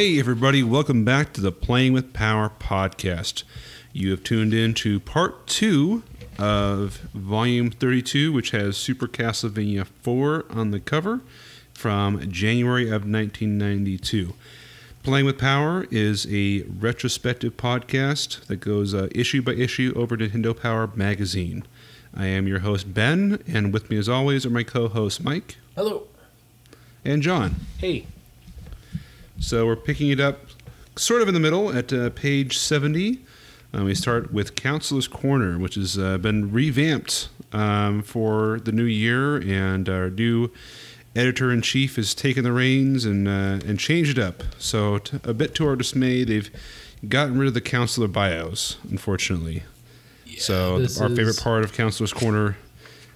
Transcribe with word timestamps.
Hey, 0.00 0.18
everybody, 0.18 0.62
welcome 0.62 1.04
back 1.04 1.34
to 1.34 1.42
the 1.42 1.52
Playing 1.52 1.92
with 1.92 2.14
Power 2.14 2.50
podcast. 2.58 3.42
You 3.92 4.12
have 4.12 4.24
tuned 4.24 4.54
in 4.54 4.72
to 4.76 4.98
part 4.98 5.46
two 5.46 6.04
of 6.38 7.00
volume 7.12 7.70
32, 7.70 8.32
which 8.32 8.52
has 8.52 8.78
Super 8.78 9.06
Castlevania 9.06 9.86
4 10.00 10.46
on 10.48 10.70
the 10.70 10.80
cover 10.80 11.20
from 11.74 12.18
January 12.32 12.84
of 12.84 13.02
1992. 13.02 14.32
Playing 15.02 15.26
with 15.26 15.36
Power 15.36 15.86
is 15.90 16.26
a 16.30 16.62
retrospective 16.62 17.58
podcast 17.58 18.46
that 18.46 18.60
goes 18.60 18.94
uh, 18.94 19.08
issue 19.14 19.42
by 19.42 19.52
issue 19.52 19.92
over 19.94 20.16
Nintendo 20.16 20.58
Power 20.58 20.90
magazine. 20.94 21.62
I 22.14 22.24
am 22.24 22.48
your 22.48 22.60
host, 22.60 22.94
Ben, 22.94 23.42
and 23.46 23.70
with 23.70 23.90
me, 23.90 23.98
as 23.98 24.08
always, 24.08 24.46
are 24.46 24.50
my 24.50 24.62
co 24.62 24.88
hosts, 24.88 25.20
Mike 25.20 25.58
Hello. 25.76 26.04
and 27.04 27.20
John. 27.20 27.56
Hey. 27.76 28.06
So 29.40 29.66
we're 29.66 29.76
picking 29.76 30.10
it 30.10 30.20
up 30.20 30.40
sort 30.96 31.22
of 31.22 31.28
in 31.28 31.34
the 31.34 31.40
middle 31.40 31.72
at 31.76 31.92
uh, 31.92 32.10
page 32.10 32.58
70. 32.58 33.18
Uh, 33.74 33.84
we 33.84 33.94
start 33.94 34.32
with 34.32 34.54
Counselor's 34.54 35.08
Corner, 35.08 35.58
which 35.58 35.76
has 35.76 35.96
uh, 35.98 36.18
been 36.18 36.52
revamped 36.52 37.28
um, 37.52 38.02
for 38.02 38.60
the 38.60 38.72
new 38.72 38.84
year, 38.84 39.36
and 39.36 39.88
our 39.88 40.10
new 40.10 40.50
editor 41.16 41.50
in 41.50 41.62
chief 41.62 41.96
has 41.96 42.14
taken 42.14 42.44
the 42.44 42.52
reins 42.52 43.04
and 43.04 43.26
uh, 43.26 43.58
and 43.66 43.78
changed 43.78 44.18
it 44.18 44.22
up. 44.22 44.42
So 44.58 44.98
t- 44.98 45.18
a 45.24 45.32
bit 45.34 45.54
to 45.56 45.66
our 45.66 45.76
dismay, 45.76 46.24
they've 46.24 46.50
gotten 47.08 47.38
rid 47.38 47.48
of 47.48 47.54
the 47.54 47.60
counselor 47.60 48.08
bios, 48.08 48.76
unfortunately. 48.90 49.62
so 50.38 50.78
this 50.80 51.00
our 51.00 51.08
is- 51.10 51.16
favorite 51.16 51.40
part 51.40 51.64
of 51.64 51.72
Counselor's 51.72 52.12
Corner 52.12 52.56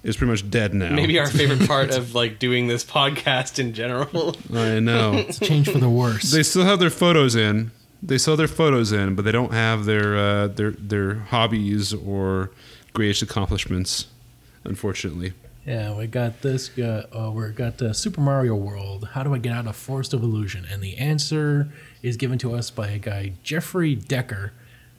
is 0.05 0.17
pretty 0.17 0.31
much 0.31 0.49
dead 0.51 0.73
now. 0.75 0.91
Maybe 0.95 1.19
our 1.19 1.27
favorite 1.27 1.67
part 1.69 1.91
of 1.91 2.15
like 2.15 2.39
doing 2.39 2.69
this 2.69 2.85
podcast 2.85 3.59
in 3.59 3.73
general. 3.73 4.37
I 4.55 4.79
know. 4.79 5.15
It's 5.15 5.41
a 5.41 5.45
change 5.45 5.69
for 5.69 5.79
the 5.79 5.89
worse. 5.91 6.31
They 6.31 6.43
still 6.45 6.65
have 6.65 6.79
their 6.79 6.91
photos 6.91 7.35
in. 7.35 7.73
They 8.03 8.19
still 8.19 8.33
have 8.33 8.39
their 8.39 8.47
photos 8.49 8.93
in, 8.93 9.15
but 9.15 9.25
they 9.25 9.33
don't 9.33 9.53
have 9.53 9.87
their 9.87 10.17
uh, 10.17 10.49
their 10.49 10.73
their 10.73 11.15
hobbies 11.15 11.95
or 11.95 12.51
greatest 12.93 13.23
accomplishments, 13.23 14.07
unfortunately. 14.63 15.33
yeah, 15.67 15.97
we 15.97 16.07
got 16.07 16.43
this. 16.43 16.71
Uh, 16.79 17.07
uh, 17.13 17.31
we 17.31 17.49
got 17.49 17.81
uh, 17.81 17.93
Super 17.95 18.21
Mario 18.21 18.55
World. 18.55 19.09
How 19.15 19.23
do 19.23 19.35
I 19.35 19.39
get 19.39 19.53
out 19.53 19.67
of 19.67 19.75
Forest 19.75 20.13
of 20.13 20.23
Illusion? 20.23 20.67
And 20.71 20.83
the 20.83 20.99
answer 20.99 21.69
is 22.03 22.19
given 22.19 22.39
to 22.41 22.55
us 22.55 22.71
by 22.71 22.89
a 22.89 22.99
guy, 22.99 23.33
Jeffrey 23.43 23.95
Decker, 23.95 24.53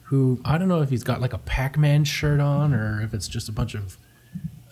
who 0.04 0.40
I 0.44 0.58
don't 0.58 0.66
know 0.68 0.82
if 0.82 0.90
he's 0.90 1.04
got 1.04 1.20
like 1.20 1.32
a 1.32 1.38
Pac-Man 1.38 2.02
shirt 2.04 2.40
on 2.40 2.74
or 2.74 3.00
if 3.00 3.14
it's 3.14 3.28
just 3.28 3.48
a 3.48 3.52
bunch 3.52 3.74
of. 3.76 3.96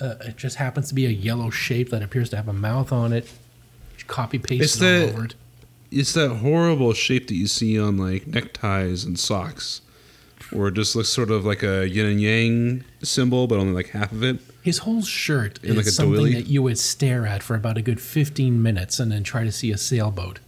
Uh, 0.00 0.14
it 0.22 0.36
just 0.36 0.56
happens 0.56 0.88
to 0.88 0.94
be 0.94 1.06
a 1.06 1.10
yellow 1.10 1.50
shape 1.50 1.90
that 1.90 2.02
appears 2.02 2.28
to 2.30 2.36
have 2.36 2.48
a 2.48 2.52
mouth 2.52 2.92
on 2.92 3.12
it. 3.12 3.30
Copy 4.06 4.38
It's 4.38 4.46
pasted 4.46 4.82
the- 4.82 5.02
all 5.04 5.08
over 5.14 5.24
it. 5.26 5.34
It's 5.90 6.12
that 6.14 6.28
horrible 6.36 6.92
shape 6.92 7.28
that 7.28 7.34
you 7.36 7.46
see 7.46 7.78
on 7.78 7.96
like 7.96 8.26
neckties 8.26 9.04
and 9.04 9.16
socks, 9.16 9.80
where 10.50 10.68
it 10.68 10.74
just 10.74 10.96
looks 10.96 11.08
sort 11.08 11.30
of 11.30 11.44
like 11.44 11.62
a 11.62 11.88
yin 11.88 12.06
and 12.06 12.20
yang 12.20 12.84
symbol, 13.02 13.46
but 13.46 13.58
only 13.58 13.72
like 13.72 13.90
half 13.90 14.10
of 14.10 14.24
it. 14.24 14.40
His 14.62 14.78
whole 14.78 15.02
shirt 15.02 15.60
is 15.62 15.76
like 15.76 15.84
something 15.86 16.14
doily? 16.14 16.34
that 16.34 16.48
you 16.48 16.62
would 16.62 16.78
stare 16.78 17.26
at 17.26 17.44
for 17.44 17.54
about 17.54 17.76
a 17.78 17.82
good 17.82 18.00
15 18.00 18.60
minutes 18.60 18.98
and 18.98 19.12
then 19.12 19.22
try 19.22 19.44
to 19.44 19.52
see 19.52 19.70
a 19.70 19.78
sailboat. 19.78 20.40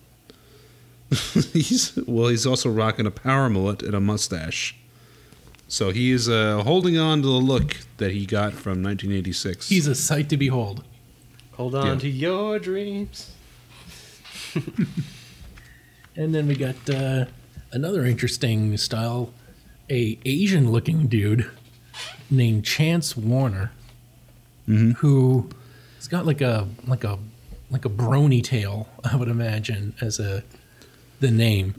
he's 1.53 1.97
well, 2.09 2.29
he's 2.29 2.47
also 2.47 2.69
rocking 2.69 3.07
a 3.07 3.11
power 3.13 3.49
mullet 3.49 3.83
and 3.83 3.95
a 3.95 4.01
mustache. 4.01 4.75
So 5.69 5.91
he 5.91 6.13
is 6.13 6.29
uh, 6.29 6.63
holding 6.63 6.97
on 6.97 7.23
to 7.23 7.27
the 7.29 7.33
look 7.35 7.77
that 7.97 8.13
he 8.13 8.25
got 8.27 8.53
from 8.53 8.83
1986. 8.83 9.69
He's 9.69 9.87
a 9.89 9.95
sight 9.95 10.29
to 10.31 10.37
behold. 10.37 10.85
Hold 11.55 11.75
on 11.75 11.87
Yeah. 11.87 11.95
to 11.97 12.09
your 12.09 12.59
dreams. 12.59 13.33
And 16.19 16.35
then 16.35 16.47
we 16.47 16.55
got 16.57 16.77
uh, 16.89 17.27
another 17.73 18.07
interesting 18.07 18.75
style, 18.79 19.35
a 19.91 20.19
Asian 20.25 20.71
looking 20.73 21.09
dude 21.09 21.51
named 22.31 22.65
Chance 22.65 23.19
Warner, 23.19 23.71
who 24.67 25.51
has 25.97 26.09
got 26.09 26.25
like 26.25 26.41
a 26.41 26.69
like 26.87 27.05
a 27.05 27.19
like 27.71 27.85
a 27.85 27.91
brony 27.91 28.43
tail, 28.43 28.89
I 29.05 29.15
would 29.17 29.29
imagine, 29.29 29.93
as 30.01 30.19
a 30.19 30.43
the 31.21 31.31
name. 31.31 31.75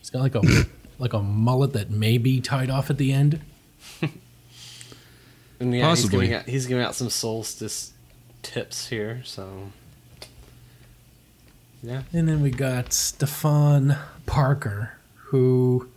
He's 0.00 0.10
got 0.10 0.20
like 0.20 0.34
a 0.34 0.42
like 0.98 1.12
a 1.12 1.20
mullet 1.22 1.72
that 1.74 1.90
may 1.90 2.18
be 2.18 2.40
tied 2.40 2.70
off 2.70 2.90
at 2.90 2.98
the 2.98 3.12
end. 3.12 3.40
And 5.60 5.74
yeah, 5.74 5.82
Possibly. 5.86 6.26
he's 6.26 6.28
giving 6.28 6.34
out 6.34 6.46
he's 6.48 6.66
giving 6.66 6.84
out 6.84 6.94
some 6.94 7.10
solstice 7.10 7.92
tips 8.42 8.88
here, 8.88 9.22
so 9.24 9.72
yeah. 11.82 12.02
And 12.12 12.28
then 12.28 12.40
we 12.42 12.50
got 12.50 12.92
Stefan 12.92 13.96
Parker, 14.26 14.92
who 15.16 15.88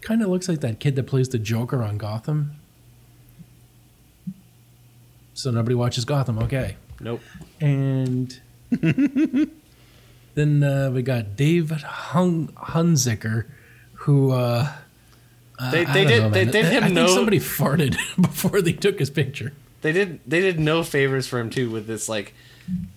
kind 0.00 0.20
of 0.22 0.28
looks 0.30 0.48
like 0.48 0.60
that 0.62 0.80
kid 0.80 0.96
that 0.96 1.04
plays 1.04 1.28
the 1.28 1.38
Joker 1.38 1.82
on 1.82 1.96
Gotham. 1.96 2.56
So 5.34 5.50
nobody 5.50 5.74
watches 5.74 6.04
Gotham, 6.04 6.38
okay. 6.40 6.76
Nope. 7.00 7.20
And 7.60 8.40
then 10.34 10.62
uh, 10.62 10.90
we 10.92 11.02
got 11.02 11.36
David 11.36 11.82
Hun- 11.82 12.48
Hunziker, 12.56 13.46
who 14.04 14.30
uh, 14.32 14.72
They 15.72 15.84
I 15.84 15.92
they 15.92 16.04
don't 16.04 16.08
did 16.12 16.22
know, 16.22 16.30
they 16.30 16.44
man. 16.44 16.52
did 16.52 16.64
I 16.64 16.86
him 16.88 16.94
think 16.94 17.08
somebody 17.10 17.38
farted 17.40 17.96
before 18.20 18.60
they 18.62 18.72
took 18.72 18.98
his 18.98 19.10
picture. 19.10 19.52
they 19.82 19.92
did 19.92 20.20
they 20.26 20.40
did 20.40 20.58
no 20.60 20.82
favors 20.82 21.26
for 21.26 21.38
him 21.38 21.50
too 21.50 21.70
with 21.70 21.86
this 21.86 22.08
like 22.08 22.34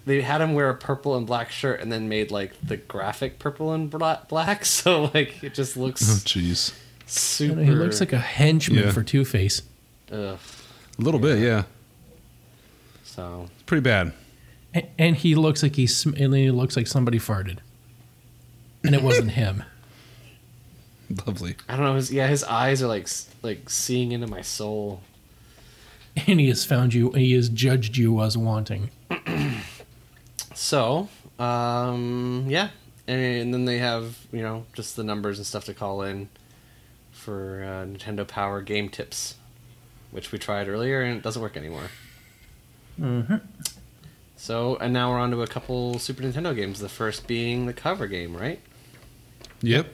they 0.06 0.22
had 0.22 0.40
him 0.40 0.54
wear 0.54 0.70
a 0.70 0.76
purple 0.76 1.18
and 1.18 1.28
black 1.28 1.52
shirt 1.52 1.82
and 1.82 1.92
then 1.92 2.08
made 2.08 2.32
like 2.32 2.54
the 2.66 2.78
graphic 2.78 3.38
purple 3.40 3.74
and 3.74 3.90
black 3.90 4.64
so 4.80 5.10
like 5.14 5.44
it 5.44 5.54
just 5.54 5.76
looks 5.78 6.02
oh, 6.04 6.14
jeez. 6.26 6.74
Super 7.06 7.56
know, 7.56 7.64
he 7.64 7.72
looks 7.72 8.00
like 8.00 8.12
a 8.14 8.20
henchman 8.20 8.84
Yeah. 8.86 8.92
for 8.92 9.04
Two 9.04 9.24
Face. 9.26 9.62
ugh, 10.12 10.38
A 10.98 11.02
little 11.02 11.20
bit, 11.22 11.40
yeah. 11.40 11.64
so 13.04 13.48
It's 13.54 13.64
pretty 13.64 13.82
bad. 13.82 14.14
A- 14.76 14.88
And 15.00 15.16
he 15.16 15.36
looks 15.36 15.64
like 15.64 15.76
he's 15.76 15.96
sm- 15.96 16.16
and 16.18 16.34
he 16.36 16.52
looks 16.52 16.76
like 16.76 16.88
somebody 16.88 17.20
farted, 17.20 17.60
and 18.84 18.94
it 18.94 19.02
wasn't 19.02 19.32
him. 19.32 19.64
Lovely. 21.26 21.56
I 21.70 21.76
don't 21.76 21.86
know 21.86 21.96
his 21.96 22.12
yeah 22.12 22.28
his 22.28 22.44
eyes 22.44 22.82
are 22.84 22.88
like 22.88 23.08
like 23.42 23.70
seeing 23.70 24.12
into 24.12 24.28
my 24.28 24.42
soul 24.42 25.02
And 26.28 26.40
he 26.40 26.48
has 26.48 26.66
found 26.66 26.94
you. 26.94 27.12
He 27.12 27.34
has 27.34 27.50
judged 27.50 27.98
you 27.98 28.22
as 28.22 28.38
wanting. 28.38 28.90
So, 30.58 31.08
um, 31.38 32.46
yeah, 32.48 32.70
and, 33.08 33.54
then 33.54 33.66
they 33.66 33.78
have 33.78 34.18
you 34.32 34.42
know 34.42 34.66
just 34.74 34.96
the 34.96 35.04
numbers 35.04 35.38
and 35.38 35.46
stuff 35.46 35.66
to 35.66 35.74
call 35.76 36.02
in 36.02 36.30
for 37.12 37.64
uh, 37.64 37.86
Nintendo 37.86 38.28
Power 38.28 38.64
game 38.64 38.90
tips, 38.90 39.36
which 40.10 40.32
we 40.32 40.40
tried 40.40 40.68
earlier 40.68 41.04
and 41.04 41.18
it 41.18 41.22
doesn't 41.22 41.44
work 41.44 41.58
anymore. 41.58 41.90
Mm-hmm. 43.00 43.36
So, 44.36 44.78
and 44.78 44.92
now 44.92 45.12
we're 45.12 45.20
on 45.20 45.30
to 45.30 45.44
a 45.44 45.48
couple 45.48 46.00
Super 46.00 46.24
Nintendo 46.24 46.56
games. 46.56 46.80
The 46.80 46.90
first 46.90 47.28
being 47.28 47.68
the 47.68 47.74
cover 47.74 48.08
game, 48.08 48.36
right? 48.36 48.60
Yep. 49.62 49.94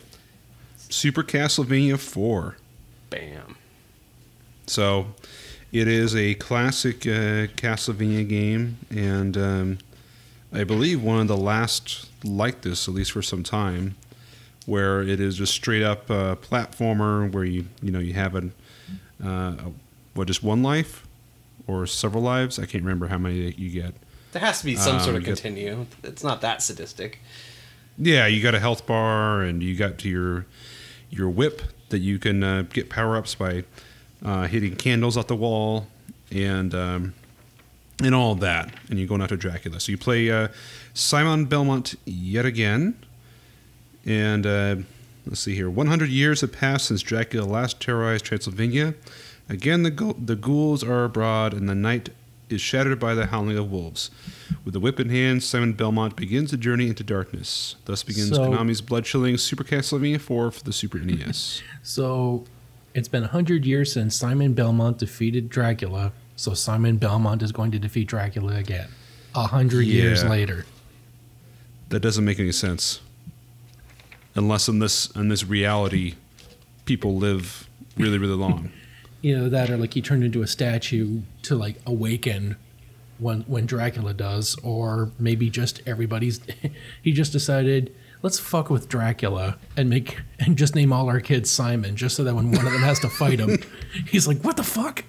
Super 0.93 1.23
Castlevania 1.23 1.97
4. 1.99 2.55
Bam. 3.09 3.55
So, 4.67 5.07
it 5.71 5.87
is 5.87 6.15
a 6.15 6.35
classic 6.35 7.07
uh, 7.07 7.49
Castlevania 7.57 8.29
game, 8.29 8.77
and 8.91 9.35
um, 9.35 9.77
I 10.53 10.63
believe 10.63 11.01
one 11.01 11.19
of 11.19 11.27
the 11.27 11.35
last 11.35 12.07
like 12.23 12.61
this, 12.61 12.87
at 12.87 12.93
least 12.93 13.11
for 13.11 13.23
some 13.23 13.41
time, 13.41 13.95
where 14.67 15.01
it 15.01 15.19
is 15.19 15.35
just 15.35 15.53
straight 15.53 15.81
up 15.81 16.11
uh, 16.11 16.35
platformer 16.35 17.29
where 17.31 17.43
you 17.43 17.65
you 17.81 17.91
know 17.91 17.99
you 17.99 18.13
have 18.13 18.35
an 18.35 18.53
uh, 19.23 19.27
a, 19.57 19.71
what 20.13 20.27
just 20.27 20.43
one 20.43 20.61
life 20.61 21.07
or 21.65 21.87
several 21.87 22.21
lives. 22.21 22.59
I 22.59 22.65
can't 22.67 22.83
remember 22.83 23.07
how 23.07 23.17
many 23.17 23.43
that 23.45 23.57
you 23.57 23.69
get. 23.71 23.95
There 24.31 24.41
has 24.41 24.59
to 24.59 24.65
be 24.65 24.75
some 24.75 24.99
sort 24.99 25.09
Um, 25.09 25.15
of 25.15 25.23
get- 25.25 25.37
continue. 25.41 25.87
It's 26.03 26.23
not 26.23 26.41
that 26.41 26.61
sadistic. 26.61 27.19
Yeah, 27.97 28.27
you 28.27 28.41
got 28.43 28.53
a 28.55 28.59
health 28.59 28.85
bar, 28.85 29.41
and 29.41 29.61
you 29.63 29.75
got 29.75 29.97
to 29.99 30.09
your 30.09 30.45
your 31.13 31.29
whip 31.29 31.61
that 31.89 31.99
you 31.99 32.19
can 32.19 32.43
uh, 32.43 32.63
get 32.63 32.89
power 32.89 33.15
ups 33.15 33.35
by 33.35 33.63
uh, 34.23 34.47
hitting 34.47 34.75
candles 34.75 35.15
off 35.17 35.27
the 35.27 35.35
wall, 35.35 35.87
and 36.31 36.73
um, 36.73 37.13
and 38.03 38.15
all 38.15 38.35
that. 38.35 38.73
And 38.89 38.97
you're 38.97 39.07
going 39.07 39.21
after 39.21 39.35
Dracula. 39.35 39.79
So 39.79 39.91
you 39.91 39.97
play 39.97 40.29
uh, 40.31 40.47
Simon 40.93 41.45
Belmont 41.45 41.95
yet 42.05 42.45
again, 42.45 42.97
and 44.05 44.45
uh, 44.45 44.75
let's 45.25 45.41
see 45.41 45.55
here. 45.55 45.69
100 45.69 46.09
years 46.09 46.41
have 46.41 46.51
passed 46.51 46.87
since 46.87 47.01
Dracula 47.01 47.45
last 47.45 47.79
terrorized 47.79 48.25
Transylvania. 48.25 48.95
Again, 49.49 49.83
the 49.83 49.91
gu- 49.91 50.17
the 50.17 50.35
ghouls 50.35 50.83
are 50.83 51.03
abroad, 51.03 51.53
and 51.53 51.67
the 51.67 51.75
night 51.75 52.09
is 52.53 52.61
shattered 52.61 52.99
by 52.99 53.13
the 53.15 53.27
howling 53.27 53.57
of 53.57 53.69
wolves. 53.71 54.09
With 54.63 54.73
the 54.73 54.79
whip 54.79 54.99
in 54.99 55.09
hand, 55.09 55.43
Simon 55.43 55.73
Belmont 55.73 56.15
begins 56.15 56.51
the 56.51 56.57
journey 56.57 56.87
into 56.87 57.03
darkness. 57.03 57.75
Thus 57.85 58.03
begins 58.03 58.29
So- 58.29 58.49
Konami's 58.49 58.81
blood-chilling 58.81 59.37
Super 59.37 59.63
Castlevania 59.63 60.19
4 60.21 60.51
for 60.51 60.63
the 60.63 60.73
Super 60.73 60.99
NES. 60.99 61.61
So 61.83 62.45
it's 62.93 63.07
been 63.09 63.23
100 63.23 63.65
years 63.65 63.91
since 63.91 64.15
Simon 64.15 64.53
Belmont 64.53 64.97
defeated 64.99 65.49
Dracula. 65.49 66.13
So 66.35 66.53
Simon 66.53 66.97
Belmont 66.97 67.41
is 67.43 67.51
going 67.51 67.71
to 67.71 67.79
defeat 67.79 68.07
Dracula 68.07 68.55
again. 68.55 68.87
A 69.35 69.47
hundred 69.47 69.81
years 69.87 70.23
later. 70.23 70.65
that 71.89 71.99
doesn't 72.01 72.23
make 72.23 72.39
any 72.39 72.51
sense. 72.51 73.01
unless 74.35 74.67
in 74.67 74.79
this 74.79 75.07
in 75.11 75.27
this 75.29 75.43
reality, 75.43 76.15
people 76.85 77.17
live 77.17 77.67
really 77.97 78.17
really 78.17 78.35
long. 78.35 78.71
You 79.23 79.37
know 79.37 79.49
that, 79.49 79.69
or 79.71 79.77
like 79.77 79.93
he 79.95 80.01
turned 80.01 80.23
into 80.23 80.41
a 80.43 80.47
statue 80.47 81.21
to 81.43 81.55
like 81.55 81.77
awaken 81.85 82.57
when 83.19 83.41
when 83.43 83.65
Dracula 83.65 84.13
does, 84.13 84.57
or 84.63 85.11
maybe 85.17 85.49
just 85.49 85.81
everybody's. 85.87 86.41
he 87.01 87.11
just 87.13 87.31
decided 87.31 87.95
let's 88.21 88.37
fuck 88.37 88.69
with 88.69 88.87
Dracula 88.89 89.57
and 89.77 89.89
make 89.89 90.19
and 90.39 90.57
just 90.57 90.75
name 90.75 90.91
all 90.93 91.07
our 91.09 91.21
kids 91.21 91.49
Simon, 91.49 91.95
just 91.95 92.15
so 92.17 92.23
that 92.25 92.35
when 92.35 92.51
one 92.51 92.67
of 92.67 92.73
them 92.73 92.81
has 92.83 92.99
to 92.99 93.09
fight 93.09 93.39
him, 93.39 93.57
he's 94.07 94.27
like, 94.27 94.41
"What 94.41 94.57
the 94.57 94.63
fuck?" 94.63 95.05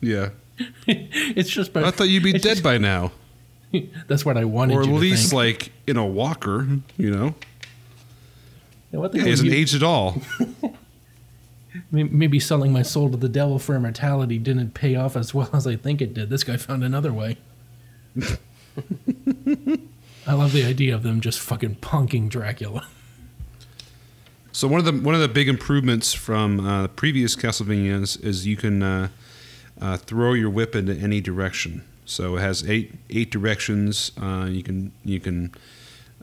Yeah, 0.00 0.30
It's 0.88 1.50
just. 1.50 1.76
I 1.76 1.92
thought 1.92 2.08
you'd 2.08 2.24
be 2.24 2.32
dead 2.32 2.42
just- 2.42 2.62
by 2.64 2.78
now, 2.78 3.12
That's 4.08 4.24
what 4.24 4.36
I 4.36 4.44
wanted 4.46 4.76
or 4.76 4.82
at 4.82 4.88
least 4.88 5.32
like 5.32 5.70
in 5.86 5.96
a 5.96 6.04
walker. 6.04 6.66
You 6.96 7.10
know, 7.12 7.34
Yeah, 8.92 8.98
what 8.98 9.12
the 9.12 9.18
he 9.18 9.22
hell? 9.22 9.30
hasn't 9.30 9.50
you- 9.50 9.56
aged 9.56 9.76
at 9.76 9.84
all. 9.84 10.20
May- 11.90 12.04
Maybe 12.04 12.38
selling 12.40 12.72
my 12.72 12.82
soul 12.82 13.10
to 13.10 13.16
the 13.16 13.28
devil 13.28 13.58
for 13.58 13.74
immortality 13.74 14.38
didn't 14.38 14.74
pay 14.74 14.94
off 14.96 15.16
as 15.16 15.34
well 15.34 15.50
as 15.54 15.66
I 15.66 15.76
think 15.76 16.00
it 16.00 16.14
did. 16.14 16.30
This 16.30 16.44
guy 16.44 16.56
found 16.56 16.84
another 16.84 17.12
way. 17.12 17.36
I 20.26 20.32
love 20.32 20.52
the 20.52 20.64
idea 20.64 20.94
of 20.94 21.02
them 21.02 21.20
just 21.20 21.38
fucking 21.40 21.76
punking 21.76 22.28
Dracula. 22.28 22.86
So 24.52 24.68
one 24.68 24.78
of 24.78 24.86
the 24.86 24.92
one 24.92 25.14
of 25.14 25.20
the 25.20 25.28
big 25.28 25.48
improvements 25.48 26.14
from 26.14 26.60
uh, 26.60 26.82
the 26.82 26.88
previous 26.88 27.34
Castlevanias 27.34 28.22
is 28.22 28.46
you 28.46 28.56
can 28.56 28.82
uh, 28.82 29.08
uh, 29.80 29.96
throw 29.96 30.32
your 30.32 30.48
whip 30.48 30.76
into 30.76 30.94
any 30.94 31.20
direction. 31.20 31.84
So 32.04 32.36
it 32.36 32.40
has 32.40 32.68
eight 32.68 32.94
eight 33.10 33.30
directions. 33.30 34.12
Uh, 34.20 34.46
you 34.48 34.62
can 34.62 34.92
you 35.04 35.18
can 35.18 35.52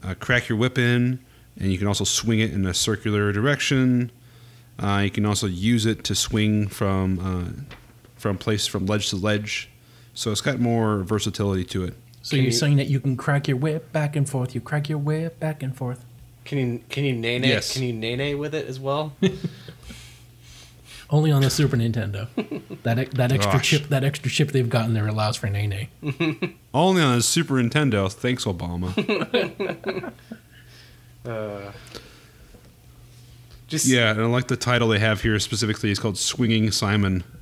uh, 0.02 0.16
crack 0.16 0.48
your 0.48 0.58
whip 0.58 0.78
in, 0.78 1.20
and 1.60 1.72
you 1.72 1.78
can 1.78 1.88
also 1.88 2.06
swing 2.06 2.40
it 2.40 2.54
in 2.54 2.66
a 2.66 2.74
circular 2.74 3.32
direction. 3.34 4.12
Uh, 4.82 5.02
you 5.04 5.12
can 5.12 5.26
also 5.26 5.48
use 5.48 5.86
it 5.86 6.04
to 6.06 6.16
swing 6.16 6.68
from 6.68 7.20
uh, 7.20 7.76
from 8.16 8.38
place 8.38 8.68
from 8.68 8.86
ledge 8.86 9.10
to 9.10 9.16
ledge. 9.16 9.70
So 10.14 10.32
it's 10.32 10.42
got 10.42 10.60
more 10.60 11.04
versatility 11.04 11.64
to 11.66 11.84
it. 11.86 11.94
So 12.24 12.32
Can 12.32 12.40
you're 12.40 12.46
you- 12.48 12.52
saying 12.52 12.78
that 12.78 12.88
you 12.88 13.00
can 13.00 13.16
crack 13.18 13.48
your 13.48 13.58
whip 13.58 13.92
back 13.92 14.16
and 14.16 14.30
forth. 14.30 14.54
You 14.56 14.62
crack 14.62 14.90
your 14.90 14.98
whip 14.98 15.40
back 15.40 15.62
and 15.64 15.76
forth. 15.76 16.04
Can 16.46 16.58
you 16.58 16.82
can 16.90 17.04
you 17.06 17.14
nay 17.14 17.40
Yes. 17.40 17.74
Can 17.74 17.84
you 17.84 17.94
nay 17.94 18.34
with 18.36 18.54
it 18.56 18.68
as 18.68 18.80
well? 18.80 19.14
Only 21.10 21.32
on 21.32 21.42
the 21.42 21.50
Super 21.50 21.76
Nintendo. 21.78 22.28
That 22.84 23.12
that 23.12 23.32
extra 23.34 23.54
Gosh. 23.54 23.70
chip 23.70 23.88
that 23.90 24.04
extra 24.04 24.32
chip 24.32 24.52
they've 24.52 24.70
gotten 24.70 24.94
there 24.94 25.08
allows 25.08 25.36
for 25.38 25.48
Nene. 25.50 25.88
Only 26.74 27.02
on 27.02 27.18
the 27.18 27.22
Super 27.22 27.56
Nintendo. 27.56 28.12
Thanks, 28.12 28.46
Obama. 28.46 28.92
uh, 31.26 31.72
just 33.72 33.88
yeah, 33.88 34.12
and 34.12 34.22
I 34.22 34.26
like 34.26 34.48
the 34.48 34.56
title 34.58 34.90
they 34.90 35.00
have 35.00 35.22
here 35.22 35.40
specifically. 35.40 35.90
It's 35.92 36.00
called 36.00 36.18
Swinging 36.18 36.72
Simon. 36.72 37.24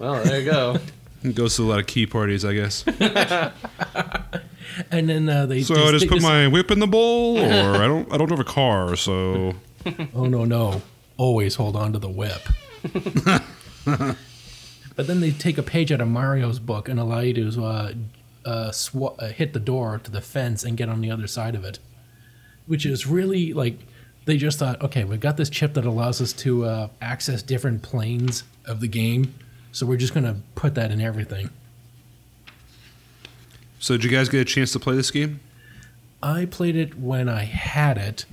Well, 0.00 0.22
there 0.22 0.38
you 0.40 0.48
go. 0.48 0.76
It 1.24 1.34
goes 1.34 1.56
to 1.56 1.62
a 1.62 1.64
lot 1.64 1.80
of 1.80 1.88
key 1.88 2.06
parties, 2.06 2.44
I 2.44 2.54
guess. 2.54 2.84
And 4.92 5.08
then 5.08 5.28
uh, 5.28 5.44
they 5.46 5.62
So 5.62 5.74
they- 5.74 5.82
I 5.86 5.90
just 5.90 6.04
they 6.04 6.08
put 6.08 6.22
my 6.22 6.46
whip 6.46 6.70
in 6.70 6.78
the 6.78 6.86
bowl, 6.86 7.38
or 7.38 7.74
I 7.82 7.86
don't. 7.88 8.12
I 8.12 8.16
don't 8.16 8.30
have 8.30 8.38
a 8.38 8.44
car, 8.44 8.94
so 8.94 9.54
Oh 10.14 10.26
no 10.26 10.44
no! 10.44 10.82
Always 11.16 11.56
hold 11.56 11.74
on 11.74 11.92
to 11.94 11.98
the 11.98 12.08
whip. 12.08 12.42
but 13.84 15.06
then 15.06 15.20
they 15.20 15.30
take 15.32 15.58
a 15.58 15.62
page 15.62 15.90
out 15.90 16.00
of 16.00 16.08
Mario's 16.08 16.58
book 16.60 16.88
and 16.88 17.00
allow 17.00 17.20
you 17.20 17.34
to 17.50 17.64
uh, 17.64 17.92
uh, 18.44 18.70
sw- 18.70 18.96
uh, 19.18 19.28
hit 19.28 19.52
the 19.52 19.60
door 19.60 20.00
to 20.04 20.10
the 20.10 20.20
fence 20.20 20.62
and 20.64 20.76
get 20.76 20.88
on 20.88 21.00
the 21.00 21.10
other 21.10 21.26
side 21.26 21.54
of 21.56 21.64
it, 21.64 21.78
which 22.66 22.86
is 22.86 23.06
really 23.06 23.52
like 23.52 23.78
they 24.28 24.36
just 24.36 24.58
thought, 24.58 24.82
okay, 24.82 25.04
we've 25.04 25.20
got 25.20 25.38
this 25.38 25.48
chip 25.48 25.72
that 25.72 25.86
allows 25.86 26.20
us 26.20 26.34
to 26.34 26.66
uh, 26.66 26.88
access 27.00 27.42
different 27.42 27.80
planes 27.80 28.44
of 28.66 28.80
the 28.80 28.86
game, 28.86 29.32
so 29.72 29.86
we're 29.86 29.96
just 29.96 30.12
gonna 30.12 30.36
put 30.54 30.74
that 30.74 30.90
in 30.90 31.00
everything. 31.00 31.48
So 33.78 33.94
did 33.96 34.04
you 34.04 34.10
guys 34.10 34.28
get 34.28 34.40
a 34.42 34.44
chance 34.44 34.70
to 34.72 34.78
play 34.78 34.94
this 34.96 35.10
game? 35.10 35.40
I 36.22 36.44
played 36.44 36.76
it 36.76 36.98
when 36.98 37.26
I 37.26 37.44
had 37.44 37.96
it 37.96 38.26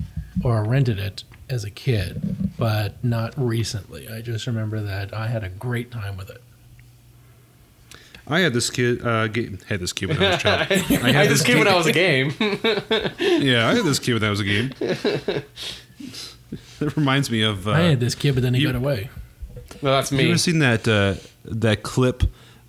or 0.44 0.62
rented 0.64 0.98
it 0.98 1.24
as 1.48 1.64
a 1.64 1.70
kid, 1.70 2.52
but 2.58 3.02
not 3.02 3.32
recently. 3.38 4.06
I 4.06 4.20
just 4.20 4.46
remember 4.46 4.82
that 4.82 5.14
I 5.14 5.28
had 5.28 5.44
a 5.44 5.48
great 5.48 5.90
time 5.90 6.18
with 6.18 6.28
it. 6.28 6.42
I 8.28 8.40
had 8.40 8.52
this 8.52 8.68
kid. 8.68 9.06
Uh, 9.06 9.28
ga- 9.28 9.56
had 9.68 9.80
this 9.80 9.94
kid 9.94 10.10
when 10.10 10.20
I 10.22 10.28
was 10.32 10.36
a 10.36 10.38
child. 10.42 10.66
I, 10.72 10.74
had 11.12 11.28
just 11.28 11.28
this 11.28 11.42
came 11.44 11.56
when 11.58 11.64
game- 11.64 11.74
I 11.74 11.76
was 11.78 11.86
a 11.86 11.92
game. 11.92 12.34
Yeah, 13.46 13.68
I 13.68 13.74
had 13.76 13.84
this 13.84 13.98
kid 13.98 14.12
when 14.14 14.24
I 14.24 14.30
was 14.30 14.40
a 14.40 14.44
game. 14.44 14.72
It 16.80 16.96
reminds 16.96 17.30
me 17.30 17.42
of. 17.42 17.66
Uh, 17.66 17.72
I 17.72 17.80
had 17.80 18.00
this 18.00 18.14
kid, 18.14 18.34
but 18.34 18.42
then 18.42 18.54
he 18.54 18.60
you- 18.62 18.68
got 18.68 18.76
away. 18.76 19.10
Well, 19.82 19.94
that's 19.94 20.12
me. 20.12 20.18
You 20.18 20.24
me. 20.24 20.30
ever 20.32 20.38
seen 20.38 20.58
that 20.60 20.86
uh, 20.86 21.14
that 21.44 21.82
clip 21.82 22.22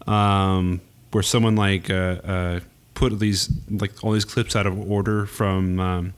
um, 0.08 0.82
where 1.12 1.24
someone 1.24 1.56
like 1.56 1.90
uh, 1.90 1.94
uh, 2.24 2.60
put 2.96 3.18
these 3.20 3.50
like 3.70 4.04
all 4.04 4.12
these 4.14 4.26
clips 4.26 4.56
out 4.56 4.66
of 4.66 4.90
order 4.92 5.26
from 5.26 5.80
um, 5.80 6.14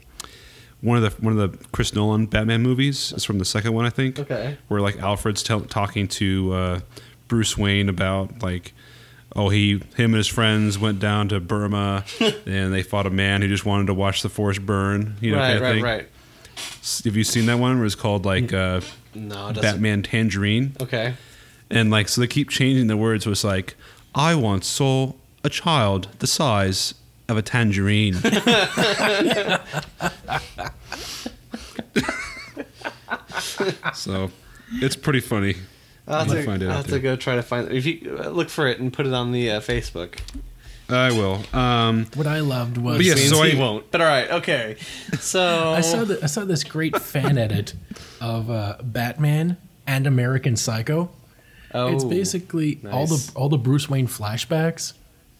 one 0.82 1.04
of 1.04 1.04
the 1.04 1.22
one 1.24 1.38
of 1.38 1.52
the 1.52 1.66
Chris 1.74 1.94
Nolan 1.94 2.28
Batman 2.28 2.62
movies? 2.62 3.12
It's 3.14 3.26
from 3.26 3.40
the 3.40 3.46
second 3.46 3.74
one, 3.74 3.86
I 3.86 3.90
think. 3.90 4.20
Okay. 4.20 4.58
Where 4.68 4.80
like 4.82 4.98
Alfred's 4.98 5.44
tell 5.44 5.62
talking 5.62 6.08
to 6.10 6.54
uh, 6.54 6.80
Bruce 7.28 7.58
Wayne 7.58 7.90
about 7.90 8.42
like. 8.42 8.74
Oh, 9.36 9.50
he, 9.50 9.74
him 9.96 10.06
and 10.06 10.16
his 10.16 10.26
friends 10.28 10.80
went 10.80 11.00
down 11.00 11.30
to 11.30 11.40
Burma, 11.40 12.04
and 12.48 12.74
they 12.74 12.82
fought 12.82 13.06
a 13.06 13.12
man 13.12 13.44
who 13.44 13.48
just 13.48 13.64
wanted 13.64 13.86
to 13.86 13.94
watch 13.94 14.24
the 14.24 14.28
forest 14.30 14.66
burn. 14.66 15.18
You 15.22 15.34
know, 15.34 15.38
right, 15.38 15.44
kind 15.44 15.56
of 15.58 15.62
right, 15.62 15.74
thing. 15.76 15.84
right. 15.84 16.10
Have 17.06 17.16
you 17.16 17.24
seen 17.24 17.46
that 17.48 17.60
one? 17.60 17.78
Where 17.78 17.86
it's 17.86 17.96
called 17.96 18.26
like 18.26 18.54
uh, 18.54 18.82
No. 19.14 19.52
Batman 19.54 20.04
Tangerine? 20.04 20.76
Okay. 20.82 21.14
And 21.70 21.92
like, 21.92 22.08
so 22.10 22.22
they 22.22 22.28
keep 22.28 22.50
changing 22.50 22.88
the 22.88 22.98
words. 22.98 23.26
So 23.26 23.32
it's 23.32 23.44
like, 23.44 23.76
I 24.16 24.36
once 24.36 24.68
saw 24.68 25.14
a 25.44 25.50
child 25.50 26.08
the 26.20 26.28
size 26.28 26.94
of 27.28 27.38
a 27.38 27.42
tangerine. 27.42 28.14
so 33.94 34.32
it's 34.74 34.96
pretty 34.96 35.20
funny. 35.20 35.56
I'll 36.08 36.26
have, 36.26 36.44
to, 36.44 36.52
I'll 36.66 36.78
have 36.78 36.88
to 36.88 37.00
go 37.00 37.16
try 37.16 37.36
to 37.36 37.44
find. 37.44 37.68
it. 37.68 37.76
If 37.76 37.86
you 37.86 38.18
uh, 38.20 38.30
look 38.30 38.50
for 38.50 38.68
it 38.68 38.80
and 38.80 38.92
put 38.92 39.06
it 39.06 39.14
on 39.14 39.32
the 39.32 39.52
uh, 39.52 39.60
Facebook, 39.60 40.20
I 40.90 41.12
will. 41.12 41.42
Um, 41.54 42.08
What 42.16 42.28
I 42.28 42.40
loved 42.40 42.78
was 42.78 42.98
But 42.98 43.06
yeah, 43.06 43.16
so 43.16 43.44
he 43.44 43.58
I- 43.58 43.60
won't. 43.60 43.90
But 43.92 44.02
all 44.02 44.08
right, 44.08 44.30
okay. 44.32 44.76
So 45.20 45.42
I 45.78 45.82
saw 45.82 46.04
the, 46.04 46.24
I 46.24 46.26
saw 46.28 46.46
this 46.46 46.64
great 46.64 46.98
fan 47.00 47.38
edit 47.38 47.74
of 48.20 48.50
uh, 48.50 48.78
Batman 48.84 49.58
and 49.88 50.08
American 50.08 50.56
Psycho. 50.56 51.10
Oh, 51.74 51.94
it's 51.94 52.04
basically 52.04 52.80
all 52.92 53.06
the 53.06 53.32
all 53.36 53.50
the 53.50 53.58
Bruce 53.58 53.88
Wayne 53.90 54.08
flashbacks 54.08 54.94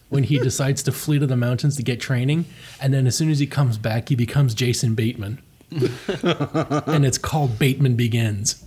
when 0.10 0.24
he 0.24 0.38
decides 0.50 0.84
to 0.84 0.92
flee 0.92 1.18
to 1.20 1.26
the 1.26 1.36
mountains 1.38 1.76
to 1.78 1.84
get 1.84 2.00
training, 2.00 2.46
and 2.80 2.94
then 2.94 3.08
as 3.08 3.16
soon 3.18 3.32
as 3.32 3.40
he 3.40 3.48
comes 3.48 3.78
back, 3.80 4.10
he 4.10 4.16
becomes 4.16 4.54
Jason 4.54 4.94
Bateman, 4.94 5.42
and 5.72 7.06
it's 7.06 7.18
called 7.18 7.58
Bateman 7.58 7.96
Begins. 7.96 8.64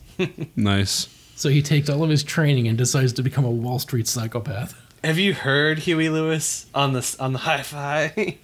nice. 0.57 1.09
So 1.37 1.49
he 1.49 1.62
takes 1.62 1.89
all 1.89 2.03
of 2.05 2.11
his 2.11 2.23
training 2.23 2.69
and 2.69 2.77
decides 2.79 3.12
to 3.15 3.23
become 3.23 3.45
a 3.45 3.51
Wall 3.51 3.79
Street 3.79 4.07
psychopath. 4.07 4.75
Have 5.04 5.18
you 5.18 5.35
heard 5.35 5.80
Huey 5.80 6.09
Lewis 6.09 6.66
on 6.75 6.92
the 6.92 7.16
on 7.18 7.32
the 7.32 7.38
hi-fi? 7.40 8.38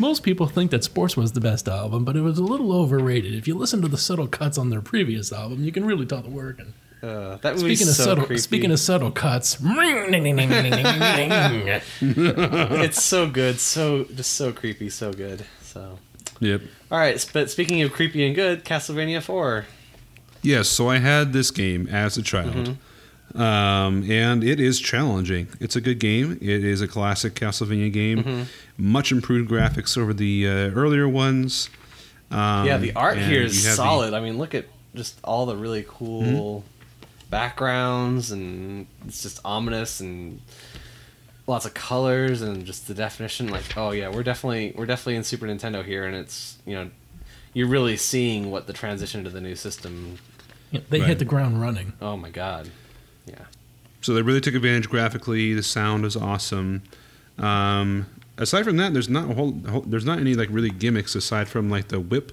Most 0.00 0.24
people 0.24 0.46
think 0.48 0.72
that 0.72 0.82
Sports 0.82 1.16
was 1.16 1.30
the 1.32 1.40
best 1.40 1.68
album, 1.68 2.04
but 2.04 2.16
it 2.16 2.22
was 2.22 2.38
a 2.38 2.42
little 2.42 2.72
overrated. 2.72 3.34
If 3.34 3.46
you 3.46 3.54
listen 3.56 3.80
to 3.82 3.88
the 3.88 3.96
subtle 3.98 4.26
cuts 4.26 4.58
on 4.58 4.70
their 4.70 4.80
previous 4.80 5.32
album, 5.32 5.62
you 5.62 5.70
can 5.70 5.84
really 5.84 6.06
tell 6.06 6.22
the 6.22 6.30
working. 6.30 6.74
Uh, 7.02 7.36
that 7.42 7.58
Speaking 7.58 7.86
of 7.88 7.94
so 7.94 8.02
subtle, 8.04 8.24
creepy. 8.24 8.40
speaking 8.40 8.72
of 8.72 8.80
subtle 8.80 9.10
cuts, 9.12 9.58
it's 12.00 13.02
so 13.02 13.28
good, 13.30 13.60
so 13.60 14.04
just 14.04 14.32
so 14.32 14.52
creepy, 14.52 14.88
so 14.90 15.12
good. 15.12 15.44
So, 15.62 15.98
Yep. 16.40 16.62
all 16.90 16.98
right. 16.98 17.30
But 17.32 17.50
speaking 17.50 17.82
of 17.82 17.92
creepy 17.92 18.26
and 18.26 18.34
good, 18.34 18.64
Castlevania 18.64 19.22
Four. 19.22 19.66
Yes, 20.42 20.68
so 20.68 20.88
I 20.88 20.98
had 20.98 21.32
this 21.34 21.50
game 21.50 21.86
as 21.88 22.16
a 22.16 22.22
child. 22.22 22.76
Um, 23.34 24.08
and 24.10 24.44
it 24.44 24.60
is 24.60 24.78
challenging. 24.80 25.48
It's 25.60 25.74
a 25.76 25.80
good 25.80 25.98
game. 25.98 26.38
It 26.40 26.64
is 26.64 26.80
a 26.80 26.86
classic 26.88 27.34
Castlevania 27.34 27.92
game. 27.92 28.46
Much 28.78 29.10
improved 29.10 29.50
graphics 29.50 29.98
over 29.98 30.14
the 30.14 30.46
uh, 30.48 30.50
earlier 30.70 31.08
ones. 31.08 31.68
Um, 32.30 32.66
yeah, 32.66 32.76
the 32.78 32.92
art 32.94 33.18
here 33.18 33.24
is 33.24 33.28
here 33.30 33.40
you 33.40 33.46
is 33.46 33.64
have 33.66 33.72
the- 33.76 33.82
solid. 33.82 34.14
I 34.14 34.20
mean, 34.20 34.38
look 34.38 34.54
at 34.54 34.66
just 34.94 35.18
all 35.24 35.46
the 35.46 35.56
really 35.56 35.84
cool 35.88 36.64
backgrounds, 37.30 38.30
and 38.30 38.86
it's 39.06 39.22
just 39.22 39.40
ominous 39.44 39.98
and 40.00 40.40
lots 41.46 41.66
of 41.66 41.74
colors 41.74 42.40
and 42.42 42.64
just 42.64 42.86
the 42.86 42.94
definition. 42.94 43.48
Like, 43.48 43.76
oh 43.76 43.90
yeah, 43.90 44.08
we're 44.08 44.22
definitely 44.22 44.72
we're 44.76 44.86
definitely 44.86 45.16
in 45.16 45.24
Super 45.24 45.46
Nintendo 45.46 45.84
here, 45.84 46.04
and 46.04 46.14
it's 46.16 46.58
you 46.64 46.74
know 46.76 46.90
you're 47.52 47.68
really 47.68 47.96
seeing 47.96 48.50
what 48.50 48.66
the 48.66 48.72
transition 48.72 49.24
to 49.24 49.30
the 49.30 49.40
new 49.40 49.54
system. 49.56 50.18
they 50.72 51.00
Right. 51.00 51.08
hit 51.08 51.18
the 51.18 51.24
ground 51.24 51.60
running. 51.60 51.92
Oh 52.00 52.16
my 52.16 52.30
god, 52.30 52.66
yeah. 52.66 52.70
So 54.04 54.12
they 54.12 54.20
really 54.20 54.42
took 54.42 54.54
advantage 54.54 54.90
graphically. 54.90 55.54
The 55.54 55.62
sound 55.62 56.04
is 56.04 56.14
awesome. 56.14 56.82
Um, 57.38 58.04
aside 58.36 58.64
from 58.64 58.76
that, 58.76 58.92
there's 58.92 59.08
not 59.08 59.30
a 59.30 59.34
whole, 59.34 59.52
whole 59.66 59.80
there's 59.80 60.04
not 60.04 60.18
any 60.18 60.34
like 60.34 60.50
really 60.50 60.68
gimmicks 60.68 61.14
aside 61.14 61.48
from 61.48 61.70
like 61.70 61.88
the 61.88 61.98
whip 61.98 62.32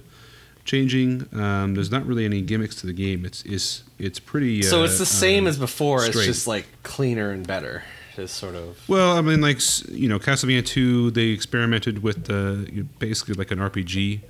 changing. 0.66 1.26
Um, 1.32 1.74
there's 1.74 1.90
not 1.90 2.04
really 2.04 2.26
any 2.26 2.42
gimmicks 2.42 2.76
to 2.82 2.86
the 2.86 2.92
game. 2.92 3.24
It's 3.24 3.42
it's 3.44 3.84
it's 3.98 4.18
pretty. 4.20 4.60
so 4.60 4.82
uh, 4.82 4.84
it's 4.84 4.98
the 4.98 5.06
same 5.06 5.46
uh, 5.46 5.48
as 5.48 5.56
before. 5.56 6.04
It's 6.04 6.22
just 6.26 6.46
like 6.46 6.66
cleaner 6.82 7.30
and 7.30 7.46
better. 7.46 7.84
Just 8.16 8.34
sort 8.36 8.54
of. 8.54 8.78
Well, 8.86 9.16
I 9.16 9.22
mean, 9.22 9.40
like 9.40 9.58
you 9.88 10.10
know, 10.10 10.18
Castlevania 10.18 10.66
Two, 10.66 11.10
they 11.12 11.28
experimented 11.28 12.02
with 12.02 12.26
the 12.26 12.68
you- 12.70 12.84
basically 12.98 13.32
like 13.32 13.50
an 13.50 13.60
RPG 13.60 14.20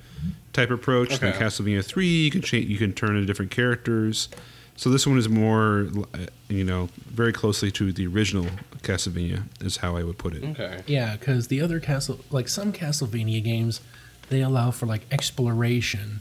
type 0.52 0.70
approach. 0.70 1.18
Then 1.18 1.32
Okay. 1.34 1.44
Castlevania 1.44 1.84
Three, 1.84 2.06
you 2.06 2.30
can 2.30 2.40
change, 2.40 2.66
you 2.70 2.78
can 2.78 2.92
turn 2.92 3.16
into 3.16 3.26
different 3.26 3.50
characters. 3.50 4.28
So 4.76 4.90
this 4.90 5.06
one 5.06 5.18
is 5.18 5.28
more, 5.28 5.86
uh, 6.14 6.18
you 6.48 6.64
know, 6.64 6.88
very 7.06 7.32
closely 7.32 7.70
to 7.72 7.92
the 7.92 8.06
original 8.06 8.46
Castlevania, 8.82 9.44
is 9.60 9.76
how 9.76 9.96
I 9.96 10.02
would 10.02 10.18
put 10.18 10.34
it. 10.34 10.42
Okay. 10.42 10.82
Yeah, 10.86 11.16
because 11.16 11.48
the 11.48 11.60
other 11.60 11.78
castle, 11.78 12.18
like 12.30 12.48
some 12.48 12.72
Castlevania 12.72 13.42
games, 13.44 13.80
they 14.28 14.40
allow 14.42 14.70
for 14.70 14.86
like 14.86 15.02
exploration, 15.10 16.20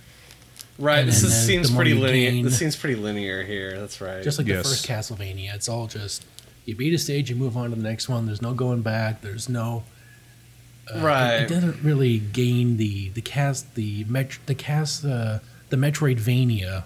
Right. 0.79 1.05
This 1.05 1.21
is, 1.21 1.29
the- 1.29 1.45
seems 1.45 1.69
the 1.69 1.75
pretty 1.75 1.93
linear. 1.93 2.31
gain- 2.31 2.43
This 2.45 2.57
seems 2.57 2.75
pretty 2.75 2.95
linear 2.95 3.43
here. 3.43 3.79
That's 3.79 4.01
right. 4.01 4.23
just 4.23 4.37
like 4.39 4.47
Yes. 4.47 4.63
the 4.63 4.69
first 4.69 4.87
Castlevania. 4.87 5.53
It's 5.53 5.69
all 5.69 5.85
just 5.87 6.25
you 6.65 6.75
beat 6.75 6.93
a 6.93 6.97
stage, 6.97 7.29
you 7.29 7.35
move 7.35 7.55
on 7.55 7.69
to 7.69 7.75
the 7.75 7.81
next 7.83 8.09
one. 8.09 8.25
There's 8.25 8.41
no 8.41 8.53
going 8.53 8.81
back. 8.81 9.21
There's 9.21 9.47
no. 9.47 9.83
uh, 10.91 10.97
it- 10.97 11.01
Right. 11.03 11.35
It, 11.41 11.49
doesn't 11.49 11.83
really 11.83 12.17
gain 12.19 12.77
the 12.77 13.09
the 13.09 13.21
cast 13.21 13.75
the 13.75 14.05
met 14.05 14.39
the 14.47 14.55
cast 14.55 15.05
uh, 15.05 15.39
the 15.69 15.77
Metroidvania 15.77 16.83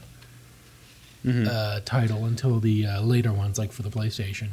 Mm-hmm. 1.25 1.47
uh, 1.49 1.79
title 1.85 2.25
until 2.25 2.59
the 2.59 2.85
uh, 2.85 3.01
later 3.01 3.33
ones, 3.33 3.57
like 3.57 3.71
for 3.71 3.81
the 3.81 3.89
PlayStation. 3.89 4.49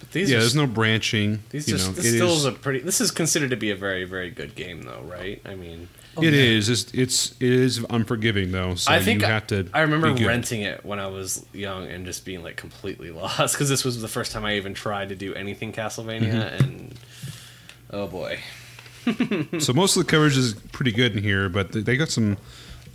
But 0.00 0.10
these 0.12 0.30
yeah, 0.30 0.38
are, 0.38 0.40
there's 0.40 0.54
no 0.56 0.66
branching. 0.66 1.42
These 1.50 1.68
you 1.68 1.74
just 1.76 1.86
know, 1.88 1.92
this 1.94 2.12
still 2.14 2.28
is- 2.32 2.38
is 2.38 2.44
a 2.46 2.52
pretty. 2.52 2.80
This 2.80 3.00
is 3.00 3.10
considered 3.10 3.50
to 3.50 3.56
be 3.56 3.70
a 3.70 3.76
very 3.76 4.04
very 4.04 4.30
good 4.30 4.54
game 4.54 4.82
though, 4.82 5.02
right? 5.02 5.40
I 5.44 5.54
mean, 5.54 5.88
Oh, 6.18 6.22
It 6.22 6.32
yeah. 6.32 6.40
is. 6.40 6.68
It's, 6.70 6.94
it's 6.94 7.32
it 7.40 7.52
is 7.52 7.84
unforgiving 7.90 8.50
though. 8.50 8.74
So 8.74 8.90
I 8.90 9.00
think 9.00 9.20
you 9.20 9.26
I, 9.26 9.30
have 9.30 9.46
to. 9.48 9.68
I 9.74 9.82
remember 9.82 10.12
be 10.14 10.20
good. 10.20 10.26
renting 10.28 10.62
it 10.62 10.82
when 10.84 10.98
I 10.98 11.06
was 11.08 11.44
young 11.52 11.86
and 11.88 12.06
just 12.06 12.24
being 12.24 12.42
like 12.42 12.56
completely 12.56 13.10
lost 13.22 13.54
because 13.54 13.68
this 13.68 13.84
was 13.84 14.00
the 14.00 14.08
first 14.08 14.32
time 14.32 14.44
I 14.44 14.56
even 14.56 14.72
tried 14.74 15.10
to 15.10 15.14
do 15.14 15.34
anything 15.34 15.72
Castlevania, 15.72 16.32
Mm-hmm. 16.58 16.64
and 16.64 16.94
oh 17.90 18.06
boy, 18.06 18.40
So 19.60 19.72
most 19.72 19.96
of 19.96 20.04
the 20.04 20.10
coverage 20.10 20.36
is 20.36 20.54
pretty 20.72 20.92
good 20.92 21.16
in 21.16 21.22
here, 21.22 21.48
but 21.48 21.72
they 21.72 21.96
got 21.96 22.08
some 22.08 22.36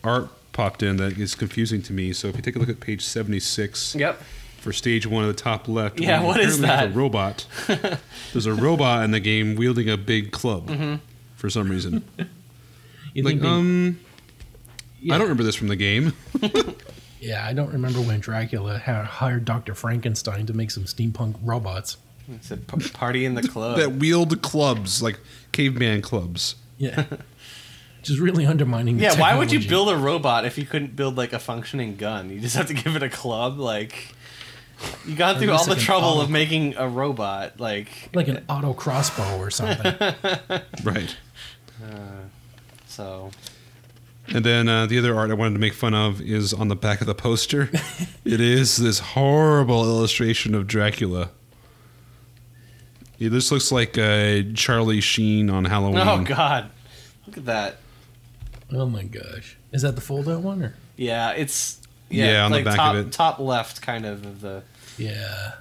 art 0.03 0.29
popped 0.53 0.83
in 0.83 0.97
that 0.97 1.17
is 1.17 1.35
confusing 1.35 1.81
to 1.83 1.93
me. 1.93 2.13
So 2.13 2.27
if 2.27 2.35
you 2.35 2.41
take 2.41 2.55
a 2.55 2.59
look 2.59 2.69
at 2.69 2.79
page 2.79 3.03
seventy 3.03 3.39
six 3.39 3.95
yep. 3.95 4.21
for 4.57 4.71
stage 4.73 5.07
one 5.07 5.23
of 5.23 5.27
the 5.35 5.41
top 5.41 5.67
left, 5.67 5.99
Yeah, 5.99 6.23
what 6.23 6.39
is 6.39 6.59
that? 6.61 6.87
A 6.87 6.91
robot. 6.91 7.45
There's 8.33 8.45
a 8.45 8.53
robot 8.53 9.03
in 9.03 9.11
the 9.11 9.19
game 9.19 9.55
wielding 9.55 9.89
a 9.89 9.97
big 9.97 10.31
club 10.31 10.67
Mm-hmm. 10.69 10.95
for 11.35 11.49
some 11.49 11.69
reason. 11.69 12.03
You 13.13 13.23
like 13.23 13.31
think 13.33 13.41
they- 13.41 13.47
um, 13.49 13.99
yeah. 15.01 15.15
I 15.15 15.17
don't 15.17 15.25
remember 15.27 15.43
this 15.43 15.55
from 15.55 15.67
the 15.67 15.75
game. 15.75 16.13
Yeah, 17.19 17.45
I 17.45 17.53
don't 17.53 17.71
remember 17.71 17.99
when 18.01 18.19
Dracula 18.19 18.79
had 18.79 19.05
hired 19.05 19.45
Doctor 19.45 19.75
Frankenstein 19.75 20.47
to 20.47 20.53
make 20.53 20.71
some 20.71 20.85
steampunk 20.85 21.35
robots. 21.43 21.97
It's 22.27 22.49
a 22.49 22.57
p- 22.57 22.89
party 22.89 23.25
in 23.25 23.35
the 23.35 23.43
club. 23.47 23.77
that 23.77 23.91
wield 23.91 24.41
clubs 24.41 25.03
like 25.03 25.19
caveman 25.51 26.01
clubs. 26.01 26.55
Yeah. 26.79 27.05
Just 28.03 28.19
really 28.19 28.45
undermining 28.45 28.97
the 28.97 29.03
yeah, 29.03 29.19
why 29.19 29.37
would 29.37 29.51
you 29.51 29.59
technology. 29.59 29.69
build 29.69 29.89
a 29.89 30.03
robot 30.03 30.45
if 30.45 30.57
you 30.57 30.65
couldn't 30.65 30.95
build 30.95 31.17
like 31.17 31.33
a 31.33 31.39
functioning 31.39 31.95
gun? 31.97 32.29
You 32.31 32.39
just 32.39 32.55
have 32.55 32.67
to 32.67 32.73
give 32.73 32.95
it 32.95 33.03
a 33.03 33.09
club. 33.09 33.59
Like, 33.59 34.15
you 35.05 35.15
got 35.15 35.37
through 35.37 35.49
all 35.51 35.57
least 35.57 35.65
the 35.65 35.71
like 35.71 35.79
an 35.79 35.85
trouble 35.85 36.07
auto- 36.09 36.21
of 36.23 36.29
making 36.31 36.75
a 36.77 36.87
robot. 36.89 37.59
Like, 37.59 38.09
like 38.15 38.27
an 38.27 38.43
auto 38.49 38.73
crossbow 38.73 39.37
or 39.37 39.51
something? 39.51 39.93
Right. 40.83 41.15
so 42.87 43.31
And 44.33 44.43
then 44.43 44.67
uh, 44.67 44.85
the 44.87 44.97
other 44.97 45.15
art 45.15 45.29
I 45.29 45.33
wanted 45.35 45.53
to 45.53 45.59
make 45.59 45.73
fun 45.73 45.93
of 45.93 46.21
is 46.21 46.53
on 46.53 46.67
the 46.69 46.75
back 46.75 47.01
of 47.01 47.07
the 47.07 47.15
poster. 47.15 47.69
it 48.25 48.41
is 48.41 48.77
this 48.77 48.99
horrible 48.99 49.83
illustration 49.83 50.55
of 50.55 50.65
Dracula. 50.67 51.29
Yeah, 53.17 53.29
this 53.29 53.51
looks 53.51 53.71
like 53.71 53.97
uh, 53.99 54.41
Charlie 54.55 55.01
Sheen 55.01 55.51
on 55.51 55.65
Halloween. 55.65 55.99
Oh 56.07 56.23
God, 56.23 56.71
look 57.27 57.37
at 57.37 57.45
that. 57.45 57.77
Oh 58.73 58.85
my 58.87 59.03
gosh. 59.03 59.57
Is 59.71 59.81
that 59.83 59.95
the 59.95 60.01
fold 60.01 60.27
out 60.29 60.41
one 60.41 60.61
or? 60.63 60.73
Yeah, 60.97 61.31
it's 61.31 61.79
yeah, 62.09 62.31
Yeah, 62.31 62.45
on 62.45 62.51
the 62.51 62.57
like 62.57 62.65
back 62.65 62.75
top, 62.75 62.95
of 62.95 63.07
it. 63.07 63.11
top 63.13 63.39
left, 63.39 63.81
kind 63.81 64.05
of 64.05 64.25
of 64.25 64.41
the. 64.41 64.63
Yeah. 64.97 65.53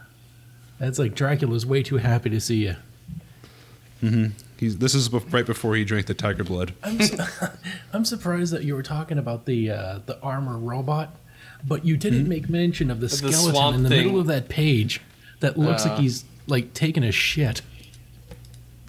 That's 0.79 0.99
like 0.99 1.14
Dracula's 1.14 1.64
way 1.67 1.83
too 1.83 1.99
happy 1.99 2.31
to 2.31 2.40
see 2.40 2.64
you. 2.67 2.76
Mm-hmm. 4.02 4.26
He's, 4.59 4.79
this 4.79 4.95
is 4.95 5.11
right 5.12 5.45
before 5.47 5.76
he 5.76 5.85
drank 5.85 6.07
the 6.07 6.14
tiger 6.14 6.45
blood. 6.45 6.73
I'm, 6.83 7.00
su- 7.00 7.17
I'm 7.93 8.05
surprised 8.05 8.52
that 8.52 8.64
you 8.64 8.75
were 8.75 8.83
talking 8.83 9.19
about 9.19 9.45
the 9.47 9.71
uh, 9.71 9.99
the 10.07 10.19
armor 10.21 10.57
robot, 10.59 11.14
but 11.67 11.85
you 11.85 11.97
didn't 11.97 12.29
make 12.29 12.49
mention 12.49 12.90
of 12.90 13.00
the 13.00 13.07
The 13.07 13.17
skeleton 13.17 13.50
swamp 13.52 13.76
in 13.76 13.83
the 13.83 13.88
thing. 13.90 14.07
middle 14.07 14.21
of 14.21 14.26
that 14.26 14.49
page 14.49 15.00
that 15.40 15.59
looks 15.59 15.85
Uh. 15.87 15.90
like 15.90 15.99
he's 16.00 16.25
like 16.47 16.73
taking 16.75 17.05
a 17.05 17.12
shit. 17.12 17.62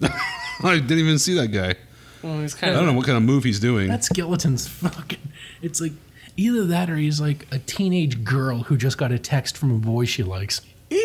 I 0.02 0.74
didn't 0.78 0.98
even 0.98 1.18
see 1.18 1.34
that 1.34 1.48
guy. 1.48 1.74
Well, 2.22 2.40
he's 2.40 2.54
I 2.56 2.58
kind 2.58 2.74
don't 2.74 2.86
know 2.86 2.92
what 2.92 3.06
kind 3.06 3.16
of 3.16 3.22
move 3.24 3.44
he's 3.44 3.60
doing. 3.60 3.88
That 3.88 4.04
skeleton's 4.04 4.66
fucking. 4.68 5.18
It's 5.60 5.80
like 5.80 5.92
either 6.36 6.64
that 6.66 6.88
or 6.90 6.96
he's 6.96 7.20
like 7.20 7.46
a 7.50 7.58
teenage 7.58 8.24
girl 8.24 8.64
who 8.64 8.76
just 8.76 8.98
got 8.98 9.12
a 9.12 9.18
text 9.18 9.56
from 9.56 9.70
a 9.72 9.78
boy 9.78 10.04
she 10.04 10.22
likes. 10.22 10.60
so 10.90 10.96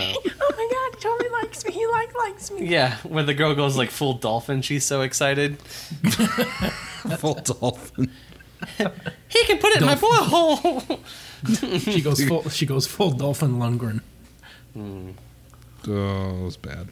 Oh 0.00 0.52
my 0.56 0.68
god, 0.72 1.00
Tony 1.00 1.28
likes 1.30 1.64
me. 1.64 1.72
He 1.72 1.86
like 1.86 2.14
likes 2.16 2.50
me. 2.50 2.66
yeah, 2.66 2.96
when 3.02 3.26
the 3.26 3.34
girl 3.34 3.54
goes 3.54 3.76
like 3.76 3.90
full 3.90 4.14
dolphin, 4.14 4.62
she's 4.62 4.84
so 4.84 5.00
excited. 5.02 5.58
Full 7.18 7.34
dolphin. 7.34 8.10
He 9.28 9.44
can 9.44 9.58
put 9.58 9.72
it 9.72 9.80
in 9.80 9.86
my 9.86 9.96
blowhole. 9.96 11.00
She 11.80 12.00
goes 12.00 12.22
full. 12.24 12.48
She 12.48 12.64
goes 12.64 12.86
full 12.86 13.10
Dolphin 13.10 13.58
Lundgren. 13.58 14.00
Oh, 14.76 16.38
it 16.38 16.44
was 16.44 16.56
bad. 16.56 16.88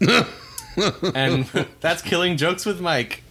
and 1.14 1.46
that's 1.80 2.02
killing 2.02 2.36
jokes 2.36 2.66
with 2.66 2.80
Mike. 2.80 3.22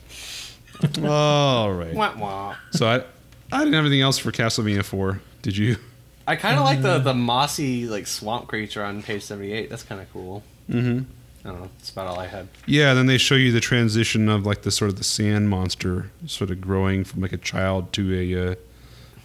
All 1.03 1.71
right. 1.71 1.93
Wah, 1.93 2.13
wah. 2.17 2.55
So 2.71 2.87
I, 2.87 3.03
I 3.51 3.59
didn't 3.59 3.73
have 3.73 3.85
anything 3.85 4.01
else 4.01 4.17
for 4.17 4.31
Castlevania 4.31 4.83
4. 4.83 5.21
Did 5.41 5.57
you? 5.57 5.77
I 6.27 6.35
kind 6.35 6.57
of 6.57 6.63
like 6.63 6.81
the 6.81 6.97
the 6.97 7.13
mossy 7.13 7.85
like 7.85 8.07
swamp 8.07 8.47
creature 8.47 8.83
on 8.83 9.03
page 9.03 9.23
seventy 9.23 9.53
eight. 9.53 9.69
That's 9.69 9.83
kind 9.83 10.01
of 10.01 10.11
cool. 10.11 10.43
Mm-hmm. 10.69 11.03
I 11.47 11.51
don't 11.51 11.61
know. 11.61 11.69
That's 11.77 11.91
about 11.91 12.07
all 12.07 12.19
I 12.19 12.25
had. 12.25 12.47
Yeah, 12.65 12.95
then 12.95 13.05
they 13.05 13.19
show 13.19 13.35
you 13.35 13.51
the 13.51 13.59
transition 13.59 14.27
of 14.29 14.45
like 14.45 14.63
the 14.63 14.71
sort 14.71 14.89
of 14.89 14.97
the 14.97 15.03
sand 15.03 15.49
monster 15.49 16.09
sort 16.25 16.49
of 16.49 16.59
growing 16.59 17.03
from 17.03 17.21
like 17.21 17.33
a 17.33 17.37
child 17.37 17.93
to 17.93 18.11
a, 18.15 18.51
uh, 18.51 18.55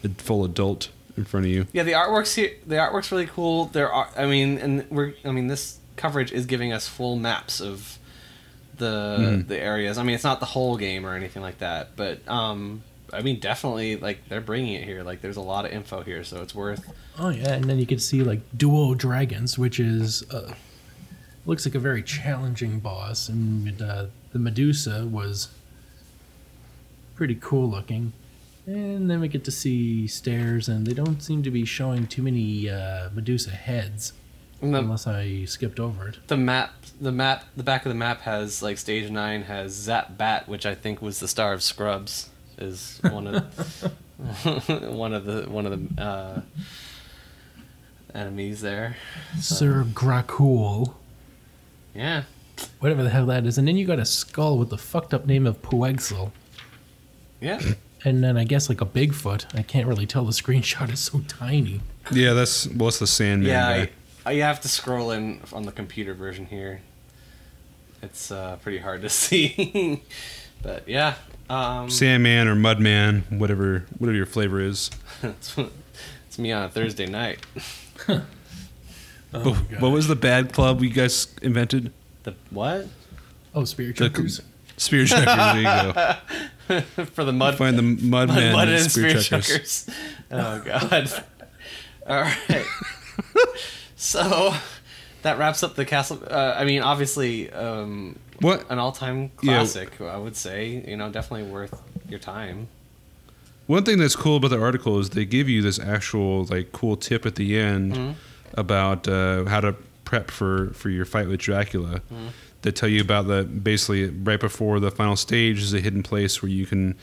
a 0.05 0.09
full 0.11 0.45
adult 0.45 0.91
in 1.17 1.25
front 1.25 1.47
of 1.47 1.53
you. 1.53 1.67
Yeah, 1.73 1.83
the 1.85 1.93
artwork's 1.93 2.35
here. 2.35 2.53
The 2.67 2.77
artwork's 2.77 3.11
really 3.11 3.27
cool. 3.27 3.67
There 3.67 3.91
are, 3.91 4.11
I 4.15 4.27
mean, 4.27 4.59
and 4.59 4.91
we're, 4.91 5.15
I 5.25 5.31
mean, 5.31 5.47
this 5.47 5.79
coverage 6.01 6.33
is 6.33 6.47
giving 6.47 6.73
us 6.73 6.89
full 6.89 7.17
maps 7.17 7.61
of 7.61 7.99
the 8.77 9.17
Mhm. 9.21 9.49
the 9.49 9.59
areas. 9.61 9.99
I 9.99 10.03
mean, 10.03 10.15
it's 10.15 10.25
not 10.25 10.41
the 10.41 10.47
whole 10.47 10.77
game 10.77 11.05
or 11.07 11.15
anything 11.15 11.43
like 11.43 11.59
that, 11.59 11.97
but 11.97 12.27
um, 12.29 12.83
I 13.13 13.23
mean, 13.23 13.39
definitely 13.41 13.97
like 13.97 14.29
they're 14.29 14.41
bringing 14.41 14.75
it 14.75 14.85
here. 14.85 15.03
Like, 15.03 15.21
there's 15.21 15.37
a 15.37 15.41
lot 15.43 15.65
of 15.67 15.73
info 15.73 16.03
here, 16.03 16.25
so 16.25 16.41
it's 16.43 16.55
worth. 16.55 16.83
Oh 17.19 17.29
yeah, 17.29 17.53
and 17.55 17.65
then 17.65 17.79
you 17.79 17.87
can 17.87 17.99
see 17.99 18.23
like 18.23 18.41
duo 18.57 18.95
dragons, 18.95 19.59
which 19.59 19.79
is 19.79 20.23
uh, 20.31 20.55
looks 21.45 21.67
like 21.67 21.75
a 21.75 21.79
very 21.81 22.03
challenging 22.03 22.79
boss, 22.81 23.29
and 23.29 23.83
uh, 23.83 24.07
the 24.33 24.39
Medusa 24.39 25.07
was 25.07 25.49
pretty 27.15 27.35
cool 27.41 27.69
looking. 27.69 28.13
And 28.67 29.11
then 29.11 29.21
we 29.21 29.29
get 29.29 29.45
to 29.45 29.51
see 29.51 30.07
stairs, 30.07 30.69
and 30.69 30.87
they 30.87 30.95
don't 30.95 31.21
seem 31.23 31.43
to 31.43 31.51
be 31.51 31.65
showing 31.65 32.07
too 32.07 32.23
many 32.23 32.71
uh, 32.71 33.11
Medusa 33.13 33.51
heads, 33.51 34.13
And 34.13 34.20
the, 34.61 34.79
unless 34.79 35.07
I 35.07 35.45
skipped 35.47 35.81
over 35.81 36.09
it. 36.09 36.19
the 36.27 36.37
map, 36.37 36.73
the 37.01 37.13
map, 37.13 37.45
the 37.57 37.63
back 37.63 37.85
of 37.87 37.91
the 37.91 37.95
map 37.97 38.21
has 38.23 38.63
like 38.63 38.79
stage 38.79 39.11
nine 39.11 39.43
has 39.43 39.73
Zap 39.73 40.17
Bat, 40.19 40.49
which 40.49 40.67
I 40.67 40.75
think 40.75 41.01
was 41.01 41.21
the 41.21 41.29
star 41.29 41.53
of 41.53 41.63
Scrubs, 41.63 42.31
is 42.59 43.01
one 43.11 43.27
of 43.27 43.43
one 44.95 45.15
of 45.15 45.25
the 45.25 45.43
one 45.49 45.67
of 45.67 45.97
the 45.97 46.03
uh, 46.03 46.41
enemies 48.15 48.61
there. 48.61 48.97
Sir 49.39 49.85
Gracul, 49.93 50.95
Yeah. 51.95 52.25
whatever 52.81 53.03
the 53.03 53.11
hell 53.11 53.27
that 53.27 53.47
is, 53.47 53.57
and 53.59 53.67
then 53.67 53.77
you 53.77 53.87
got 53.87 53.99
a 53.99 54.05
skull 54.05 54.59
with 54.59 54.71
the 54.71 54.79
fucked 54.79 55.15
up 55.15 55.27
name 55.27 55.47
of 55.47 55.61
Puwexil. 55.63 56.33
Yeah. 57.41 57.61
And 58.05 58.25
then 58.25 58.37
I 58.39 58.45
guess 58.45 58.69
like 58.69 58.81
a 58.81 58.87
Bigfoot. 58.87 59.55
I 59.59 59.63
can't 59.63 59.87
really 59.87 60.07
tell. 60.07 60.25
The 60.25 60.33
screenshot 60.33 60.91
is 60.93 61.01
so 61.01 61.21
tiny. 61.29 61.81
Yeah, 62.11 62.33
that's 62.33 62.67
well, 62.69 62.89
it's 62.89 62.99
the 62.99 63.07
Sandman 63.07 63.49
Yeah, 63.51 63.61
guy. 63.77 63.83
I, 63.83 63.91
I, 64.27 64.33
you 64.33 64.43
have 64.43 64.61
to 64.63 64.69
scroll 64.69 65.11
in 65.11 65.41
on 65.53 65.65
the 65.65 65.73
computer 65.73 66.15
version 66.15 66.47
here. 66.47 66.81
It's 68.03 68.31
uh, 68.31 68.57
pretty 68.63 68.79
hard 68.79 69.03
to 69.03 69.09
see, 69.11 70.03
but 70.63 70.89
yeah, 70.89 71.15
um, 71.49 71.91
Sandman 71.91 72.49
or 72.49 72.55
Mudman, 72.55 73.39
whatever 73.39 73.85
whatever 73.99 74.17
your 74.17 74.27
flavor 74.27 74.61
is. 74.61 74.91
it's, 75.23 75.57
it's 76.27 76.39
me 76.39 76.53
on 76.53 76.65
a 76.65 76.69
Thursday 76.69 77.07
night. 77.07 77.39
Oh, 79.33 79.43
But 79.45 79.71
my 79.71 79.79
what 79.79 79.93
was 79.93 80.09
the 80.09 80.17
bad 80.17 80.53
club 80.53 80.83
you 80.83 80.91
guys 80.91 81.33
invented? 81.41 81.93
The 82.25 82.35
what? 82.51 82.89
Oh, 83.55 83.65
Spirit 83.65 83.97
The- 83.97 84.09
Checkers. 84.09 84.41
Spear 84.77 85.05
checkers. 85.05 85.37
There 85.37 85.57
you 85.59 86.83
go. 87.05 87.05
For 87.05 87.23
the 87.23 87.33
mud 87.33 87.57
Find 87.57 87.79
the 87.79 87.83
mud, 87.83 88.03
mud, 88.03 88.29
men 88.31 88.53
mud 88.53 88.69
and 88.69 88.91
spear, 88.91 89.11
spear 89.11 89.23
checkers. 89.23 89.85
checkers. 89.85 89.91
Oh 90.33 90.61
god. 90.65 91.25
All 92.09 92.23
right. 92.23 92.67
So 94.01 94.55
that 95.23 95.39
wraps 95.39 95.63
up 95.63 95.75
the 95.77 95.85
castle. 95.85 96.23
Uh, 96.29 96.55
I 96.57 96.65
mean, 96.65 96.83
obviously, 96.83 97.51
um, 97.53 98.17
What? 98.41 98.65
an 98.71 98.79
all-time 98.79 99.31
Yeah. 99.43 99.57
classic. 99.57 100.01
I 100.01 100.17
would 100.17 100.37
say, 100.37 100.83
you 100.89 100.97
know, 100.97 101.11
definitely 101.11 101.51
worth 101.51 101.81
your 102.09 102.19
time. 102.19 102.69
One 103.67 103.85
thing 103.85 103.99
that's 103.99 104.17
cool 104.17 104.37
about 104.37 104.49
the 104.51 104.61
article 104.61 104.99
is 104.99 105.11
they 105.11 105.25
give 105.25 105.49
you 105.49 105.63
this 105.63 105.79
actual 105.79 106.45
like 106.47 106.73
cool 106.73 106.97
tip 106.97 107.25
at 107.27 107.35
the 107.37 107.57
end 107.59 107.93
Mm-hmm. 107.93 108.13
about 108.61 109.07
uh, 109.07 109.45
how 109.45 109.61
to 109.61 109.75
prep 110.05 110.31
for 110.31 110.71
for 110.75 110.89
your 110.91 111.05
fight 111.05 111.29
with 111.29 111.39
Dracula. 111.41 112.01
Mm-hmm. 112.13 112.29
They 112.63 112.73
tell 112.73 112.89
you 112.89 113.01
about 113.01 113.27
the 113.29 113.45
basically 113.45 114.07
right 114.11 114.41
before 114.41 114.81
the 114.81 114.91
final 114.91 115.15
stage 115.17 115.63
is 115.63 115.73
a 115.73 115.81
hidden 115.81 116.03
place 116.03 116.43
where 116.43 116.51
you 116.51 116.67
can 116.67 116.95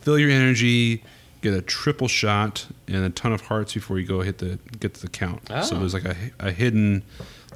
fill 0.00 0.18
your 0.18 0.30
energy, 0.30 1.02
get 1.50 1.58
a 1.58 1.62
triple 1.62 2.08
shot 2.08 2.66
and 2.88 3.04
a 3.04 3.10
ton 3.10 3.32
of 3.32 3.42
hearts 3.42 3.74
before 3.74 3.98
you 3.98 4.06
go 4.06 4.20
hit 4.20 4.38
the 4.38 4.58
get 4.80 4.94
to 4.94 5.00
the 5.02 5.08
count. 5.08 5.48
So 5.48 5.76
Oh. 5.76 5.78
there's 5.80 5.94
like 5.94 6.04
a, 6.04 6.16
a 6.38 6.50
hidden 6.52 7.02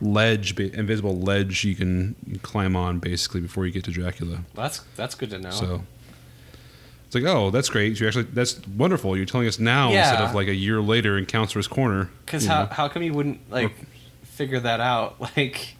ledge, 0.00 0.58
invisible 0.58 1.18
ledge 1.18 1.64
you 1.64 1.74
can 1.74 2.14
climb 2.42 2.76
on 2.76 2.98
basically 2.98 3.40
before 3.40 3.66
you 3.66 3.72
get 3.72 3.84
to 3.84 3.90
Dracula. 3.90 4.40
That's 4.54 4.80
that's 4.96 5.14
good 5.14 5.30
to 5.30 5.38
know. 5.38 5.50
So 5.50 5.82
it's 7.06 7.14
like, 7.16 7.24
oh, 7.24 7.50
that's 7.50 7.68
great. 7.68 7.98
You 7.98 8.06
actually, 8.06 8.24
that's 8.24 8.64
wonderful. 8.68 9.16
You're 9.16 9.26
telling 9.26 9.48
us 9.48 9.58
now 9.58 9.88
instead 9.92 10.20
of 10.20 10.32
like 10.34 10.46
a 10.46 10.54
year 10.54 10.80
later 10.80 11.18
in 11.18 11.26
Counselor's 11.26 11.66
Corner. 11.66 12.08
Because 12.24 12.46
how, 12.46 12.62
know? 12.62 12.68
how 12.68 12.88
come 12.88 13.02
you 13.02 13.12
wouldn't 13.12 13.50
like 13.50 13.72
figure 14.22 14.60
that 14.60 14.80
out? 14.80 15.16
Like, 15.36 15.74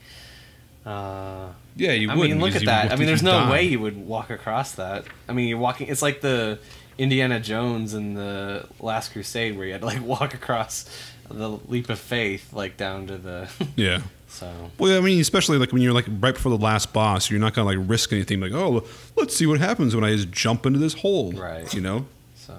uh, 0.85 1.49
yeah, 1.77 1.93
you 1.93 2.11
I 2.11 2.15
mean, 2.15 2.41
look 2.41 2.57
at 2.57 2.65
that. 2.65 2.91
I 2.91 2.97
mean, 2.97 3.07
there's 3.07 3.23
no 3.23 3.51
way 3.51 3.65
you 3.65 3.79
would 3.81 3.97
walk 3.97 4.31
across 4.31 4.73
that. 4.73 5.05
I 5.29 5.33
mean, 5.33 5.47
you're 5.49 5.59
walking. 5.59 5.89
It's 5.89 6.03
like 6.03 6.21
the 6.21 6.59
Indiana 6.99 7.41
Jones 7.41 7.95
and 7.95 8.17
the 8.17 8.67
Last 8.79 9.13
Crusade, 9.13 9.57
where 9.57 9.67
you 9.67 9.73
had 9.73 9.81
to 9.83 9.87
like 9.87 10.03
walk 10.05 10.35
across 10.35 10.85
the 11.29 11.49
leap 11.49 11.89
of 11.89 11.99
faith, 11.99 12.53
like 12.53 12.77
down 12.77 13.07
to 13.07 13.19
the. 13.19 13.49
Yeah. 13.77 14.03
so 14.29 14.71
Well, 14.79 14.99
I 14.99 15.01
mean, 15.01 15.21
especially 15.21 15.59
like 15.59 15.73
when 15.73 15.83
you're 15.83 15.93
like 15.93 16.07
right 16.09 16.35
before 16.35 16.51
the 16.51 16.63
last 16.63 16.93
boss, 16.93 17.31
you're 17.31 17.41
not 17.41 17.55
gonna 17.55 17.69
like 17.69 17.89
risk 17.89 18.13
anything. 18.13 18.41
Like, 18.41 18.53
oh, 18.53 18.85
let's 19.17 19.37
see 19.37 19.47
what 19.47 19.61
happens 19.61 19.95
when 19.95 20.05
I 20.05 20.15
just 20.17 20.31
jump 20.31 20.67
into 20.67 20.79
this 20.79 20.95
hole. 20.95 21.33
Right. 21.33 21.73
You 21.73 21.81
know. 21.81 22.07
so. 22.35 22.57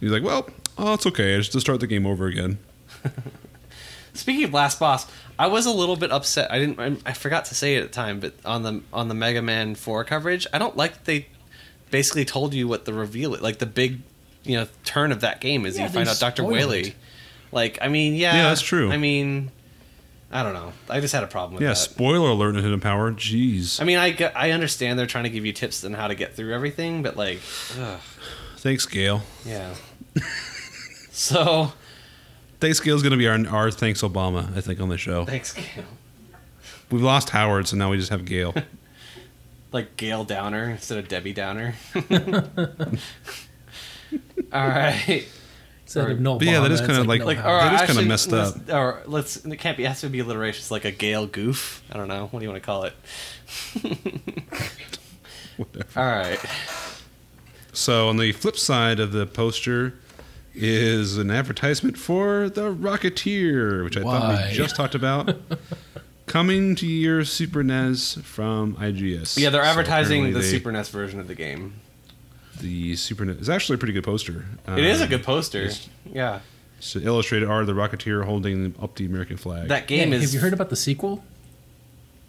He's 0.00 0.10
like, 0.10 0.22
well, 0.22 0.48
oh, 0.78 0.94
it's 0.94 1.06
okay. 1.06 1.34
I 1.34 1.38
just 1.38 1.52
to 1.52 1.60
start 1.60 1.80
the 1.80 1.86
game 1.86 2.06
over 2.06 2.26
again. 2.26 2.58
Speaking 4.14 4.44
of 4.44 4.52
last 4.52 4.78
boss, 4.78 5.10
I 5.38 5.48
was 5.48 5.66
a 5.66 5.72
little 5.72 5.96
bit 5.96 6.12
upset. 6.12 6.50
I 6.52 6.58
didn't. 6.58 6.78
I, 6.78 7.10
I 7.10 7.12
forgot 7.12 7.46
to 7.46 7.54
say 7.54 7.74
it 7.74 7.78
at 7.78 7.82
the 7.84 7.94
time, 7.94 8.20
but 8.20 8.34
on 8.44 8.62
the 8.62 8.82
on 8.92 9.08
the 9.08 9.14
Mega 9.14 9.42
Man 9.42 9.74
Four 9.74 10.04
coverage, 10.04 10.46
I 10.52 10.58
don't 10.58 10.76
like 10.76 10.92
that 10.94 11.04
they 11.04 11.26
basically 11.90 12.24
told 12.24 12.54
you 12.54 12.66
what 12.68 12.84
the 12.84 12.92
reveal, 12.92 13.30
like 13.40 13.58
the 13.58 13.66
big, 13.66 14.00
you 14.44 14.56
know, 14.56 14.66
turn 14.84 15.12
of 15.12 15.20
that 15.22 15.40
game 15.40 15.64
is. 15.66 15.76
Yeah, 15.76 15.84
you 15.84 15.88
find 15.90 16.08
out 16.08 16.18
Doctor 16.18 16.44
Wily. 16.44 16.80
it. 16.88 16.94
Like, 17.52 17.78
I 17.80 17.88
mean, 17.88 18.14
yeah, 18.14 18.34
Yeah, 18.34 18.48
that's 18.48 18.62
true. 18.62 18.90
I 18.90 18.96
mean, 18.96 19.50
I 20.32 20.42
don't 20.42 20.54
know. 20.54 20.72
I 20.90 21.00
just 21.00 21.14
had 21.14 21.22
a 21.22 21.28
problem 21.28 21.54
with 21.54 21.62
Yeah. 21.62 21.68
that. 21.68 21.76
Spoiler 21.76 22.30
alert 22.30 22.56
in 22.56 22.62
Hidden 22.64 22.80
Power. 22.80 23.12
Jeez. 23.12 23.80
I 23.80 23.84
mean, 23.84 23.98
I 23.98 24.16
I 24.34 24.50
understand 24.50 24.98
they're 24.98 25.06
trying 25.06 25.24
to 25.24 25.30
give 25.30 25.46
you 25.46 25.52
tips 25.52 25.84
on 25.84 25.92
how 25.94 26.08
to 26.08 26.14
get 26.16 26.34
through 26.34 26.52
everything, 26.52 27.02
but 27.02 27.16
like, 27.16 27.40
ugh, 27.78 28.00
Thanks, 28.58 28.86
Gail. 28.86 29.22
yeah. 29.46 29.74
so 31.10 31.72
Thanks, 32.60 32.80
Gail's 32.80 33.02
gonna 33.02 33.16
be 33.16 33.28
our 33.28 33.46
our 33.48 33.70
thanks 33.70 34.02
Obama. 34.02 34.56
I 34.56 34.60
think 34.60 34.80
on 34.80 34.88
the 34.88 34.98
show. 34.98 35.24
thanks, 35.24 35.52
Gail. 35.52 35.84
We've 36.90 37.02
lost 37.02 37.30
Howard, 37.30 37.68
so 37.68 37.76
now 37.76 37.90
we 37.90 37.96
just 37.98 38.10
have 38.10 38.24
Gail. 38.24 38.54
like 39.74 39.96
Gail 39.98 40.24
Downer 40.24 40.70
instead 40.70 40.96
of 40.98 41.08
Debbie 41.08 41.34
Downer. 41.34 41.74
All 44.52 44.68
right. 44.68 45.26
Instead 45.82 46.08
Or- 46.08 46.12
of 46.12 46.20
no 46.20 46.38
But 46.38 46.46
yeah, 46.46 46.52
that 46.54 46.60
bomb, 46.62 46.72
is 46.72 46.80
that's 46.80 46.92
kinda 46.92 47.04
like- 47.08 47.20
no 47.20 47.26
Like, 47.26 47.38
how. 47.38 47.50
or 47.52 47.58
That 47.60 47.74
is 47.74 47.80
kinda 47.80 47.92
actually, 47.92 48.04
messed 48.08 48.30
let's- 48.32 48.56
up. 48.56 48.72
Or 48.74 49.02
let's. 49.06 49.36
It 49.44 49.58
can't 49.58 49.76
be. 49.76 49.84
It 49.84 49.88
has 49.88 50.00
to 50.00 50.08
be 50.08 50.20
alliteration. 50.20 50.60
It's 50.60 50.70
like 50.70 50.84
a 50.86 50.90
Gale 50.90 51.26
goof. 51.26 51.82
I 51.92 51.96
don't 51.98 52.08
know. 52.08 52.28
What 52.30 52.40
do 52.40 52.44
you 52.46 52.50
want 52.50 52.62
to 52.62 52.66
call 52.66 52.84
it? 52.84 52.94
Whatever. 55.56 55.86
All 56.00 56.06
right. 56.06 56.38
So 57.72 58.08
on 58.08 58.16
the 58.16 58.32
flip 58.32 58.56
side 58.56 58.98
of 59.00 59.12
the 59.12 59.26
poster 59.26 59.94
is 60.54 61.16
an 61.18 61.30
advertisement 61.30 61.98
for 61.98 62.48
the 62.48 62.72
Rocketeer, 62.72 63.82
which 63.84 63.96
I 63.96 64.02
thought 64.02 64.48
we 64.48 64.52
just 64.54 64.76
talked 64.76 64.94
about. 64.94 65.36
Coming 66.26 66.74
to 66.76 66.86
your 66.86 67.24
Super 67.24 67.62
NES 67.62 68.14
from 68.22 68.74
IGS. 68.76 69.36
Yeah, 69.38 69.50
they're 69.50 69.62
So 69.62 69.68
advertising 69.68 70.22
the 70.22 70.28
apparently 70.30 70.40
they- 70.50 70.56
Super 70.56 70.72
NES 70.72 70.88
version 70.88 71.20
of 71.20 71.28
the 71.28 71.34
game. 71.34 71.74
The 72.60 72.96
Super 72.96 73.24
NES 73.24 73.36
is 73.40 73.50
actually 73.50 73.74
a 73.74 73.78
pretty 73.78 73.92
good 73.92 74.04
poster. 74.04 74.46
it 74.66 74.78
is 74.84 75.00
a 75.00 75.04
Um, 75.04 75.10
good 75.10 75.22
poster. 75.22 75.70
Yeah. 76.10 76.40
So 76.80 76.98
illustrated 76.98 77.48
are 77.48 77.64
the 77.64 77.72
Rocketeer 77.72 78.24
holding 78.24 78.74
up 78.80 78.94
the 78.96 79.04
American 79.06 79.36
flag. 79.36 79.68
That 79.68 79.86
game 79.86 80.10
Yeah, 80.12 80.18
is. 80.18 80.24
Have 80.24 80.34
you 80.34 80.40
heard 80.40 80.52
about 80.52 80.70
the 80.70 80.76
sequel? 80.76 81.24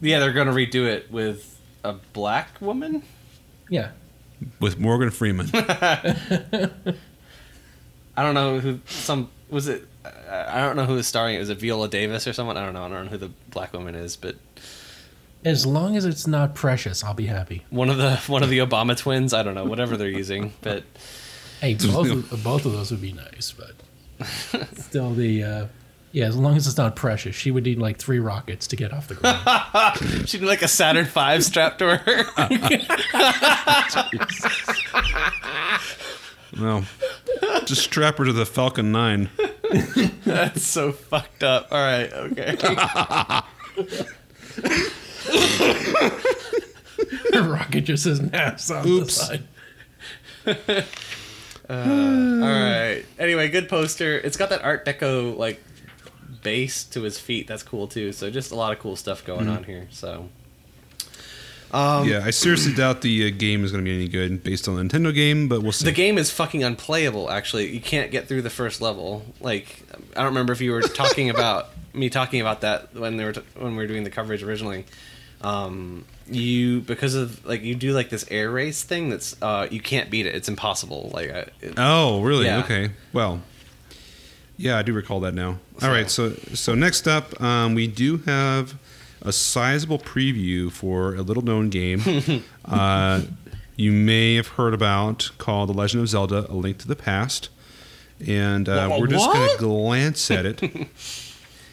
Yeah, 0.02 0.20
they're 0.20 0.34
gonna 0.34 0.52
redo 0.54 0.86
it 0.88 1.10
with 1.12 1.58
a 1.84 1.94
black 2.14 2.60
woman. 2.62 3.04
Yeah. 3.70 3.92
with 4.60 4.78
Morgan 4.78 5.10
Freeman. 5.12 5.50
I 5.54 6.70
don't 8.18 8.34
know 8.34 8.60
who. 8.60 8.80
Some 8.86 9.30
was 9.50 9.68
it. 9.68 9.88
I 10.30 10.62
don't 10.62 10.76
know 10.76 10.86
who 10.86 10.98
is 10.98 11.08
starring 11.08 11.36
it. 11.36 11.40
Was 11.40 11.50
a 11.50 11.56
Viola 11.56 11.88
Davis 11.88 12.28
or 12.28 12.34
someone? 12.34 12.58
I 12.58 12.66
don't 12.66 12.74
know. 12.74 12.84
I 12.86 12.90
don't 12.90 13.06
know 13.06 13.12
who 13.12 13.18
the 13.18 13.32
black 13.50 13.74
woman 13.74 13.96
is, 13.96 14.16
but 14.16 14.36
As 15.44 15.66
long 15.66 15.96
as 15.96 16.06
it's 16.06 16.28
not 16.28 16.56
precious, 16.56 17.04
I'll 17.04 17.14
be 17.14 17.28
happy. 17.28 17.64
one 17.70 17.90
of 17.90 17.98
the 17.98 18.18
one 18.28 18.44
of 18.44 18.50
the 18.50 18.60
Obama 18.60 18.98
twins. 18.98 19.34
I 19.34 19.44
don't 19.44 19.56
know. 19.56 19.66
Whatever 19.66 19.98
they're 19.98 20.08
using, 20.10 20.54
but 20.62 20.84
Hey, 21.62 21.74
both 21.76 22.32
of, 22.32 22.44
both 22.44 22.66
of 22.66 22.74
those 22.74 22.92
would 22.92 23.02
be 23.02 23.14
nice, 23.14 23.54
but 23.58 24.68
still 24.78 25.14
the 25.14 25.44
uh, 25.44 25.66
yeah. 26.12 26.26
As 26.26 26.36
long 26.38 26.56
as 26.58 26.68
it's 26.68 26.78
not 26.78 26.96
precious, 26.96 27.36
she 27.36 27.52
would 27.52 27.64
need 27.64 27.80
like 27.80 27.98
three 27.98 28.20
rockets 28.20 28.68
to 28.68 28.76
get 28.76 28.94
off 28.94 29.08
the 29.08 29.16
ground. 29.16 30.28
she'd 30.30 30.42
need 30.42 30.48
like 30.48 30.62
a 30.62 30.68
Saturn 30.68 31.06
V 31.06 31.42
strapped 31.42 31.80
to 31.80 31.98
her. 31.98 32.24
No, 36.56 36.84
just 37.66 37.84
strap 37.84 38.18
her 38.18 38.26
to 38.26 38.34
the 38.34 38.46
Falcon 38.46 38.92
Nine. 38.92 39.30
That's 40.26 40.66
so 40.66 40.92
fucked 40.92 41.44
up. 41.44 41.68
All 41.72 41.80
right, 41.80 42.12
okay. 42.14 42.56
Her 47.34 47.44
rocket 47.52 47.82
just 47.82 48.04
says 48.04 48.20
NASA 48.20 48.82
on 48.82 48.88
Oops. 48.88 49.18
the 49.18 49.26
side. 49.26 49.44
Uh, 51.68 51.74
all 51.74 52.48
right. 52.48 53.04
Anyway, 53.18 53.50
good 53.50 53.68
poster. 53.68 54.18
It's 54.20 54.38
got 54.38 54.50
that 54.50 54.64
Art 54.64 54.86
Deco 54.86 55.36
like 55.36 55.62
base 56.44 56.84
to 56.86 57.02
his 57.02 57.20
feet. 57.20 57.48
That's 57.48 57.64
cool 57.64 57.88
too. 57.88 58.12
So 58.12 58.30
just 58.30 58.52
a 58.52 58.56
lot 58.56 58.72
of 58.72 58.80
cool 58.80 58.96
stuff 58.96 59.26
going 59.26 59.42
mm-hmm. 59.42 59.58
on 59.58 59.64
here. 59.64 59.88
So 59.90 60.30
yeah, 61.74 62.22
I 62.24 62.30
seriously 62.32 62.74
doubt 62.74 63.02
the 63.02 63.28
uh, 63.28 63.36
game 63.38 63.64
is 63.64 63.72
going 63.72 63.84
to 63.84 63.90
be 63.90 63.96
any 63.96 64.08
good 64.08 64.44
based 64.44 64.68
on 64.68 64.76
the 64.76 64.84
Nintendo 64.84 65.14
game, 65.14 65.48
but 65.48 65.62
we'll 65.62 65.72
see. 65.72 65.86
the 65.86 65.92
game 65.92 66.18
is 66.18 66.32
fucking 66.32 66.64
unplayable. 66.64 67.30
Actually, 67.30 67.74
you 67.74 67.82
can't 67.82 68.12
get 68.12 68.28
through 68.28 68.42
the 68.44 68.50
first 68.50 68.82
level. 68.82 69.26
Like 69.42 69.84
I 70.16 70.20
don't 70.20 70.28
remember 70.28 70.54
if 70.54 70.62
you 70.62 70.72
were 70.72 70.82
talking 70.82 71.30
about 71.36 71.70
me 71.94 72.10
talking 72.10 72.42
about 72.42 72.62
that 72.62 72.94
when 72.94 73.18
they 73.18 73.24
were 73.26 73.34
t- 73.34 73.42
when 73.58 73.72
we 73.76 73.78
were 73.84 73.88
doing 73.88 74.04
the 74.04 74.10
coverage 74.10 74.44
originally. 74.44 74.86
Um, 75.42 76.06
you 76.28 76.82
because 76.82 77.14
of 77.14 77.46
like 77.46 77.62
you 77.62 77.76
do 77.76 77.92
like 77.94 78.10
this 78.10 78.26
air 78.32 78.50
race 78.50 78.82
thing 78.84 79.10
that's 79.10 79.40
uh 79.42 79.68
you 79.70 79.80
can't 79.80 80.10
beat 80.10 80.26
it. 80.26 80.34
It's 80.34 80.48
impossible. 80.50 81.12
Like 81.14 81.30
I, 81.30 81.38
it, 81.62 81.74
Oh, 81.78 82.22
really? 82.22 82.46
Yeah. 82.46 82.60
Okay. 82.60 82.92
Well, 83.14 83.42
yeah, 84.58 84.78
I 84.78 84.82
do 84.82 84.94
recall 84.94 85.20
that 85.22 85.34
now. 85.34 85.60
All 85.82 85.90
right. 85.90 86.10
So, 86.10 86.32
so 86.54 86.74
next 86.74 87.08
up, 87.08 87.40
um, 87.42 87.76
we 87.76 87.88
do 87.88 88.18
have 88.20 88.76
a 89.26 89.32
sizable 89.34 90.00
preview 90.00 90.72
for 90.72 91.16
a 91.16 91.22
little-known 91.22 91.70
game. 91.70 92.02
uh, 92.66 93.22
you 93.76 93.92
may 93.92 94.36
have 94.36 94.48
heard 94.50 94.74
about 94.74 95.32
called 95.38 95.70
The 95.70 95.74
Legend 95.74 96.04
of 96.04 96.10
Zelda: 96.10 96.46
A 96.50 96.54
Link 96.56 96.78
to 96.80 96.88
the 96.88 96.96
Past, 96.96 97.50
and 98.26 98.70
uh, 98.70 98.88
Wha- 98.90 99.00
we're 99.00 99.08
just 99.08 99.26
going 99.32 99.50
to 99.50 99.58
glance 99.58 100.32
at 100.32 100.46
it. 100.46 100.62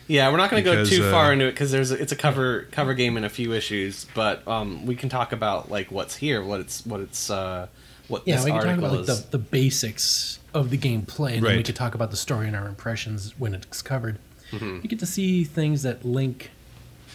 Yeah, 0.09 0.31
we're 0.31 0.37
not 0.37 0.51
going 0.51 0.63
to 0.63 0.71
go 0.71 0.85
too 0.85 1.05
uh, 1.05 1.11
far 1.11 1.33
into 1.33 1.47
it 1.47 1.53
because 1.53 1.71
there's 1.71 1.91
a, 1.93 1.95
it's 1.95 2.13
a 2.13 2.17
cover 2.17 2.67
cover 2.73 2.93
game 2.93 3.17
in 3.17 3.25
a 3.25 3.31
few 3.31 3.53
issues, 3.53 4.05
but 4.15 4.47
um, 4.49 4.85
we 4.85 4.95
can 4.97 5.09
talk 5.09 5.33
about 5.33 5.71
like 5.71 5.91
what's 5.93 6.17
here, 6.17 6.43
what 6.45 6.61
it's 6.61 6.85
what 6.85 7.01
it's 7.01 7.31
uh, 7.31 7.69
what 8.09 8.23
Yeah, 8.27 8.37
this 8.37 8.45
we 8.45 8.51
can 8.51 8.61
talk 8.61 8.67
article 8.69 8.89
about 8.91 9.09
like 9.09 9.25
the, 9.25 9.27
the 9.31 9.39
basics 9.39 10.41
of 10.53 10.71
the 10.71 10.77
gameplay, 10.77 11.35
and 11.35 11.37
then 11.37 11.53
we 11.53 11.57
Right. 11.59 11.65
could 11.65 11.77
talk 11.77 11.95
about 11.95 12.11
the 12.11 12.17
story 12.17 12.49
and 12.49 12.57
our 12.57 12.67
impressions 12.67 13.33
when 13.39 13.55
it's 13.55 13.81
covered. 13.81 14.19
Mm-hmm. 14.51 14.81
You 14.83 14.89
get 14.89 14.99
to 14.99 15.07
see 15.07 15.45
things 15.45 15.83
that 15.85 16.05
Link 16.05 16.51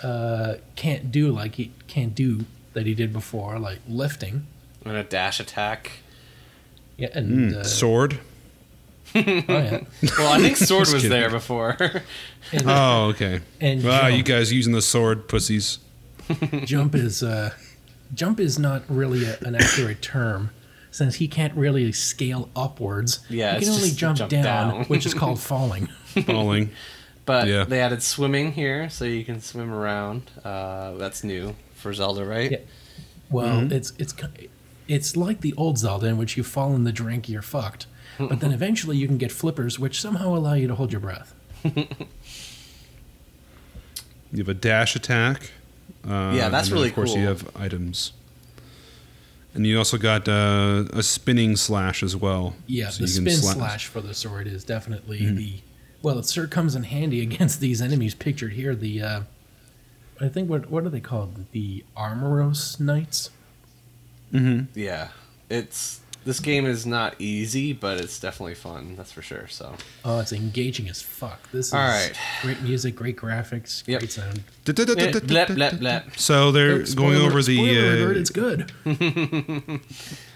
uh, 0.03 0.55
can't 0.75 1.11
do, 1.11 1.31
like 1.31 1.55
he 1.55 1.71
can't 1.87 2.13
do 2.15 2.45
that 2.73 2.85
he 2.85 2.93
did 2.93 3.11
before, 3.13 3.59
like 3.59 3.79
lifting. 3.87 4.45
and 4.85 4.95
a 4.97 5.03
dash 5.03 5.39
attack. 5.39 5.91
Yeah, 6.97 7.09
and 7.13 7.51
Mm, 7.51 7.55
uh, 7.57 7.63
sword. 7.63 8.19
Oh 9.15 9.21
yeah. 9.47 9.79
Well, 10.17 10.33
I 10.33 10.39
think 10.39 10.57
sword 10.57 10.81
was 10.91 10.93
kidding. 10.95 11.09
there 11.09 11.29
before. 11.29 11.77
And 12.51 12.63
Oh, 12.65 13.07
okay. 13.09 13.41
And 13.59 13.85
ah, 13.85 14.03
jump. 14.03 14.15
you 14.17 14.23
guys 14.23 14.53
using 14.53 14.71
the 14.73 14.81
sword, 14.81 15.27
pussies. 15.27 15.79
jump 16.65 16.95
is 16.95 17.21
uh, 17.23 17.51
jump 18.13 18.39
is 18.39 18.57
not 18.59 18.83
really 18.89 19.25
a, 19.25 19.37
an 19.41 19.55
accurate 19.55 20.01
term 20.01 20.51
since 20.91 21.15
he 21.15 21.27
can't 21.27 21.53
really 21.55 21.91
scale 21.91 22.49
upwards. 22.55 23.19
Yeah, 23.29 23.55
he 23.59 23.65
can 23.65 23.73
only 23.73 23.91
jump, 23.91 24.17
jump 24.17 24.31
down, 24.31 24.43
down. 24.43 24.83
which 24.85 25.05
is 25.05 25.13
called 25.13 25.39
falling. 25.39 25.87
Falling. 26.25 26.71
But 27.27 27.47
Yeah. 27.47 27.63
they 27.65 27.79
added 27.81 28.01
swimming 28.01 28.53
here, 28.53 28.89
so 28.89 29.05
you 29.05 29.23
can 29.23 29.39
swim 29.41 29.71
around. 29.71 30.31
Uh, 30.43 30.93
that's 30.93 31.23
new 31.23 31.55
for 31.75 31.93
Zelda, 31.93 32.25
right? 32.25 32.51
Yeah. 32.51 32.57
Well, 33.29 33.57
Mm-hmm. 33.61 33.73
it's 33.73 33.93
it's 33.99 34.15
it's 34.87 35.15
like 35.15 35.41
the 35.41 35.53
old 35.57 35.77
Zelda 35.77 36.07
in 36.07 36.17
which 36.17 36.35
you 36.37 36.43
fall 36.43 36.73
in 36.73 36.83
the 36.85 36.91
drink, 36.93 37.29
you're 37.29 37.41
fucked. 37.43 37.85
But 38.17 38.39
then 38.39 38.51
eventually 38.51 38.97
you 38.97 39.05
can 39.07 39.17
get 39.19 39.31
flippers, 39.31 39.77
which 39.77 40.01
somehow 40.01 40.35
allow 40.35 40.53
you 40.55 40.67
to 40.67 40.75
hold 40.75 40.91
your 40.91 41.01
breath. 41.01 41.35
You 44.31 44.39
have 44.39 44.49
a 44.49 44.53
dash 44.53 44.95
attack. 44.95 45.51
Uh, 46.05 46.33
Yeah, 46.35 46.49
that's 46.49 46.67
and 46.67 46.71
then, 46.71 46.73
really 46.73 46.89
Of 46.89 46.95
course, 46.95 47.15
you 47.15 47.25
have 47.27 47.49
items. 47.55 48.11
And 49.53 49.65
you 49.65 49.77
also 49.77 49.97
got 49.97 50.27
uh, 50.27 50.83
a 50.93 51.01
spinning 51.01 51.55
slash 51.55 52.03
as 52.03 52.15
well. 52.15 52.55
Yeah, 52.67 52.89
So 52.89 53.03
the 53.03 53.07
spin 53.07 53.25
sla- 53.27 53.53
slash 53.53 53.87
for 53.87 54.01
the 54.01 54.13
sword 54.13 54.47
is 54.47 54.63
definitely 54.63 55.21
Mm-hmm. 55.21 55.35
the. 55.37 55.53
Well, 56.07 56.19
it 56.19 56.29
sure 56.29 56.47
comes 56.47 56.73
in 56.73 56.83
handy 56.83 57.21
against 57.29 57.59
these 57.59 57.81
enemies 57.81 58.15
pictured 58.15 58.53
here. 58.53 58.75
The, 58.75 59.01
uh, 59.01 59.21
I 60.21 60.29
think 60.29 60.49
what 60.49 60.71
what 60.71 60.85
are 60.85 60.89
they 60.89 61.01
called? 61.01 61.51
The 61.51 61.83
Armos 61.97 62.79
Knights. 62.79 63.29
Yeah. 64.73 65.09
It's 65.49 65.99
this 66.27 66.39
game 66.39 66.65
is 66.65 66.85
not 66.85 67.15
easy, 67.19 67.73
but 67.73 67.97
it's 67.99 68.19
definitely 68.19 68.53
fun. 68.55 68.95
That's 68.97 69.11
for 69.11 69.21
sure. 69.21 69.47
So 69.47 69.73
Oh, 70.05 70.19
it's 70.19 70.33
engaging 70.33 70.87
as 70.89 71.01
fuck. 71.01 71.49
This 71.51 71.67
is 71.67 71.73
All 71.73 71.79
right. 71.79 72.11
great 72.41 72.61
music, 72.61 72.95
great 72.95 73.15
graphics, 73.17 73.83
Yep. 73.87 73.99
great 74.01 74.11
sound. 74.11 74.43
Blep 74.65 75.47
blep 75.55 75.79
blep. 75.79 76.03
So 76.19 76.51
they're 76.51 76.85
Spoiler- 76.85 77.13
going 77.15 77.25
over 77.25 77.41
the. 77.41 77.55
spoiler 77.55 77.91
uh, 77.91 77.95
alert, 77.95 78.17
it's 78.17 78.29
good. 78.29 78.71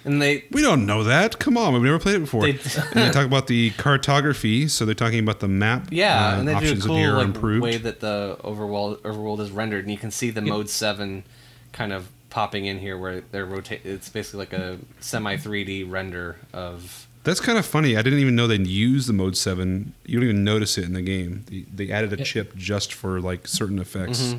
And 0.04 0.20
they 0.20 0.46
we 0.50 0.64
don't 0.64 0.88
know 0.88 1.04
that. 1.04 1.38
Come 1.38 1.58
on, 1.58 1.74
we've 1.74 1.84
never 1.84 2.00
played 2.00 2.16
it 2.16 2.20
before. 2.22 2.42
They- 2.42 2.52
and 2.94 2.94
they 2.96 3.12
talk 3.12 3.26
about 3.28 3.46
the 3.46 3.70
cartography. 3.72 4.68
So 4.68 4.84
they're 4.84 4.96
talking 4.96 5.20
about 5.20 5.42
the 5.42 5.48
map. 5.48 5.90
yeah, 5.92 6.30
uh, 6.34 6.40
and 6.40 6.48
they 6.48 6.54
do 6.54 6.58
a 6.58 6.62
options 6.62 6.86
cool 6.88 6.96
here 6.96 7.14
like 7.14 7.26
improved. 7.26 7.62
way 7.62 7.78
that 7.78 8.00
the 8.00 8.38
overworld 8.44 8.98
overworld 9.02 9.40
is 9.42 9.52
rendered, 9.52 9.84
and 9.84 9.92
you 9.92 10.00
can 10.00 10.10
see 10.10 10.32
the 10.32 10.42
mode 10.42 10.70
seven 10.70 11.24
kind 11.72 11.94
of 11.94 12.10
popping 12.32 12.66
in 12.66 12.80
here 12.80 12.98
where 12.98 13.22
they're 13.22 13.46
rotate. 13.46 13.82
It's 13.86 14.10
basically 14.10 14.40
like 14.40 14.54
a 14.54 14.80
semi 15.00 15.36
3D 15.38 15.90
render 15.90 16.38
of. 16.52 17.08
That's 17.24 17.40
kind 17.40 17.60
of 17.60 17.68
funny. 17.68 17.96
I 17.96 18.02
didn't 18.02 18.18
even 18.18 18.36
know 18.36 18.48
they'd 18.48 18.66
use 18.66 19.06
the 19.06 19.14
mode 19.14 19.38
seven. 19.38 19.94
You 20.08 20.16
don't 20.20 20.24
even 20.28 20.44
notice 20.44 20.80
it 20.80 20.86
in 20.86 20.94
the 20.94 21.04
game. 21.04 21.46
They, 21.48 21.66
they 21.86 21.92
added 21.94 22.12
a 22.14 22.18
Yeah. 22.18 22.24
chip 22.24 22.56
just 22.56 22.92
for 22.94 23.22
like 23.22 23.48
certain 23.48 23.78
effects. 23.78 24.22
Mm-hmm. 24.34 24.38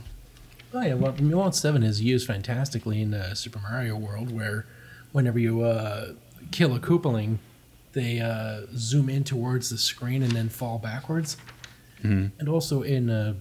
Oh 0.74 0.81
yeah, 0.81 0.94
well, 0.94 1.14
Mode 1.20 1.55
Seven 1.55 1.83
is 1.83 2.00
used 2.00 2.26
fantastically 2.26 3.02
in 3.02 3.12
uh, 3.12 3.35
Super 3.35 3.59
Mario 3.61 3.94
World, 3.94 4.35
where 4.35 4.64
whenever 5.12 5.38
you 5.38 5.61
uh, 5.61 6.14
kill 6.50 6.74
a 6.74 6.81
Koopaling, 6.81 7.37
they 7.92 8.20
uh, 8.20 8.62
zoom 8.74 9.11
in 9.11 9.22
towards 9.22 9.68
the 9.68 9.76
screen 9.76 10.22
and 10.22 10.33
then 10.33 10.48
fall 10.48 10.78
backwards. 10.78 11.37
And 12.02 12.48
also 12.48 12.81
in 12.83 13.11
uh, 13.11 13.35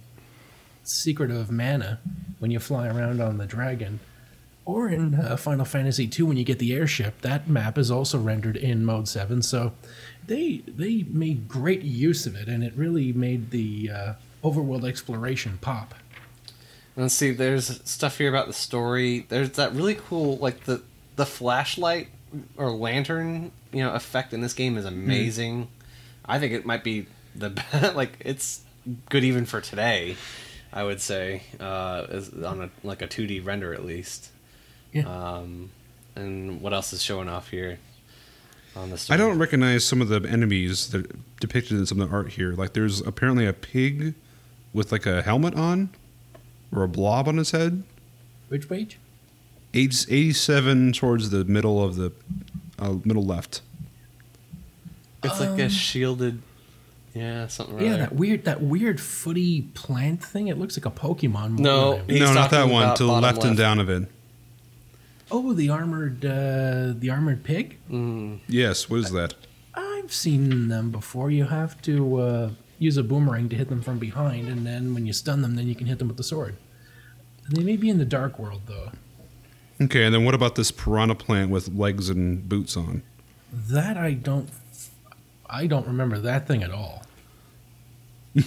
Secret 0.84 1.32
of 1.32 1.50
Mana, 1.50 2.00
when 2.40 2.52
you 2.52 2.60
fly 2.60 2.88
around 2.90 3.22
on 3.22 3.38
the 3.38 3.46
dragon, 3.48 4.00
or 4.65 4.88
in 4.88 5.15
uh, 5.15 5.36
Final 5.38 5.65
Fantasy 5.65 6.10
II 6.17 6.28
when 6.28 6.38
you 6.38 6.43
get 6.43 6.60
the 6.60 6.74
airship, 6.74 7.21
that 7.21 7.47
map 7.47 7.78
is 7.78 7.89
also 7.89 8.19
rendered 8.19 8.56
in 8.56 8.86
Mode 8.86 9.08
Seven. 9.08 9.41
So 9.41 9.74
they 10.26 10.62
they 10.67 11.04
made 11.10 11.47
great 11.47 11.82
use 11.82 12.26
of 12.26 12.36
it, 12.36 12.47
and 12.47 12.63
it 12.63 12.74
really 12.76 13.12
made 13.12 13.52
the 13.52 13.89
uh, 13.93 14.13
overworld 14.43 14.84
exploration 14.88 15.58
pop. 15.62 15.93
And 16.95 17.06
let's 17.06 17.15
see, 17.15 17.32
there's 17.32 17.82
stuff 17.89 18.17
here 18.17 18.30
about 18.30 18.47
the 18.47 18.54
story. 18.54 19.26
There's 19.30 19.52
that 19.52 19.74
really 19.74 19.95
cool, 19.95 20.38
like 20.38 20.65
the 20.65 20.84
the 21.15 21.26
flashlight 21.26 22.10
or 22.58 22.71
lantern, 22.71 23.52
you 23.71 23.84
know, 23.84 23.93
effect 23.93 24.34
in 24.34 24.41
this 24.41 24.54
game 24.54 24.78
is 24.78 24.86
amazing. 24.86 25.67
I 26.26 26.39
think 26.39 26.54
it 26.54 26.65
might 26.65 26.84
be 26.84 27.08
the 27.36 27.50
be- 27.71 27.89
like 27.93 28.17
it's 28.19 28.62
good 29.10 29.24
even 29.24 29.45
for 29.45 29.62
today. 29.62 30.15
I 30.74 30.84
would 30.84 31.02
say 31.02 31.43
uh, 31.60 32.06
on 32.45 32.62
a 32.62 32.69
like 32.84 33.02
a 33.02 33.08
2D 33.08 33.45
render 33.45 33.74
at 33.74 33.86
least. 33.86 34.30
Yeah. 34.91 35.08
Um, 35.08 35.71
and 36.15 36.62
what 36.62 36.73
else 36.73 36.93
is 36.93 37.01
showing 37.01 37.30
off 37.30 37.49
here 37.49 37.80
on 38.75 38.89
the 38.89 38.97
story? 38.97 39.15
I 39.15 39.17
don't 39.17 39.38
recognize 39.38 39.86
some 39.86 40.01
of 40.01 40.10
the 40.10 40.21
enemies 40.27 40.89
that 40.89 41.06
are 41.06 41.15
depicted 41.39 41.77
in 41.77 41.86
some 41.86 42.01
of 42.01 42.10
the 42.10 42.15
art 42.15 42.30
here. 42.32 42.54
Like 42.54 42.73
there's 42.73 43.01
apparently 43.01 43.45
a 43.45 43.54
pig 43.54 44.13
with 44.73 44.91
like 44.91 45.06
a 45.06 45.21
helmet 45.21 45.56
on 45.56 45.89
or 46.73 46.84
a 46.84 46.88
blob 46.88 47.27
on 47.27 47.38
his 47.38 47.51
head. 47.51 47.84
Which 48.49 48.67
page? 48.67 48.97
Eight- 49.73 50.06
87 50.10 50.93
towards 50.93 51.30
the 51.30 51.45
middle 51.45 51.84
of 51.84 51.95
the 51.95 52.12
uh, 52.77 52.95
middle 53.06 53.23
left. 53.23 53.62
It's 55.23 55.39
like 55.39 55.60
a 55.60 55.69
shielded, 55.69 56.41
yeah, 57.13 57.47
something. 57.47 57.80
Yeah, 57.80 57.91
rather. 57.91 57.97
that 58.04 58.15
weird, 58.15 58.45
that 58.45 58.62
weird 58.62 58.99
footy 58.99 59.62
plant 59.62 60.23
thing. 60.23 60.47
It 60.47 60.58
looks 60.58 60.77
like 60.77 60.86
a 60.86 60.89
Pokemon. 60.89 61.60
No. 61.60 62.01
He's 62.08 62.19
no, 62.19 62.34
not 62.34 62.49
that 62.51 62.69
one. 62.69 62.95
To 62.95 63.04
the 63.04 63.10
bottom 63.10 63.23
left, 63.23 63.43
and 63.45 63.56
down 63.56 63.80
of 63.80 63.89
it. 63.89 64.10
Oh, 65.32 65.54
the 65.54 65.70
armored, 65.70 66.26
uh, 66.26 66.94
the 66.98 67.10
armored 67.10 67.44
pig. 67.44 67.78
Mm. 67.89 68.39
Yes. 68.48 68.89
What 68.89 69.00
is 69.00 69.12
that? 69.12 69.34
I've 69.74 70.12
seen 70.12 70.67
them 70.67 70.91
before. 70.91 71.32
You 71.32 71.46
have 71.46 71.82
to 71.84 72.20
uh, 72.20 72.50
use 72.80 72.98
a 72.98 73.04
boomerang 73.04 73.48
to 73.50 73.56
hit 73.56 73.70
them 73.70 73.82
from 73.82 73.98
behind, 73.98 74.50
and 74.50 74.67
then 74.67 74.94
when 74.94 75.06
you 75.06 75.13
stun 75.13 75.41
them, 75.41 75.56
then 75.56 75.67
you 75.67 75.76
can 75.76 75.88
hit 75.88 76.00
them 76.00 76.08
with 76.10 76.17
the 76.17 76.24
sword. 76.24 76.58
They 77.50 77.63
may 77.63 77.78
be 77.78 77.89
in 77.89 77.98
the 77.98 78.06
dark 78.06 78.38
world 78.38 78.62
though. 78.67 78.91
Okay, 79.80 80.04
and 80.04 80.13
then 80.13 80.26
what 80.26 80.36
about 80.36 80.56
this 80.56 80.72
piranha 80.72 81.15
plant 81.15 81.50
with 81.50 81.74
legs 81.74 82.10
and 82.10 82.48
boots 82.48 82.78
on? 82.78 83.02
That 83.52 83.98
I 83.98 84.13
don't, 84.13 84.50
I 85.50 85.65
don't 85.65 85.88
remember 85.88 86.20
that 86.20 86.48
thing 86.48 86.62
at 86.62 86.72
all. 86.72 87.04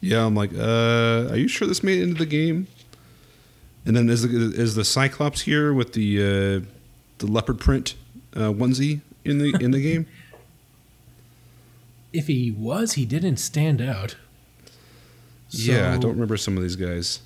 Yeah, 0.00 0.24
I'm 0.24 0.34
like, 0.34 0.52
uh, 0.56 1.28
are 1.30 1.36
you 1.36 1.48
sure 1.48 1.66
this 1.66 1.82
made 1.82 1.98
it 1.98 2.04
into 2.04 2.14
the 2.14 2.26
game? 2.26 2.68
And 3.86 3.96
then 3.96 4.08
is 4.10 4.22
the, 4.22 4.28
is 4.60 4.74
the 4.74 4.84
Cyclops 4.84 5.42
here 5.42 5.72
with 5.72 5.92
the 5.92 6.18
uh, 6.18 6.60
the 7.18 7.26
leopard 7.26 7.60
print 7.60 7.94
uh, 8.34 8.50
onesie 8.52 9.00
in 9.24 9.38
the 9.38 9.56
in 9.60 9.70
the 9.70 9.80
game? 9.82 10.06
If 12.12 12.28
he 12.28 12.50
was, 12.50 12.94
he 12.94 13.04
didn't 13.04 13.36
stand 13.36 13.82
out. 13.82 14.16
yeah, 15.50 15.92
I 15.92 15.98
don't 15.98 16.12
remember 16.12 16.38
some 16.38 16.56
of 16.56 16.62
these 16.62 16.76
guys. 16.76 17.20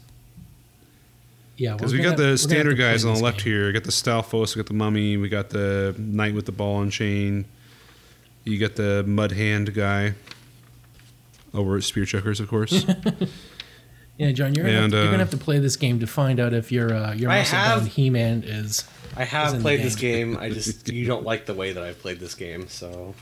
Yeah, 1.56 1.74
Because 1.74 1.92
we're 1.92 2.02
got 2.02 2.16
the 2.16 2.36
standard 2.36 2.76
guys 2.76 3.04
on 3.04 3.14
the 3.14 3.20
left 3.22 3.44
game. 3.44 3.52
here. 3.52 3.66
We 3.66 3.72
got 3.72 3.84
the 3.84 3.92
Stalfos, 3.92 4.56
we 4.56 4.60
got 4.62 4.66
the 4.66 4.74
Mummy, 4.74 5.16
we 5.16 5.28
got 5.28 5.50
the 5.50 5.94
Knight 5.96 6.34
with 6.34 6.46
the 6.46 6.52
ball 6.52 6.82
and 6.82 6.90
chain. 6.90 7.44
You 8.44 8.58
got 8.58 8.74
the 8.74 9.04
Mud 9.06 9.30
Hand 9.30 9.72
guy 9.74 10.14
over 11.54 11.76
at 11.76 11.84
Spear 11.84 12.04
Chuckers, 12.06 12.40
of 12.40 12.48
course. 12.48 12.84
Yeah, 14.20 14.32
John, 14.32 14.54
you're, 14.54 14.64
gonna, 14.64 14.74
have 14.76 14.84
And, 14.84 14.92
to, 14.92 14.98
you're 14.98 15.06
uh, 15.08 15.10
gonna 15.10 15.18
have 15.24 15.30
to 15.30 15.36
play 15.36 15.58
this 15.58 15.76
game 15.76 15.98
to 16.00 16.06
find 16.06 16.38
out 16.38 16.52
if 16.52 16.70
your 16.70 16.92
uh, 16.94 17.14
your 17.14 17.30
I 17.30 17.38
muscle 17.38 17.58
have- 17.58 17.78
bound 17.80 17.88
He-Man 17.90 18.42
is. 18.46 18.84
I 19.16 19.24
have 19.24 19.52
in 19.54 19.58
the 19.58 19.62
played 19.62 19.80
this 19.82 19.96
game. 19.96 20.32
game. 20.34 20.40
I 20.40 20.50
just 20.50 20.88
you 20.92 21.06
don't 21.06 21.24
like 21.24 21.46
the 21.46 21.54
way 21.54 21.72
that 21.72 21.82
I've 21.82 21.98
played 22.00 22.20
this 22.20 22.34
game, 22.34 22.68
so 22.68 23.14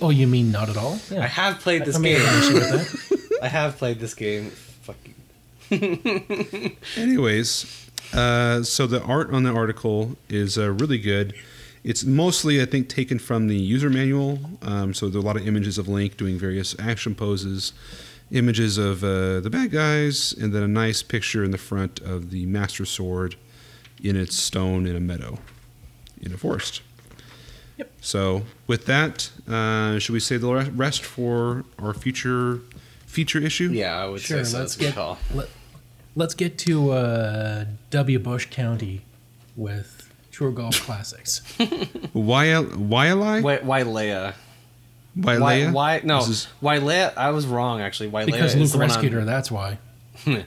Oh, 0.00 0.08
you 0.10 0.26
mean 0.26 0.50
not 0.50 0.68
at 0.70 0.76
all? 0.78 0.98
Yeah. 1.10 1.22
I 1.22 1.26
have 1.26 1.60
played 1.60 1.84
this 1.84 1.96
I 1.96 1.98
mean, 1.98 2.16
game. 2.16 2.24
have 2.24 2.34
an 2.34 2.42
issue 2.42 2.54
with 2.54 3.10
that. 3.30 3.38
I 3.42 3.48
have 3.48 3.76
played 3.76 4.00
this 4.00 4.14
game. 4.14 4.50
Fuck 4.50 4.96
you. 5.04 5.12
Anyways, 6.96 7.90
uh, 8.14 8.62
so 8.62 8.86
the 8.86 9.02
art 9.02 9.30
on 9.32 9.42
the 9.42 9.50
article 9.52 10.16
is 10.28 10.56
uh, 10.58 10.70
really 10.72 10.98
good. 10.98 11.34
It's 11.84 12.04
mostly, 12.04 12.60
I 12.60 12.64
think, 12.64 12.88
taken 12.88 13.18
from 13.18 13.46
the 13.48 13.56
user 13.56 13.90
manual. 13.90 14.38
Um, 14.62 14.92
so 14.94 15.08
there 15.08 15.20
are 15.20 15.22
a 15.22 15.26
lot 15.26 15.36
of 15.36 15.46
images 15.46 15.78
of 15.78 15.88
Link 15.88 16.16
doing 16.16 16.38
various 16.38 16.74
action 16.80 17.14
poses, 17.14 17.72
images 18.30 18.78
of 18.78 19.04
uh, 19.04 19.40
the 19.40 19.50
bad 19.50 19.70
guys, 19.70 20.32
and 20.32 20.52
then 20.52 20.62
a 20.62 20.68
nice 20.68 21.02
picture 21.02 21.44
in 21.44 21.50
the 21.52 21.58
front 21.58 22.00
of 22.00 22.30
the 22.30 22.46
Master 22.46 22.84
Sword 22.84 23.36
in 24.02 24.16
its 24.16 24.36
stone 24.36 24.86
in 24.86 24.96
a 24.96 25.00
meadow 25.00 25.38
in 26.20 26.32
a 26.32 26.36
forest. 26.36 26.82
Yep. 27.78 27.92
So 28.00 28.42
with 28.66 28.86
that, 28.86 29.30
uh, 29.48 29.98
should 29.98 30.12
we 30.12 30.20
say 30.20 30.38
the 30.38 30.52
rest 30.74 31.04
for 31.04 31.64
our 31.78 31.92
future 31.94 32.60
feature 33.06 33.38
issue? 33.38 33.68
Yeah, 33.70 33.96
I 33.96 34.06
would 34.06 34.20
Sure, 34.22 34.42
say 34.44 34.50
so. 34.50 34.58
let's 34.58 34.74
That's 34.74 34.76
a 34.76 34.78
good 34.78 34.84
get 34.86 34.94
call. 34.94 35.18
let, 35.34 35.48
let's 36.14 36.34
get 36.34 36.58
to 36.60 36.90
uh, 36.92 37.64
W. 37.90 38.18
Bush 38.18 38.46
County 38.50 39.02
with 39.56 40.10
True 40.32 40.52
Golf 40.52 40.80
Classics. 40.82 41.40
Why? 42.12 42.54
Why, 42.60 43.12
why 43.12 43.82
Leia? 43.82 44.34
Why? 45.16 45.38
Why? 45.38 45.70
Why? 45.70 46.00
No. 46.04 46.18
This 46.20 46.28
is- 46.28 46.48
Why 46.60 46.78
Leia? 46.78 47.16
I 47.16 47.30
was 47.30 47.46
wrong 47.46 47.80
actually. 47.80 48.08
Why 48.10 48.24
because 48.26 48.54
Leia 48.54 48.60
Luke 48.60 48.70
the 48.70 48.78
one 48.78 48.88
rescued 48.88 49.12
on- 49.14 49.20
her, 49.20 49.24
that's 49.24 49.50
why. 49.50 49.78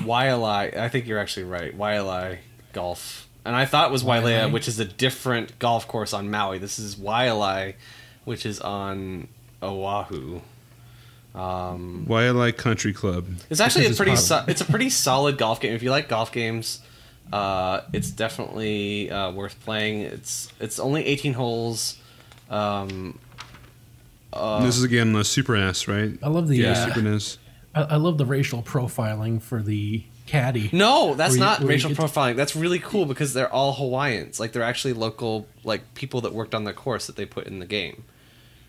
Wailea, 0.00 0.76
I 0.76 0.88
think 0.88 1.06
you're 1.06 1.18
actually 1.18 1.44
right. 1.44 1.76
Wailea 1.76 2.38
Golf. 2.72 3.28
And 3.44 3.56
I 3.56 3.64
thought 3.66 3.88
it 3.88 3.92
was 3.92 4.02
Wailea, 4.04 4.22
Wailea? 4.48 4.52
which 4.52 4.68
is 4.68 4.78
a 4.78 4.84
different 4.84 5.58
golf 5.58 5.88
course 5.88 6.12
on 6.12 6.30
Maui. 6.30 6.58
This 6.58 6.78
is 6.78 6.96
Waialae, 6.96 7.74
which 8.24 8.44
is 8.46 8.60
on 8.60 9.28
Oahu. 9.62 10.40
Um, 11.34 12.06
Waialae 12.08 12.56
Country 12.56 12.92
Club. 12.92 13.26
it's 13.48 13.60
actually 13.60 13.86
a 13.86 13.94
pretty 13.94 14.16
so, 14.16 14.44
it's 14.48 14.60
a 14.60 14.64
pretty 14.64 14.90
solid 14.90 15.38
golf 15.38 15.60
game. 15.60 15.72
If 15.74 15.82
you 15.82 15.90
like 15.90 16.08
golf 16.08 16.32
games, 16.32 16.80
uh, 17.32 17.82
it's 17.92 18.10
definitely 18.10 19.10
uh, 19.10 19.30
worth 19.32 19.58
playing. 19.64 20.00
It's 20.02 20.52
it's 20.60 20.78
only 20.80 21.04
18 21.06 21.34
holes. 21.34 21.96
Um, 22.50 23.18
uh, 24.32 24.64
this 24.64 24.76
is 24.76 24.84
again 24.84 25.12
the 25.12 25.24
Super 25.24 25.56
NES, 25.56 25.88
right? 25.88 26.12
I 26.22 26.28
love 26.28 26.48
the 26.48 26.56
Yeah. 26.56 26.72
uh, 26.72 26.86
Super 26.86 27.02
NES. 27.02 27.38
I, 27.74 27.82
I 27.82 27.96
love 27.96 28.18
the 28.18 28.26
racial 28.26 28.62
profiling 28.62 29.40
for 29.40 29.62
the 29.62 30.02
caddy. 30.26 30.70
no, 30.72 31.14
that's 31.14 31.34
you- 31.34 31.40
not 31.40 31.62
racial 31.62 31.90
profiling. 31.92 32.36
That's 32.36 32.54
really 32.56 32.78
cool 32.78 33.06
because 33.06 33.32
they're 33.34 33.52
all 33.52 33.72
Hawaiians. 33.74 34.38
Like 34.40 34.52
they're 34.52 34.62
actually 34.62 34.92
local, 34.92 35.46
like 35.64 35.94
people 35.94 36.20
that 36.22 36.32
worked 36.32 36.54
on 36.54 36.64
the 36.64 36.72
course 36.72 37.06
that 37.06 37.16
they 37.16 37.26
put 37.26 37.46
in 37.46 37.58
the 37.58 37.66
game. 37.66 38.04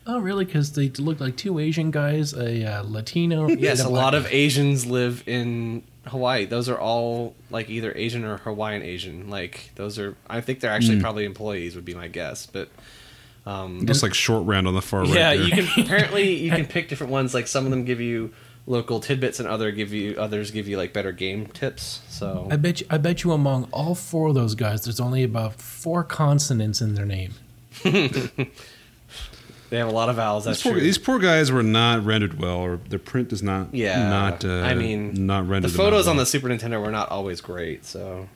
Oh, 0.08 0.20
really? 0.20 0.46
Because 0.46 0.72
they 0.74 0.90
look 0.90 1.20
like 1.20 1.38
two 1.38 1.60
Asian 1.60 1.92
guys, 1.92 2.34
a 2.34 2.66
uh, 2.66 2.84
Latino. 2.84 3.48
Yes, 3.50 3.80
and 3.80 3.88
a 3.88 3.92
black 3.92 4.04
lot 4.04 4.16
of. 4.16 4.26
Asians 4.34 4.88
live 4.88 5.24
in 5.28 5.84
Hawaii. 6.08 6.46
Those 6.46 6.68
are 6.70 6.80
all 6.80 7.36
like 7.52 7.70
either 7.70 7.94
Asian 7.96 8.26
or 8.26 8.38
Hawaiian 8.38 8.82
Asian. 8.82 9.30
Like 9.30 9.70
those 9.76 10.00
are. 10.00 10.16
I 10.28 10.42
think 10.42 10.60
they're 10.60 10.72
actually 10.72 11.00
probably 11.00 11.26
employees. 11.26 11.76
Would 11.76 11.86
be 11.86 11.94
my 11.96 12.08
guess, 12.08 12.46
but. 12.48 12.70
Um, 13.46 13.86
Just 13.88 14.04
like 14.04 14.14
short 14.14 14.46
round 14.46 14.68
on 14.68 14.76
the 14.76 14.82
far 14.82 15.02
right. 15.02 15.10
yeah, 15.10 15.36
there. 15.36 15.44
you 15.44 15.52
can 15.52 15.84
apparently 15.86 16.36
you 16.36 16.52
can 16.52 16.66
pick 16.66 16.90
different 16.90 17.12
ones. 17.12 17.34
Like 17.34 17.48
some 17.48 17.66
of 17.66 17.72
them 17.72 17.86
give 17.86 18.00
you 18.00 18.32
local 18.68 19.00
tidbits, 19.00 19.40
and 19.40 19.50
other 19.50 19.72
give 19.72 19.92
you 19.94 20.16
others 20.20 20.52
give 20.52 20.68
you 20.68 20.78
like 20.78 20.94
better 20.94 21.12
game 21.12 21.48
tips. 21.48 22.02
So 22.08 22.48
I 22.52 22.56
bet 22.58 22.82
you. 22.82 22.88
I 22.90 22.98
bet 22.98 23.24
you 23.24 23.32
among 23.32 23.68
all 23.72 23.96
four 23.96 24.28
of 24.30 24.36
those 24.36 24.54
guys, 24.54 24.84
there's 24.84 25.00
only 25.00 25.24
about 25.24 25.60
four 25.60 26.04
consonants 26.04 26.82
in 26.82 26.94
their 26.94 27.06
name. 27.06 27.34
they 27.84 29.78
have 29.78 29.88
a 29.88 29.92
lot 29.92 30.10
of 30.10 30.18
vowels. 30.18 30.44
That's 30.46 30.58
These 30.60 30.64
poor, 30.64 30.74
true. 30.74 30.82
these 30.82 30.98
poor 30.98 31.18
guys 31.20 31.52
were 31.52 31.64
not 31.64 32.06
rendered 32.06 32.40
well, 32.40 32.58
or 32.58 32.78
their 32.90 33.00
print 33.00 33.30
does 33.30 33.42
not. 33.42 33.74
Yeah, 33.74 34.08
not. 34.10 34.46
Uh, 34.46 34.62
I 34.62 34.76
mean, 34.76 35.26
not 35.26 35.48
rendered. 35.48 35.72
The 35.72 35.78
photos 35.78 36.08
out 36.08 36.12
on 36.12 36.18
well. 36.18 36.26
the 36.26 36.30
Super 36.30 36.50
Nintendo 36.50 36.80
were 36.82 36.92
not 36.92 37.10
always 37.10 37.42
great. 37.42 37.86
So 37.86 38.28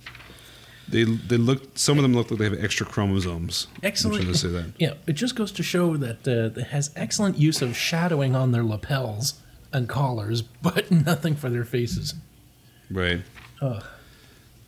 They 0.88 1.04
they 1.04 1.38
look. 1.38 1.78
Some 1.78 1.98
of 1.98 2.04
them 2.04 2.14
look 2.14 2.30
like 2.32 2.38
they 2.40 2.46
have 2.46 2.64
extra 2.64 2.86
chromosomes. 2.86 3.68
Excellent. 3.84 4.18
I'm 4.18 4.22
trying 4.24 4.34
to 4.34 4.40
say 4.40 4.48
that. 4.50 4.66
Yeah, 4.78 4.94
it 5.08 5.14
just 5.14 5.36
goes 5.36 5.52
to 5.54 5.64
show 5.64 5.98
that 5.98 6.28
uh, 6.28 6.60
it 6.60 6.68
has 6.68 6.92
excellent 6.96 7.38
use 7.38 7.62
of 7.62 7.76
shadowing 7.76 8.36
on 8.36 8.52
their 8.52 8.64
lapels 8.64 9.42
and 9.74 9.90
collars, 9.90 10.42
but 10.62 10.92
nothing 10.92 11.36
for 11.36 11.50
their 11.50 11.66
faces. 11.66 12.14
Right. 12.92 13.22
Ugh. 13.62 13.84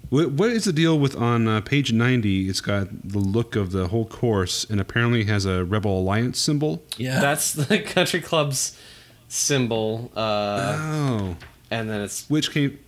What, 0.09 0.31
what 0.31 0.49
is 0.51 0.63
the 0.63 0.71
deal 0.73 0.97
with 0.97 1.17
on 1.17 1.49
uh, 1.49 1.59
page 1.59 1.91
90? 1.91 2.47
It's 2.47 2.61
got 2.61 2.87
the 3.03 3.19
look 3.19 3.57
of 3.57 3.71
the 3.73 3.89
whole 3.89 4.05
course 4.05 4.63
and 4.69 4.79
apparently 4.79 5.25
has 5.25 5.45
a 5.45 5.65
Rebel 5.65 5.99
Alliance 5.99 6.39
symbol. 6.39 6.81
Yeah, 6.97 7.19
that's 7.19 7.51
the 7.51 7.79
country 7.85 8.21
club's 8.21 8.77
symbol. 9.27 10.09
Uh, 10.15 10.77
Oh. 10.79 11.35
and 11.69 11.89
then 11.89 12.01
it's 12.01 12.27
Which 12.29 12.51
came. 12.51 12.79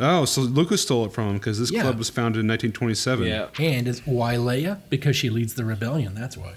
Oh, 0.00 0.24
so 0.24 0.40
Lucas 0.40 0.82
stole 0.82 1.04
it 1.04 1.12
from 1.12 1.28
him 1.28 1.34
because 1.34 1.58
this 1.58 1.70
Yeah. 1.70 1.82
club 1.82 1.98
was 1.98 2.08
founded 2.10 2.40
in 2.40 2.46
1927. 2.48 3.26
yeah. 3.26 3.48
and 3.58 3.86
it's 3.86 4.00
Wailea 4.00 4.78
because 4.88 5.14
she 5.14 5.28
leads 5.30 5.54
the 5.54 5.64
rebellion. 5.64 6.14
That's 6.14 6.36
why. 6.36 6.54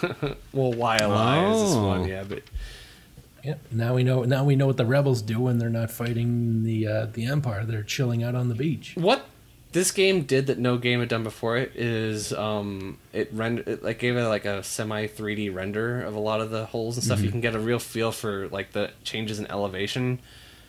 Well, 0.52 0.72
why 0.72 0.98
YLI 0.98 1.54
is 1.54 1.62
this 1.62 1.72
Oh. 1.76 1.86
one, 1.86 2.08
yeah, 2.08 2.24
but 2.28 2.42
Yep. 3.44 3.60
Now 3.70 3.94
we 3.94 4.02
know. 4.02 4.24
Now 4.24 4.44
we 4.44 4.56
know 4.56 4.66
what 4.66 4.76
the 4.76 4.84
rebels 4.86 5.22
do 5.22 5.38
when 5.40 5.58
they're 5.58 5.70
not 5.70 5.90
fighting 5.92 6.64
the 6.64 6.86
uh, 6.88 7.06
the 7.12 7.26
empire. 7.26 7.64
They're 7.64 7.82
chilling 7.84 8.22
out 8.24 8.34
on 8.34 8.48
the 8.48 8.54
beach. 8.54 8.92
what 8.96 9.26
this 9.72 9.90
game 9.92 10.22
did 10.22 10.46
that 10.48 10.58
no 10.58 10.78
game 10.78 10.98
had 11.00 11.08
done 11.10 11.22
before 11.22 11.56
it 11.58 11.70
is 11.76 12.32
um 12.32 12.96
it 13.12 13.28
render 13.32 13.62
it 13.66 13.82
like 13.84 13.98
gave 13.98 14.16
it 14.16 14.24
like 14.26 14.44
a 14.46 14.62
semi 14.64 15.06
3D 15.06 15.54
render 15.54 16.00
of 16.02 16.14
a 16.14 16.18
lot 16.18 16.40
of 16.40 16.50
the 16.50 16.66
holes 16.66 16.96
and 16.96 17.04
stuff. 17.04 17.20
You 17.20 17.30
can 17.30 17.40
get 17.42 17.54
a 17.54 17.58
real 17.60 17.78
feel 17.78 18.10
for 18.10 18.48
like 18.48 18.72
the 18.72 18.90
changes 19.04 19.38
in 19.38 19.46
elevation 19.50 20.18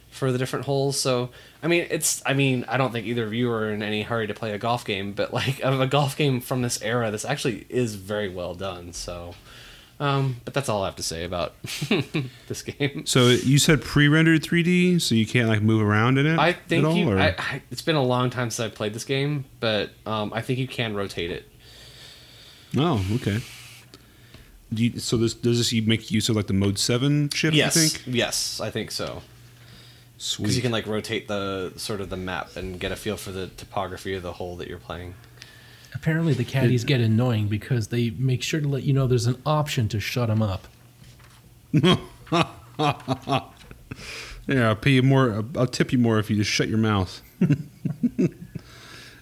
for 0.10 0.32
the 0.32 0.38
different 0.38 0.66
holes. 0.66 1.00
So 1.00 1.30
I 1.62 1.68
mean, 1.68 1.88
it's 1.90 2.22
I 2.26 2.34
mean 2.34 2.66
I 2.68 2.78
don't 2.78 2.92
think 2.92 3.08
either 3.08 3.24
of 3.26 3.34
you 3.34 3.52
are 3.52 3.70
in 3.70 3.84
any 3.84 4.04
hurry 4.04 4.28
to 4.28 4.34
play 4.34 4.52
a 4.52 4.58
golf 4.58 4.86
game, 4.86 5.14
but 5.14 5.34
like 5.34 5.60
of 5.62 5.80
a 5.80 5.88
golf 5.88 6.18
game 6.18 6.42
from 6.42 6.62
this 6.62 6.82
era, 6.82 7.12
this 7.12 7.26
actually 7.26 7.66
is 7.70 7.96
very 7.96 8.30
well 8.30 8.56
done. 8.56 8.94
So. 8.94 9.36
Um, 10.02 10.38
but 10.46 10.54
that's 10.54 10.70
all 10.70 10.84
I 10.84 10.86
have 10.86 10.96
to 10.96 11.04
say 11.04 11.26
about 11.26 11.56
this 12.48 12.62
game. 12.62 13.06
So 13.06 13.28
you 13.28 13.60
said 13.60 13.82
pre-rendered 13.82 14.42
3D, 14.42 15.02
so 15.02 15.14
you 15.14 15.26
can't 15.26 15.50
like 15.50 15.62
move 15.62 15.86
around 15.86 16.18
in 16.18 16.26
it. 16.26 16.40
I 16.40 16.54
think 16.54 16.86
all, 16.86 16.96
you. 16.96 17.18
I, 17.18 17.36
I, 17.38 17.62
it's 17.70 17.82
been 17.82 17.98
a 17.98 18.02
long 18.02 18.30
time 18.30 18.50
since 18.50 18.66
I 18.66 18.74
played 18.74 18.94
this 18.94 19.04
game, 19.04 19.44
but 19.60 19.90
um, 20.06 20.32
I 20.34 20.42
think 20.42 20.58
you 20.58 20.70
can 20.70 20.96
rotate 20.96 21.32
it. 21.32 21.52
Oh, 22.78 23.06
okay. 23.16 23.42
Do 24.74 24.86
you, 24.86 25.00
so 25.00 25.18
this 25.18 25.34
does 25.34 25.58
this 25.58 25.86
make 25.86 26.12
use 26.12 26.30
of 26.30 26.36
like 26.38 26.48
the 26.48 26.54
mode 26.54 26.78
seven 26.80 27.30
shift? 27.30 27.56
yes, 27.56 27.76
You 27.76 27.90
think? 27.90 28.16
yes, 28.16 28.62
I 28.62 28.70
think 28.70 28.92
so. 28.92 29.22
Because 30.38 30.56
you 30.56 30.62
can 30.62 30.72
like 30.72 30.86
rotate 30.86 31.28
the 31.28 31.74
sort 31.78 32.02
of 32.02 32.10
the 32.10 32.18
map 32.18 32.56
and 32.56 32.80
get 32.80 32.92
a 32.92 32.96
feel 32.96 33.16
for 33.18 33.32
the 33.32 33.48
topography 33.48 34.14
of 34.16 34.24
the 34.24 34.34
hole 34.34 34.58
that 34.58 34.68
you're 34.68 34.78
playing. 34.78 35.16
Apparently, 35.94 36.34
the 36.34 36.44
caddies 36.44 36.84
get 36.84 37.02
annoying 37.02 37.48
because 37.48 37.88
they 37.88 38.12
make 38.12 38.44
sure 38.44 38.62
to 38.62 38.68
let 38.68 38.84
you 38.84 38.94
know 38.94 39.08
there's 39.08 39.26
an 39.26 39.42
option 39.46 39.88
to 39.90 40.00
shut 40.00 40.28
them 40.28 40.42
up. 40.42 40.68
Yeah, 44.50 44.70
I'll 44.70 44.76
pay 44.76 44.92
you 44.92 45.04
more. 45.04 45.46
I'll 45.56 45.68
tip 45.68 45.92
you 45.92 46.00
more 46.00 46.18
if 46.18 46.32
you 46.32 46.36
just 46.36 46.50
shut 46.50 46.70
your 46.70 46.80
mouth. 46.80 47.22
and 47.40 48.36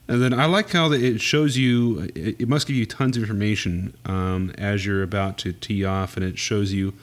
then 0.07 0.33
I 0.33 0.45
like 0.45 0.69
how 0.69 0.88
that 0.88 1.03
it 1.03 1.19
shows 1.19 1.57
you. 1.57 2.10
It, 2.15 2.41
it 2.41 2.47
must 2.47 2.65
give 2.65 2.77
you 2.77 2.86
tons 2.86 3.17
of 3.17 3.23
information 3.23 3.93
um, 4.05 4.53
as 4.57 4.86
you're 4.86 5.03
about 5.03 5.38
to 5.39 5.51
tee 5.51 5.83
off, 5.83 6.15
and 6.15 6.25
it 6.25 6.39
shows 6.39 6.71
you 6.71 6.93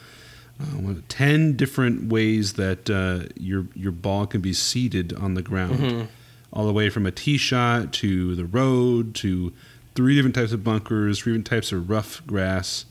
uh, 0.61 0.64
what, 0.67 1.09
ten 1.09 1.57
different 1.57 2.09
ways 2.11 2.55
that 2.55 2.88
uh, 2.90 3.29
your 3.37 3.67
your 3.75 3.93
ball 3.93 4.27
can 4.27 4.40
be 4.40 4.53
seated 4.53 5.12
on 5.14 5.35
the 5.35 5.43
ground, 5.43 6.09
all 6.53 6.67
the 6.67 6.73
way 6.73 6.88
from 6.90 7.07
a 7.07 7.11
tee 7.11 7.37
shot 7.38 7.93
to 7.95 8.35
the 8.37 8.45
road 8.45 9.14
to 9.17 9.53
three 9.95 10.14
different 10.14 10.35
types 10.35 10.53
of 10.53 10.62
bunkers, 10.64 11.19
three 11.21 11.33
different 11.33 11.47
types 11.47 11.73
of 11.73 11.88
rough 11.90 12.25
grass, 12.27 12.85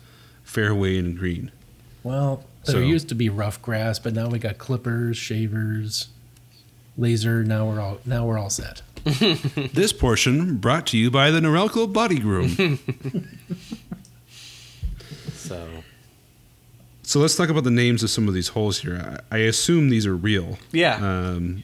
fairway, 0.44 0.98
and 0.98 1.18
green. 1.18 1.52
Well, 2.04 2.44
there 2.66 2.76
So- 2.76 2.80
used 2.82 3.08
to 3.10 3.16
be 3.16 3.30
rough 3.30 3.62
grass, 3.62 3.98
but 4.00 4.14
now 4.14 4.28
we 4.28 4.40
got 4.40 4.58
clippers, 4.58 5.18
shavers, 5.18 6.08
laser. 6.98 7.44
Now 7.44 7.66
we're 7.68 7.80
all 7.80 8.00
now 8.06 8.26
we're 8.26 8.38
all 8.38 8.50
set. 8.50 8.82
This 9.74 9.92
portion 9.92 10.58
brought 10.58 10.86
to 10.88 10.98
you 10.98 11.10
by 11.12 11.30
the 11.32 11.40
Norelco 11.42 11.92
Body 11.92 12.20
Groom. 12.20 12.80
So 15.34 15.68
so 17.14 17.20
let's 17.20 17.36
talk 17.36 17.50
about 17.50 17.64
the 17.64 17.70
names 17.70 18.02
of 18.02 18.10
some 18.10 18.28
of 18.28 18.34
these 18.34 18.48
holes 18.50 18.80
here. 18.80 19.22
I, 19.32 19.36
I 19.36 19.40
assume 19.42 19.90
these 19.90 20.08
are 20.08 20.16
real. 20.16 20.58
yeah, 20.72 20.96
Um, 20.96 21.62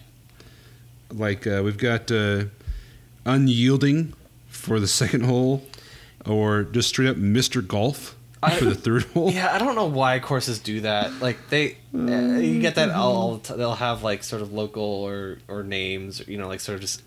like 1.12 1.48
uh, 1.48 1.62
we've 1.66 1.78
got 1.78 2.12
uh, 2.12 2.44
unyielding 3.26 4.14
for 4.48 4.80
the 4.80 4.88
second 5.02 5.26
hole, 5.26 5.64
or 6.24 6.64
just 6.64 6.90
straight 6.90 7.10
up 7.10 7.18
Mr. 7.18 7.66
Golf 7.66 8.16
I- 8.44 8.56
for 8.58 8.66
the 8.66 8.76
third 8.76 9.04
hole. 9.06 9.32
yeah. 9.32 9.52
I 9.54 9.58
don't 9.58 9.74
know 9.74 9.88
why 9.88 10.20
courses 10.20 10.60
do 10.60 10.82
that. 10.82 11.20
Like 11.20 11.50
they, 11.50 11.78
uh, 11.96 12.38
you 12.38 12.62
get 12.62 12.76
that 12.76 12.92
all. 12.92 13.38
They'll 13.38 13.74
have 13.74 14.04
like 14.04 14.24
sort 14.24 14.42
of 14.44 14.54
local 14.54 14.84
or 14.84 15.40
or 15.48 15.64
names. 15.64 16.22
You 16.28 16.38
know, 16.38 16.48
like 16.48 16.60
sort 16.60 16.76
of 16.76 16.82
just. 16.82 17.02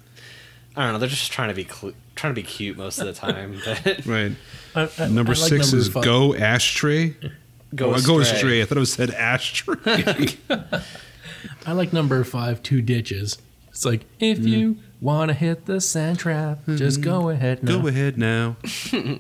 I 0.75 0.85
don't 0.85 0.95
know. 0.95 0.99
They're 0.99 1.09
just 1.09 1.31
trying 1.31 1.49
to 1.51 1.55
be 1.55 1.65
clu- 1.65 1.95
trying 2.17 2.35
to 2.35 2.41
be 2.41 2.47
cute 2.47 2.77
most 2.79 2.99
of 2.99 3.07
the 3.07 3.13
time. 3.13 3.61
But 3.65 4.05
Right. 4.07 4.33
I- 4.75 4.91
I- 4.99 5.09
Number 5.09 5.33
I 5.33 5.37
like 5.37 5.49
six 5.49 5.71
number 5.71 5.77
is 5.77 5.89
five. 5.89 6.03
Go 6.05 6.35
Ashtray. 6.35 7.15
Go 7.75 7.91
oh, 7.91 7.95
astray. 7.95 8.15
Go 8.15 8.21
Astray. 8.21 8.63
I 8.63 8.65
thought 8.65 8.77
it 8.77 8.81
was 8.81 8.93
said 8.93 9.11
Ashtray. 9.11 10.37
I 11.67 11.73
like 11.73 11.93
number 11.93 12.23
five, 12.25 12.63
two 12.63 12.83
ditches. 12.83 13.39
It's 13.69 13.85
like 13.85 14.05
if 14.21 14.39
Mm-hmm. 14.39 14.49
you 14.49 14.77
want 15.01 15.31
to 15.31 15.35
hit 15.35 15.67
the 15.67 15.81
sand 15.81 16.19
trap, 16.19 16.61
just 16.69 17.01
go 17.01 17.29
ahead. 17.31 17.63
Now. 17.65 17.81
Go 17.81 17.89
ahead 17.89 18.19
now. 18.19 18.57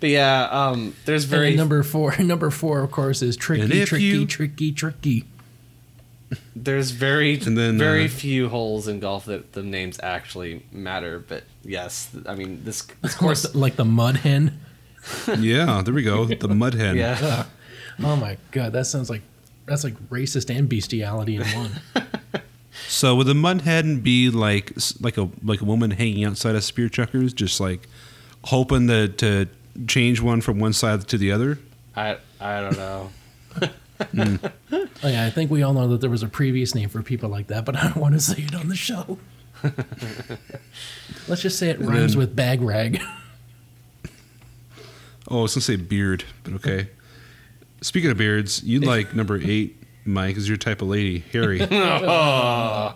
But 0.00 0.10
yeah, 0.10 0.48
um, 0.50 0.96
there's 1.04 1.26
very 1.26 1.50
then 1.50 1.58
number 1.58 1.84
four, 1.84 2.16
number 2.18 2.50
four, 2.50 2.80
of 2.80 2.90
course, 2.90 3.22
is 3.22 3.36
tricky, 3.36 3.82
if 3.82 3.88
tricky, 3.90 4.04
you- 4.04 4.26
tricky, 4.26 4.72
tricky. 4.72 5.26
there's 6.56 6.90
very 6.90 7.38
And 7.38 7.56
then, 7.56 7.78
very 7.78 8.06
uh, 8.06 8.08
few 8.08 8.48
holes 8.48 8.88
in 8.88 8.98
golf 8.98 9.26
that 9.26 9.52
the 9.52 9.62
names 9.62 10.00
actually 10.02 10.64
matter. 10.72 11.20
But 11.20 11.44
yes, 11.62 12.10
I 12.26 12.34
mean 12.34 12.64
this 12.64 12.82
this 13.00 13.14
course. 13.14 13.44
Like 13.44 13.52
the, 13.52 13.58
like 13.58 13.76
the 13.76 13.84
mud 13.84 14.16
hen. 14.16 14.58
Yeah, 15.38 15.82
there 15.84 15.92
we 15.94 16.02
go. 16.02 16.24
The 16.26 16.48
Mud 16.48 16.74
Hen. 16.74 16.96
yeah, 16.96 17.44
Oh 18.02 18.16
my 18.16 18.36
god, 18.50 18.72
that 18.72 18.86
sounds 18.86 19.10
like 19.10 19.22
that's 19.66 19.84
like 19.84 19.94
racist 20.08 20.54
and 20.54 20.68
bestiality 20.68 21.36
in 21.36 21.42
one. 21.48 21.72
So 22.88 23.14
would 23.16 23.26
the 23.26 23.34
mud 23.34 23.62
hen 23.62 24.00
be 24.00 24.30
like 24.30 24.72
like 25.00 25.16
a 25.18 25.28
like 25.44 25.60
a 25.60 25.64
woman 25.64 25.90
hanging 25.92 26.24
outside 26.24 26.54
of 26.56 26.64
spear 26.64 26.88
chuckers, 26.88 27.32
just 27.34 27.60
like 27.60 27.86
hoping 28.44 28.86
to 28.88 29.08
to 29.08 29.46
change 29.86 30.20
one 30.22 30.40
from 30.40 30.58
one 30.58 30.72
side 30.72 31.06
to 31.08 31.18
the 31.18 31.32
other? 31.32 31.58
I 31.96 32.16
I 32.40 32.60
don't 32.60 32.76
know. 32.76 33.10
Hmm. 34.16 34.36
Oh, 34.72 34.88
yeah, 35.04 35.26
I 35.26 35.30
think 35.30 35.50
we 35.50 35.62
all 35.62 35.72
know 35.74 35.86
that 35.88 36.00
there 36.00 36.10
was 36.10 36.24
a 36.24 36.28
previous 36.28 36.74
name 36.74 36.88
for 36.88 37.02
people 37.02 37.28
like 37.30 37.46
that, 37.48 37.64
but 37.64 37.76
I 37.76 37.84
don't 37.84 37.98
want 37.98 38.14
to 38.14 38.20
say 38.20 38.42
it 38.42 38.54
on 38.54 38.68
the 38.68 38.74
show. 38.74 39.16
Let's 41.28 41.42
just 41.42 41.56
say 41.58 41.70
it 41.70 41.78
rhymes 41.80 42.12
then- 42.12 42.18
with 42.18 42.34
bag 42.34 42.60
rag. 42.62 43.00
Oh, 45.32 45.38
I 45.38 45.42
was 45.42 45.54
gonna 45.54 45.62
say 45.62 45.76
beard, 45.76 46.24
but 46.44 46.52
okay. 46.54 46.88
Speaking 47.80 48.10
of 48.10 48.18
beards, 48.18 48.62
you 48.62 48.80
like 48.80 49.14
number 49.14 49.40
eight, 49.42 49.82
Mike, 50.04 50.36
is 50.36 50.46
your 50.46 50.58
type 50.58 50.82
of 50.82 50.88
lady, 50.88 51.20
Harry. 51.32 51.60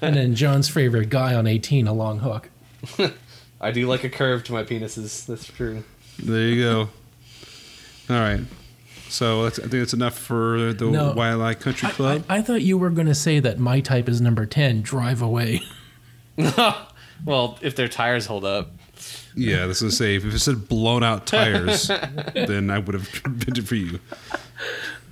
And 0.00 0.16
then 0.16 0.34
John's 0.34 0.68
favorite 0.68 1.10
guy 1.10 1.34
on 1.34 1.46
18, 1.46 1.86
a 1.86 1.92
long 1.92 2.20
hook. 2.20 2.48
I 3.60 3.70
do 3.72 3.86
like 3.86 4.04
a 4.04 4.08
curve 4.08 4.44
to 4.44 4.52
my 4.52 4.64
penises. 4.64 5.26
That's 5.26 5.46
true. 5.46 5.84
there 6.18 6.40
you 6.48 6.62
go. 6.62 6.80
All 8.08 8.20
right. 8.20 8.40
So 9.10 9.44
that's, 9.44 9.58
I 9.58 9.62
think 9.62 9.72
that's 9.72 9.92
enough 9.92 10.16
for 10.18 10.72
the 10.72 10.86
No. 10.90 11.12
YLI 11.14 11.58
Country 11.60 11.88
I, 11.88 11.92
Club. 11.92 12.24
I, 12.28 12.36
I 12.38 12.42
thought 12.42 12.62
you 12.62 12.78
were 12.78 12.88
going 12.90 13.06
to 13.06 13.14
say 13.14 13.38
that 13.40 13.58
my 13.58 13.80
type 13.80 14.08
is 14.08 14.20
number 14.20 14.46
10, 14.46 14.82
drive 14.82 15.20
away. 15.22 15.60
Well, 17.24 17.58
if 17.62 17.74
their 17.74 17.88
tires 17.88 18.26
hold 18.26 18.44
up. 18.44 18.70
Yeah, 19.38 19.66
this 19.66 19.82
is 19.82 19.96
say 19.96 20.16
if 20.16 20.24
it 20.24 20.38
said 20.38 20.68
blown 20.68 21.02
out 21.02 21.26
tires, 21.26 21.88
then 22.34 22.70
I 22.70 22.78
would 22.78 22.94
have 22.94 23.22
been 23.24 23.64
for 23.64 23.74
you. 23.74 24.00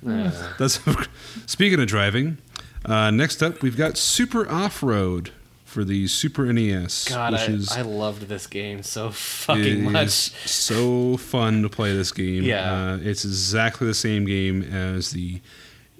That's 0.03 0.81
speaking 1.47 1.81
of 1.81 1.87
driving. 1.87 2.39
Uh, 2.85 3.11
next 3.11 3.43
up, 3.43 3.63
we've 3.63 3.77
got 3.77 3.97
Super 3.97 4.49
Off 4.49 4.83
Road 4.83 5.31
for 5.65 5.85
the 5.85 6.07
Super 6.07 6.51
NES, 6.53 7.09
God, 7.09 7.35
I, 7.35 7.45
is 7.47 7.71
I 7.73 7.83
loved 7.83 8.29
this 8.29 8.47
game 8.47 8.83
so 8.83 9.11
fucking 9.11 9.93
much. 9.93 10.09
so 10.09 11.17
fun 11.17 11.63
to 11.63 11.69
play 11.69 11.93
this 11.93 12.13
game. 12.13 12.45
Yeah. 12.45 12.73
uh, 12.73 12.99
it's 13.03 13.25
exactly 13.25 13.87
the 13.87 13.95
same 13.95 14.25
game 14.25 14.63
as 14.63 15.11
the 15.11 15.41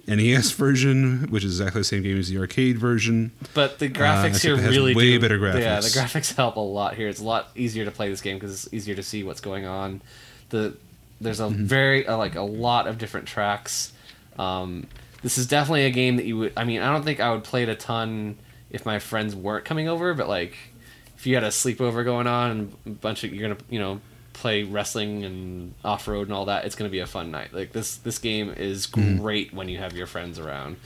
NES 0.07 0.51
version, 0.51 1.27
which 1.29 1.43
is 1.43 1.59
exactly 1.59 1.81
the 1.81 1.85
same 1.85 2.01
game 2.03 2.17
as 2.17 2.29
the 2.29 2.37
arcade 2.37 2.77
version. 2.77 3.31
But 3.53 3.79
the 3.79 3.87
Uh, 3.87 3.89
graphics 3.89 4.27
except 4.27 4.43
here 4.61 4.69
really 4.69 4.95
way 4.95 5.11
do, 5.11 5.19
better 5.19 5.37
Yeah, 5.59 5.79
the 5.81 5.87
graphics. 5.87 5.97
graphics 6.31 6.35
help 6.37 6.55
a 6.55 6.59
lot 6.61 6.95
here. 6.95 7.07
It's 7.09 7.19
a 7.19 7.23
lot 7.25 7.49
easier 7.55 7.83
to 7.85 7.91
play 7.91 8.09
this 8.09 8.21
game 8.21 8.37
because 8.37 8.65
it's 8.65 8.73
easier 8.73 8.95
to 8.95 9.03
see 9.03 9.23
what's 9.23 9.41
going 9.41 9.65
on. 9.65 10.01
The 10.49 10.75
there's 11.19 11.39
a 11.39 11.43
Mm-hmm. 11.45 11.65
very 11.65 12.07
uh, 12.07 12.15
like 12.17 12.35
a 12.35 12.41
lot 12.41 12.87
of 12.87 12.97
different 12.97 13.27
tracks. 13.27 13.91
Um, 14.39 14.87
this 15.23 15.37
is 15.37 15.47
definitely 15.47 15.85
a 15.85 15.89
game 15.91 16.15
that 16.17 16.25
you 16.25 16.37
would. 16.37 16.53
I 16.55 16.63
mean, 16.63 16.81
I 16.81 16.91
don't 16.93 17.03
think 17.03 17.19
I 17.19 17.31
would 17.31 17.43
play 17.43 17.63
it 17.63 17.69
a 17.69 17.75
ton 17.75 18.37
if 18.69 18.85
my 18.85 18.99
friends 18.99 19.35
weren't 19.35 19.65
coming 19.65 19.87
over, 19.89 20.13
but 20.13 20.27
like 20.29 20.55
if 21.17 21.25
you 21.25 21.33
had 21.33 21.43
a 21.43 21.47
sleepover 21.47 22.05
going 22.05 22.27
on 22.27 22.51
and 22.51 22.75
a 22.85 22.89
bunch 22.91 23.23
of 23.23 23.33
you're 23.33 23.49
gonna 23.49 23.59
you 23.69 23.79
know 23.79 23.99
play 24.39 24.63
wrestling 24.63 25.23
and 25.25 25.73
off 25.83 26.07
road 26.07 26.27
and 26.27 26.33
all 26.33 26.45
that, 26.45 26.65
it's 26.65 26.75
gonna 26.75 26.89
be 26.89 26.99
a 26.99 27.07
fun 27.07 27.31
night. 27.31 27.53
Like 27.53 27.71
this 27.73 27.97
this 27.97 28.17
game 28.19 28.53
is 28.55 28.87
Mm-hmm. 28.87 29.17
great 29.21 29.53
when 29.53 29.67
you 29.69 29.77
have 29.79 29.93
your 29.95 30.07
friends 30.07 30.37
around. 30.39 30.77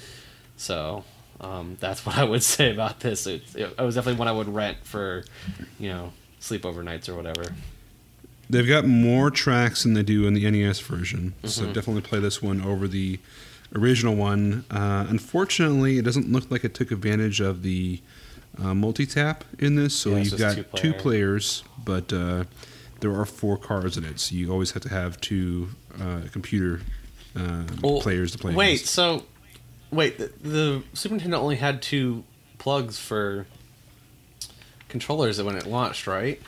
So 0.57 1.03
um, 1.39 1.77
that's 1.79 2.05
what 2.05 2.17
I 2.17 2.23
would 2.23 2.43
say 2.43 2.71
about 2.71 2.99
this. 3.01 3.27
It, 3.27 3.43
it, 3.55 3.73
it 3.77 3.81
was 3.81 3.95
definitely 3.95 4.19
one 4.19 4.27
I 4.27 4.31
would 4.31 4.47
rent 4.49 4.77
for, 4.83 5.23
you 5.79 5.89
know, 5.89 6.13
sleepover 6.39 6.83
nights 6.83 7.09
or 7.09 7.15
whatever. 7.15 7.43
They've 8.49 8.67
got 8.67 8.85
more 8.85 9.31
tracks 9.31 9.83
than 9.83 9.93
they 9.93 10.03
do 10.03 10.27
in 10.27 10.33
the 10.33 10.49
NES 10.49 10.79
version, 10.81 11.33
so 11.45 11.63
Mm-hmm. 11.63 11.71
definitely 11.73 12.01
play 12.01 12.19
this 12.19 12.41
one 12.41 12.61
over 12.61 12.85
the 12.87 13.19
original 13.73 14.13
one. 14.15 14.65
Uh, 14.69 15.05
unfortunately, 15.09 15.97
it 15.97 16.01
doesn't 16.03 16.29
look 16.31 16.51
like 16.51 16.65
it 16.65 16.73
took 16.73 16.91
advantage 16.91 17.39
of 17.39 17.63
the 17.63 18.01
uh, 18.61 18.73
multi 18.73 19.05
tap 19.05 19.45
in 19.59 19.75
this, 19.75 19.93
so 19.95 20.09
Yeah, 20.11 20.17
you've 20.23 20.37
got 20.37 20.55
two 20.55 20.63
two 20.75 20.93
players, 20.93 21.63
but 21.85 22.11
uh, 22.11 22.43
there 23.01 23.11
are 23.19 23.25
four 23.25 23.57
cars 23.57 23.97
in 23.97 24.05
it, 24.05 24.19
so 24.19 24.35
you 24.35 24.51
always 24.51 24.71
have 24.71 24.83
to 24.83 24.89
have 24.89 25.19
two 25.21 25.69
uh, 26.01 26.21
computer 26.31 26.81
uh, 27.35 27.63
Well, 27.81 28.01
players 28.01 28.31
to 28.31 28.37
play. 28.37 28.53
Wait, 28.55 28.73
against. 28.75 28.87
so 28.93 29.23
wait, 29.91 30.17
the, 30.17 30.31
the 30.41 30.83
Super 30.93 31.15
Nintendo 31.15 31.35
only 31.35 31.57
had 31.57 31.81
two 31.81 32.23
plugs 32.57 32.97
for 32.99 33.45
controllers 34.89 35.41
when 35.41 35.55
it 35.55 35.65
launched, 35.65 36.07
right? 36.07 36.41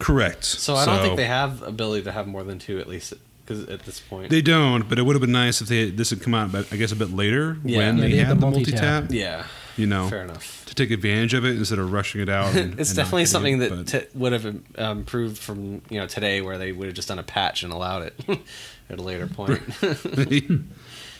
correct. 0.00 0.44
So 0.44 0.74
I 0.74 0.84
don't 0.84 1.00
think 1.00 1.16
they 1.16 1.26
have 1.26 1.62
ability 1.62 2.02
to 2.04 2.12
have 2.12 2.26
more 2.26 2.42
than 2.42 2.58
two 2.58 2.80
at 2.80 2.88
least 2.88 3.14
because 3.44 3.64
at 3.68 3.80
this 3.84 4.00
point. 4.00 4.30
They 4.30 4.42
don't, 4.42 4.88
but 4.88 4.98
it 4.98 5.02
would 5.02 5.14
have 5.14 5.20
been 5.20 5.30
nice 5.32 5.60
if 5.60 5.68
they 5.68 5.90
this 5.90 6.10
had 6.10 6.20
come 6.20 6.34
out, 6.34 6.50
but 6.50 6.66
I 6.72 6.76
guess 6.76 6.90
a 6.92 6.96
bit 6.96 7.10
later 7.12 7.56
Yeah. 7.64 7.78
when 7.78 7.96
Yeah, 7.98 8.02
they, 8.02 8.10
they 8.10 8.16
had 8.16 8.26
had 8.26 8.36
the 8.38 8.40
multi-tap. 8.40 8.82
multi-tap. 9.04 9.12
yeah, 9.12 9.46
You 9.76 9.86
know, 9.86 10.08
fair 10.08 10.22
enough. 10.22 10.64
to 10.66 10.74
take 10.74 10.90
advantage 10.90 11.34
of 11.34 11.44
it 11.44 11.56
instead 11.56 11.78
of 11.78 11.92
rushing 11.92 12.20
it 12.22 12.28
out. 12.30 12.54
And, 12.56 12.80
it's 12.80 12.94
definitely 12.94 13.26
something 13.26 13.60
it, 13.60 13.68
that 13.70 13.86
t- 13.86 14.06
would 14.18 14.32
have 14.32 14.46
um, 14.46 14.62
improved 14.98 15.36
from 15.38 15.82
you 15.90 15.98
know 16.00 16.06
today, 16.06 16.40
where 16.40 16.56
they 16.58 16.72
would 16.72 16.86
have 16.86 16.94
just 16.94 17.08
done 17.08 17.18
a 17.18 17.22
patch 17.22 17.62
and 17.62 17.72
allowed 17.72 18.02
it 18.04 18.14
at 18.90 18.98
a 18.98 19.02
later 19.02 19.26
point. 19.26 19.60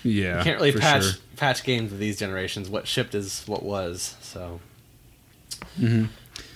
yeah, 0.02 0.42
can't 0.42 0.58
really 0.58 0.72
patch 0.72 1.04
sure. 1.04 1.12
patch 1.36 1.64
games 1.64 1.92
of 1.92 1.98
these 1.98 2.18
generations. 2.18 2.68
What 2.68 2.86
shipped 2.86 3.14
is 3.14 3.42
what 3.46 3.62
was. 3.62 4.16
So, 4.20 4.60
Mhm. 5.80 6.08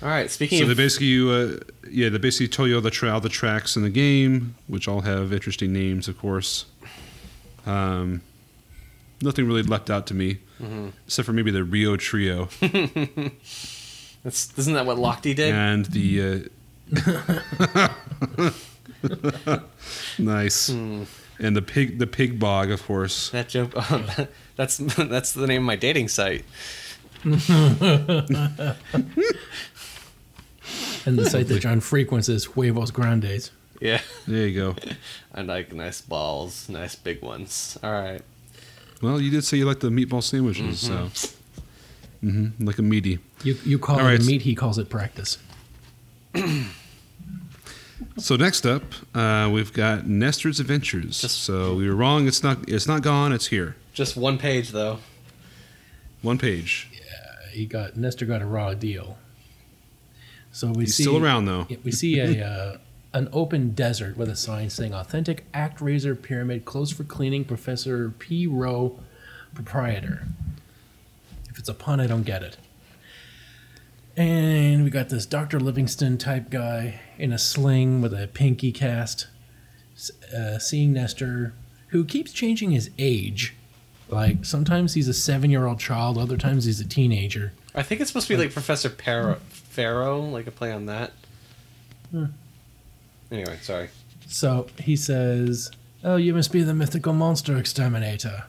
all 0.02 0.08
right. 0.08 0.30
Speaking 0.30 0.58
So 0.58 0.62
of 0.62 0.68
they 0.68 0.74
basically, 0.74 1.18
uh, 1.30 1.58
yeah, 1.90 2.08
they 2.08 2.18
basically 2.18 2.48
tell 2.48 2.66
you 2.66 2.76
all 2.76 2.80
the 2.80 2.90
tra- 2.90 3.10
all 3.12 3.20
the 3.20 3.28
tracks 3.28 3.76
in 3.76 3.82
the 3.82 3.90
game, 3.90 4.54
which 4.68 4.88
all 4.88 5.02
have 5.02 5.32
interesting 5.32 5.72
names, 5.72 6.08
of 6.08 6.16
course. 6.18 6.64
Um, 7.66 8.22
nothing 9.20 9.46
really 9.46 9.62
leapt 9.62 9.90
out 9.90 10.06
to 10.08 10.14
me, 10.14 10.38
Mm-hmm. 10.60 10.88
except 11.06 11.24
for 11.26 11.32
maybe 11.32 11.50
the 11.50 11.64
Rio 11.64 11.96
Trio 11.96 12.48
That's, 14.22 14.52
isn't 14.58 14.74
that 14.74 14.84
what 14.84 14.98
Lochte 14.98 15.34
did? 15.34 15.54
and 15.54 15.86
the. 15.86 16.50
Uh, 16.92 17.88
nice, 20.18 20.68
Hmm. 20.68 21.04
and 21.38 21.56
the 21.56 21.62
pig, 21.62 21.98
the 21.98 22.06
pig 22.06 22.38
bog, 22.38 22.70
of 22.70 22.82
course. 22.84 23.30
That 23.30 23.48
joke. 23.48 23.72
that's 24.56 24.76
that's 24.76 25.32
the 25.32 25.46
name 25.46 25.62
of 25.62 25.66
my 25.66 25.76
dating 25.76 26.08
site. 26.08 26.44
And 31.06 31.18
the 31.18 31.28
site 31.28 31.48
that 31.48 31.60
John 31.60 31.80
frequents 31.80 32.28
is 32.28 32.44
Huevos 32.44 32.90
Grandes. 32.90 33.50
Yeah, 33.80 34.02
There 34.26 34.46
you 34.46 34.54
go. 34.60 34.76
I 35.34 35.40
like 35.40 35.72
nice 35.72 36.02
balls, 36.02 36.68
nice 36.68 36.94
big 36.94 37.22
ones. 37.22 37.78
All 37.82 37.90
right. 37.92 38.20
Well, 39.00 39.20
you 39.20 39.30
did 39.30 39.44
say 39.44 39.56
you 39.56 39.64
like 39.64 39.80
the 39.80 39.88
meatball 39.88 40.22
sandwiches, 40.22 40.80
so 40.80 41.10
hmm 42.20 42.48
like 42.58 42.78
a 42.78 42.82
meaty. 42.82 43.18
You, 43.42 43.56
you 43.64 43.78
call 43.78 43.98
All 43.98 44.06
it 44.06 44.10
right. 44.10 44.20
a 44.20 44.24
meat, 44.24 44.42
he 44.42 44.54
calls 44.54 44.78
it 44.78 44.88
practice. 44.90 45.38
So 48.16 48.36
next 48.36 48.66
up, 48.66 48.82
uh, 49.14 49.50
we've 49.52 49.72
got 49.72 50.06
Nester's 50.06 50.58
Adventures. 50.60 51.20
Just- 51.20 51.42
so 51.42 51.74
we 51.74 51.88
were 51.88 51.94
wrong. 51.94 52.26
It's 52.26 52.42
not. 52.42 52.68
It's 52.68 52.86
not 52.86 53.02
gone. 53.02 53.32
It's 53.32 53.46
here. 53.48 53.76
Just 53.92 54.16
one 54.16 54.38
page 54.38 54.70
though. 54.70 54.98
One 56.22 56.38
page. 56.38 56.88
Yeah, 56.92 57.50
He 57.52 57.66
got 57.66 57.96
Nester 57.96 58.26
got 58.26 58.42
a 58.42 58.46
raw 58.46 58.74
deal. 58.74 59.18
So 60.52 60.68
we 60.68 60.84
He's 60.84 60.96
see 60.96 61.04
still 61.04 61.22
around 61.22 61.44
though. 61.46 61.66
We 61.84 61.92
see 61.92 62.18
a 62.20 62.46
uh, 62.46 62.76
an 63.12 63.28
open 63.32 63.70
desert 63.70 64.16
with 64.16 64.28
a 64.28 64.36
sign 64.36 64.70
saying 64.70 64.94
"Authentic 64.94 65.44
Act 65.52 65.80
Razor 65.80 66.14
Pyramid 66.14 66.64
closed 66.64 66.96
for 66.96 67.04
cleaning." 67.04 67.44
Professor 67.44 68.10
P. 68.10 68.46
Rowe, 68.46 68.98
proprietor. 69.54 70.26
If 71.48 71.58
it's 71.58 71.68
a 71.68 71.74
pun, 71.74 72.00
I 72.00 72.06
don't 72.06 72.22
get 72.22 72.42
it. 72.42 72.56
And 74.16 74.84
we 74.84 74.90
got 74.90 75.08
this 75.08 75.24
Doctor 75.24 75.58
Livingston 75.58 76.18
type 76.18 76.50
guy 76.50 77.00
in 77.18 77.32
a 77.32 77.38
sling 77.38 78.00
with 78.00 78.12
a 78.12 78.28
pinky 78.28 78.72
cast, 78.72 79.28
uh, 80.36 80.58
seeing 80.58 80.92
Nester, 80.92 81.54
who 81.88 82.04
keeps 82.04 82.32
changing 82.32 82.70
his 82.70 82.90
age. 82.98 83.54
Like 84.08 84.44
sometimes 84.44 84.94
he's 84.94 85.08
a 85.08 85.14
seven-year-old 85.14 85.78
child, 85.78 86.18
other 86.18 86.36
times 86.36 86.64
he's 86.64 86.80
a 86.80 86.84
teenager. 86.86 87.52
I 87.74 87.82
think 87.82 88.00
it's 88.00 88.10
supposed 88.10 88.26
to 88.26 88.34
be 88.34 88.42
like 88.42 88.52
Professor 88.52 88.90
Par- 88.90 89.38
Pharaoh, 89.48 90.20
like 90.20 90.46
a 90.46 90.50
play 90.50 90.72
on 90.72 90.86
that. 90.86 91.12
Anyway, 93.30 93.58
sorry. 93.62 93.88
So 94.26 94.66
he 94.78 94.96
says, 94.96 95.70
Oh, 96.02 96.16
you 96.16 96.34
must 96.34 96.52
be 96.52 96.62
the 96.62 96.74
mythical 96.74 97.12
monster 97.12 97.56
exterminator. 97.56 98.44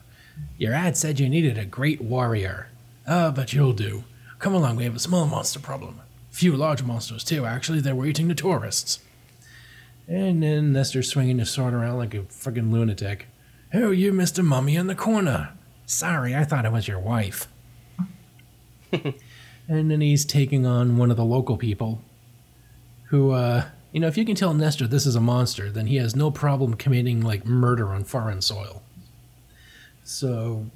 Your 0.56 0.74
ad 0.74 0.96
said 0.96 1.20
you 1.20 1.28
needed 1.28 1.58
a 1.58 1.64
great 1.64 2.00
warrior. 2.00 2.68
Oh, 3.06 3.30
but 3.30 3.52
you'll 3.52 3.74
do. 3.74 4.04
Come 4.38 4.54
along, 4.54 4.76
we 4.76 4.84
have 4.84 4.96
a 4.96 5.00
small 5.00 5.26
monster 5.26 5.60
problem. 5.60 6.00
Few 6.30 6.56
large 6.56 6.82
monsters, 6.82 7.22
too. 7.22 7.44
Actually, 7.44 7.80
they 7.80 7.92
were 7.92 8.06
eating 8.06 8.28
the 8.28 8.34
tourists. 8.34 9.00
And 10.08 10.42
then 10.42 10.72
Nester's 10.72 11.08
swinging 11.08 11.38
his 11.38 11.50
sword 11.50 11.74
around 11.74 11.98
like 11.98 12.14
a 12.14 12.22
friggin' 12.22 12.72
lunatic. 12.72 13.26
Oh, 13.74 13.90
you 13.90 14.12
Mr. 14.12 14.44
Mummy 14.44 14.76
in 14.76 14.86
the 14.86 14.94
corner. 14.94 15.50
Sorry, 15.86 16.34
I 16.34 16.44
thought 16.44 16.64
it 16.64 16.72
was 16.72 16.88
your 16.88 16.98
wife. 16.98 17.48
and 18.92 19.90
then 19.90 20.00
he's 20.00 20.24
taking 20.24 20.66
on 20.66 20.96
one 20.96 21.10
of 21.10 21.16
the 21.16 21.24
local 21.24 21.56
people 21.56 22.02
who, 23.04 23.32
uh, 23.32 23.66
you 23.92 24.00
know, 24.00 24.06
if 24.06 24.16
you 24.16 24.24
can 24.24 24.34
tell 24.34 24.54
Nester 24.54 24.86
this 24.86 25.06
is 25.06 25.14
a 25.14 25.20
monster, 25.20 25.70
then 25.70 25.86
he 25.86 25.96
has 25.96 26.16
no 26.16 26.30
problem 26.30 26.74
committing 26.74 27.20
like 27.20 27.44
murder 27.44 27.88
on 27.88 28.04
foreign 28.04 28.40
soil. 28.40 28.82
So 30.02 30.66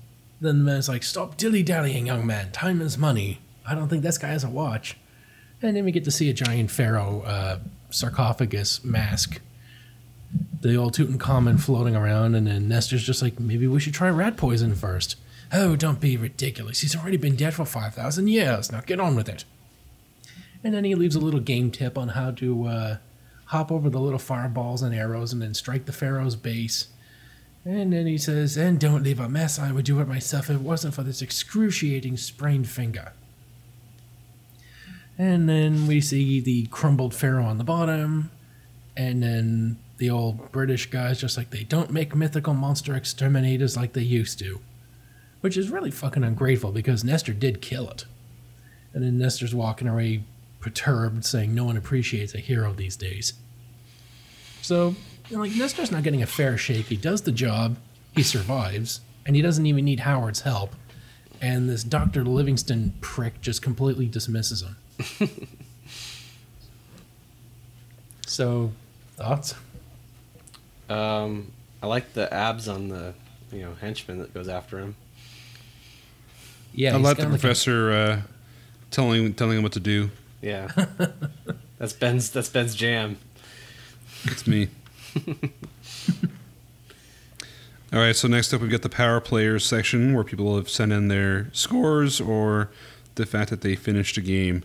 then 0.40 0.58
the 0.58 0.64
man's 0.64 0.88
like, 0.88 1.02
Stop 1.02 1.36
dilly 1.36 1.62
dallying, 1.62 2.06
young 2.06 2.26
man. 2.26 2.52
Time 2.52 2.80
is 2.80 2.98
money. 2.98 3.40
I 3.66 3.74
don't 3.74 3.88
think 3.88 4.02
this 4.02 4.18
guy 4.18 4.28
has 4.28 4.44
a 4.44 4.50
watch. 4.50 4.96
And 5.62 5.74
then 5.74 5.84
we 5.84 5.92
get 5.92 6.04
to 6.04 6.10
see 6.10 6.28
a 6.28 6.34
giant 6.34 6.70
pharaoh 6.70 7.22
uh, 7.22 7.58
sarcophagus 7.90 8.84
mask. 8.84 9.40
The 10.60 10.76
old 10.76 10.94
Tutankhamun 10.94 11.60
floating 11.60 11.96
around, 11.96 12.34
and 12.34 12.46
then 12.46 12.68
Nester's 12.68 13.04
just 13.04 13.22
like, 13.22 13.40
maybe 13.40 13.66
we 13.66 13.80
should 13.80 13.94
try 13.94 14.10
rat 14.10 14.36
poison 14.36 14.74
first. 14.74 15.16
Oh, 15.52 15.76
don't 15.76 16.00
be 16.00 16.16
ridiculous. 16.16 16.80
He's 16.80 16.96
already 16.96 17.16
been 17.16 17.36
dead 17.36 17.54
for 17.54 17.64
5,000 17.64 18.28
years. 18.28 18.70
Now 18.70 18.80
get 18.80 19.00
on 19.00 19.14
with 19.16 19.28
it. 19.28 19.44
And 20.62 20.74
then 20.74 20.84
he 20.84 20.94
leaves 20.94 21.14
a 21.14 21.20
little 21.20 21.40
game 21.40 21.70
tip 21.70 21.96
on 21.96 22.08
how 22.08 22.32
to 22.32 22.66
uh, 22.66 22.96
hop 23.46 23.72
over 23.72 23.90
the 23.90 24.00
little 24.00 24.18
fireballs 24.18 24.82
and 24.82 24.94
arrows, 24.94 25.32
and 25.32 25.40
then 25.42 25.54
strike 25.54 25.86
the 25.86 25.92
pharaoh's 25.92 26.36
base. 26.36 26.88
And 27.64 27.92
then 27.92 28.06
he 28.06 28.18
says, 28.18 28.56
"And 28.56 28.78
don't 28.78 29.02
leave 29.02 29.18
a 29.18 29.28
mess. 29.28 29.58
I 29.58 29.72
would 29.72 29.84
do 29.84 30.00
it 30.00 30.08
myself 30.08 30.50
if 30.50 30.56
it 30.56 30.62
wasn't 30.62 30.94
for 30.94 31.02
this 31.02 31.22
excruciating 31.22 32.16
sprained 32.16 32.68
finger." 32.68 33.12
And 35.18 35.48
then 35.48 35.86
we 35.86 36.00
see 36.00 36.40
the 36.40 36.66
crumbled 36.66 37.14
pharaoh 37.14 37.46
on 37.46 37.58
the 37.58 37.64
bottom, 37.64 38.30
and 38.96 39.22
then 39.22 39.78
the 39.98 40.10
old 40.10 40.52
British 40.52 40.90
guys 40.90 41.20
just 41.20 41.36
like 41.36 41.50
they 41.50 41.64
don't 41.64 41.90
make 41.90 42.14
mythical 42.14 42.52
monster 42.52 42.94
exterminators 42.94 43.76
like 43.76 43.94
they 43.94 44.02
used 44.02 44.38
to, 44.38 44.60
which 45.40 45.56
is 45.56 45.70
really 45.70 45.90
fucking 45.90 46.22
ungrateful 46.22 46.70
because 46.70 47.02
Nester 47.02 47.32
did 47.32 47.62
kill 47.62 47.88
it. 47.88 48.04
And 48.92 49.02
then 49.02 49.18
Nester's 49.18 49.54
walking 49.54 49.88
away 49.88 50.24
perturbed, 50.66 51.24
saying 51.24 51.54
no 51.54 51.64
one 51.64 51.76
appreciates 51.76 52.34
a 52.34 52.38
hero 52.38 52.72
these 52.72 52.96
days. 52.96 53.34
So, 54.62 54.96
you 55.28 55.36
know, 55.36 55.42
like 55.44 55.52
Nester's 55.52 55.92
not 55.92 56.02
getting 56.02 56.22
a 56.22 56.26
fair 56.26 56.58
shake. 56.58 56.86
He 56.86 56.96
does 56.96 57.22
the 57.22 57.30
job, 57.30 57.76
he 58.16 58.24
survives, 58.24 59.00
and 59.24 59.36
he 59.36 59.42
doesn't 59.42 59.64
even 59.64 59.84
need 59.84 60.00
Howard's 60.00 60.40
help. 60.40 60.74
And 61.40 61.68
this 61.68 61.84
Dr. 61.84 62.24
Livingston 62.24 62.94
prick 63.00 63.40
just 63.40 63.62
completely 63.62 64.06
dismisses 64.06 64.64
him. 64.64 65.30
so, 68.26 68.72
thoughts? 69.14 69.54
Um, 70.90 71.52
I 71.80 71.86
like 71.86 72.12
the 72.14 72.32
abs 72.34 72.66
on 72.66 72.88
the 72.88 73.14
you 73.52 73.60
know 73.60 73.74
henchman 73.80 74.18
that 74.18 74.34
goes 74.34 74.48
after 74.48 74.80
him. 74.80 74.96
Yeah, 76.74 76.94
I 76.94 76.96
he's 76.96 77.04
let 77.04 77.16
the 77.18 77.22
got 77.22 77.30
like 77.30 77.38
a- 77.38 77.40
professor 77.40 77.92
uh, 77.92 78.20
telling 78.90 79.32
telling 79.34 79.58
him 79.58 79.62
what 79.62 79.72
to 79.74 79.80
do. 79.80 80.10
Yeah, 80.46 80.68
that's 81.78 81.92
Ben's. 81.92 82.30
That's 82.30 82.48
Ben's 82.48 82.74
jam. 82.76 83.18
It's 84.24 84.46
me. 84.46 84.68
All 87.92 88.00
right, 88.00 88.14
so 88.16 88.28
next 88.28 88.52
up 88.52 88.60
we've 88.60 88.70
got 88.70 88.82
the 88.82 88.88
power 88.88 89.20
players 89.20 89.64
section 89.64 90.12
where 90.14 90.24
people 90.24 90.56
have 90.56 90.68
sent 90.68 90.92
in 90.92 91.08
their 91.08 91.48
scores 91.52 92.20
or 92.20 92.70
the 93.14 93.24
fact 93.24 93.50
that 93.50 93.60
they 93.62 93.74
finished 93.76 94.16
a 94.16 94.20
game. 94.20 94.64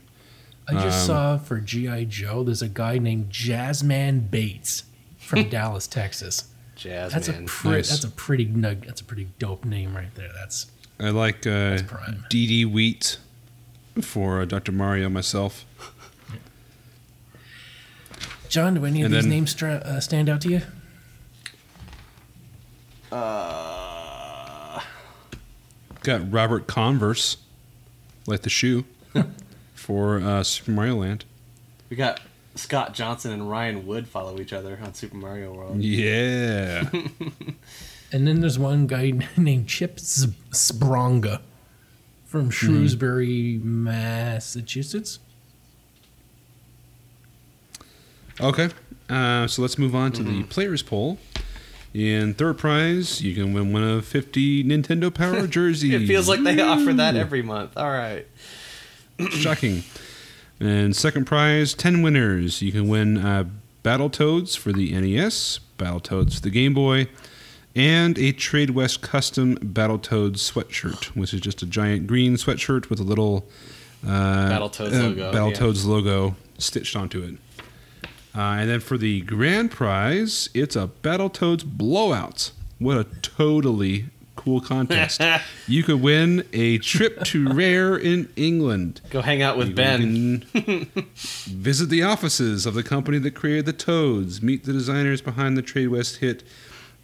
I 0.67 0.73
just 0.73 1.01
Um, 1.01 1.07
saw 1.07 1.37
for 1.37 1.59
GI 1.59 2.05
Joe. 2.05 2.43
There's 2.43 2.61
a 2.61 2.67
guy 2.69 2.97
named 2.97 3.29
Jazzman 3.29 4.29
Bates 4.29 4.83
from 5.17 5.49
Dallas, 5.49 5.87
Texas. 5.87 6.45
Jazz 6.75 7.13
That's 7.13 7.27
man. 7.29 7.43
a 7.43 7.47
pretty. 7.47 7.77
Nice. 7.77 7.89
That's 7.89 8.03
a 8.03 8.09
pretty 8.09 8.45
nug. 8.47 8.85
That's 8.85 9.01
a 9.01 9.03
pretty 9.05 9.27
dope 9.39 9.65
name 9.65 9.95
right 9.95 10.13
there. 10.15 10.29
That's 10.35 10.69
I 10.99 11.09
like 11.09 11.45
uh, 11.47 11.79
prime. 11.87 12.25
Dee 12.29 12.47
Dee 12.47 12.65
Wheat 12.65 13.17
for 14.01 14.41
uh, 14.41 14.45
Dr. 14.45 14.71
Mario 14.71 15.09
myself. 15.09 15.65
John. 18.49 18.75
Do 18.75 18.85
any 18.85 19.01
of 19.01 19.05
And 19.07 19.15
these 19.15 19.23
then- 19.23 19.29
names 19.29 19.51
stra- 19.51 19.81
uh, 19.85 19.99
stand 19.99 20.29
out 20.29 20.41
to 20.41 20.49
you? 20.49 20.61
Uh, 23.11 24.79
Got 26.03 26.31
Robert 26.31 26.65
Converse, 26.67 27.37
like 28.25 28.41
the 28.41 28.49
shoe, 28.49 28.85
for 29.75 30.19
uh, 30.19 30.43
Super 30.43 30.71
Mario 30.71 30.95
Land. 30.97 31.25
we 31.89 31.95
got 31.97 32.19
Scott 32.55 32.93
Johnson 32.93 33.31
and 33.31 33.49
Ryan 33.49 33.85
Wood 33.85 34.07
follow 34.07 34.39
each 34.39 34.53
other 34.53 34.79
on 34.83 34.93
Super 34.93 35.17
Mario 35.17 35.53
World. 35.53 35.81
Yeah. 35.81 36.89
And 38.13 38.27
then 38.27 38.41
there's 38.41 38.59
one 38.59 38.87
guy 38.87 39.13
named 39.37 39.69
Chip 39.69 39.97
Z- 39.97 40.33
Spronga 40.49 41.39
from 42.31 42.49
Shrewsbury, 42.49 43.59
Massachusetts. 43.61 45.19
Okay, 48.39 48.69
uh, 49.09 49.47
so 49.47 49.61
let's 49.61 49.77
move 49.77 49.93
on 49.93 50.13
to 50.13 50.23
the 50.23 50.43
players 50.43 50.81
poll. 50.81 51.19
In 51.93 52.33
third 52.33 52.57
prize, 52.57 53.21
you 53.21 53.35
can 53.35 53.51
win 53.51 53.73
one 53.73 53.83
of 53.83 54.05
50 54.05 54.63
Nintendo 54.63 55.13
Power 55.13 55.45
jerseys. 55.57 55.93
It 55.93 56.07
feels 56.07 56.29
like 56.29 56.41
they 56.41 56.61
offer 56.61 56.93
that 56.93 57.17
every 57.17 57.41
month. 57.41 57.75
All 57.75 57.91
right. 57.91 58.25
Shocking. 59.31 59.83
And 60.57 60.95
second 60.95 61.25
prize, 61.25 61.73
10 61.73 62.01
winners. 62.01 62.61
You 62.61 62.71
can 62.71 62.87
win 62.87 63.17
uh, 63.17 63.43
Battletoads 63.83 64.57
for 64.57 64.71
the 64.71 64.93
NES, 64.93 65.59
Battletoads 65.77 66.35
for 66.35 66.41
the 66.41 66.49
Game 66.49 66.73
Boy, 66.73 67.09
and 67.75 68.17
a 68.17 68.33
Tradewest 68.33 69.01
custom 69.01 69.57
Battletoads 69.57 70.51
sweatshirt, 70.51 71.05
which 71.15 71.33
is 71.33 71.41
just 71.41 71.61
a 71.61 71.65
giant 71.65 72.07
green 72.07 72.35
sweatshirt 72.35 72.89
with 72.89 72.99
a 72.99 73.03
little 73.03 73.47
uh, 74.05 74.09
Battletoads 74.49 74.93
uh, 74.93 75.03
logo, 75.03 75.31
Battletoads 75.31 75.85
logo 75.85 76.35
stitched 76.57 76.95
onto 76.95 77.21
it. 77.23 77.37
Uh, 78.33 78.59
and 78.59 78.69
then 78.69 78.79
for 78.79 78.97
the 78.97 79.21
grand 79.21 79.71
prize, 79.71 80.49
it's 80.53 80.75
a 80.75 80.89
Battletoads 81.01 81.65
blowout. 81.65 82.51
What 82.79 82.97
a 82.97 83.03
totally 83.21 84.05
cool 84.35 84.61
contest. 84.61 85.21
you 85.67 85.83
could 85.83 86.01
win 86.01 86.45
a 86.53 86.77
trip 86.79 87.23
to 87.25 87.53
Rare 87.53 87.95
in 87.95 88.29
England. 88.35 89.01
Go 89.09 89.21
hang 89.21 89.41
out 89.41 89.57
with 89.57 89.69
You 89.69 89.75
Ben. 89.75 90.43
visit 91.15 91.89
the 91.89 92.03
offices 92.03 92.65
of 92.65 92.73
the 92.73 92.83
company 92.83 93.19
that 93.19 93.35
created 93.35 93.65
the 93.65 93.73
Toads, 93.73 94.41
meet 94.41 94.63
the 94.63 94.73
designers 94.73 95.21
behind 95.21 95.57
the 95.57 95.63
Tradewest 95.63 96.17
hit, 96.17 96.43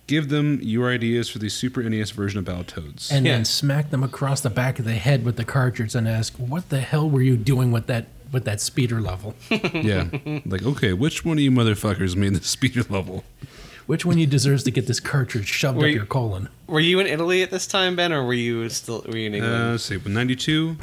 give 0.07 0.29
them 0.29 0.59
your 0.61 0.89
ideas 0.89 1.29
for 1.29 1.37
the 1.39 1.49
Super 1.49 1.83
NES 1.83 2.11
version 2.11 2.39
of 2.39 2.45
Battletoads. 2.45 3.11
and 3.11 3.25
Yeah. 3.25 3.33
then 3.35 3.45
smack 3.45 3.89
them 3.91 4.03
across 4.03 4.41
the 4.41 4.49
back 4.49 4.79
of 4.79 4.85
the 4.85 4.95
head 4.95 5.23
with 5.25 5.35
the 5.35 5.43
cartridge 5.43 5.93
and 5.95 6.07
ask, 6.07 6.33
"What 6.37 6.69
the 6.69 6.79
hell 6.79 7.09
were 7.09 7.21
you 7.21 7.37
doing 7.37 7.71
with 7.71 7.87
that 7.87 8.07
with 8.31 8.43
that 8.45 8.59
speeder 8.59 8.99
level? 8.99 9.35
yeah. 9.49 10.07
Like, 10.45 10.63
okay, 10.63 10.91
which 10.93 11.23
one 11.23 11.37
of 11.37 11.41
you 11.41 11.51
motherfuckers 11.51 12.15
made 12.15 12.33
the 12.35 12.43
speeder 12.55 12.83
level? 12.89 13.23
Which 13.85 14.03
one 14.05 14.15
of 14.15 14.19
you 14.19 14.27
deserves 14.27 14.63
to 14.63 14.71
get 14.71 14.85
this 14.85 14.99
cartridge 14.99 15.47
shoved 15.47 15.77
Were 15.77 15.85
up 15.85 15.89
you- 15.91 15.95
your 15.97 16.05
colon?" 16.05 16.49
Were 16.67 16.81
you 16.81 16.99
in 16.99 17.07
Italy 17.07 17.41
at 17.41 17.51
this 17.51 17.65
time, 17.67 17.95
Ben, 17.95 18.11
or 18.11 18.25
were 18.25 18.33
you 18.33 18.67
still 18.69 19.03
were 19.07 19.15
you 19.17 19.27
in 19.27 19.33
Uh, 19.33 19.37
England? 19.37 19.71
let's 19.71 19.83
see, 19.85 19.97
92. 20.05 20.77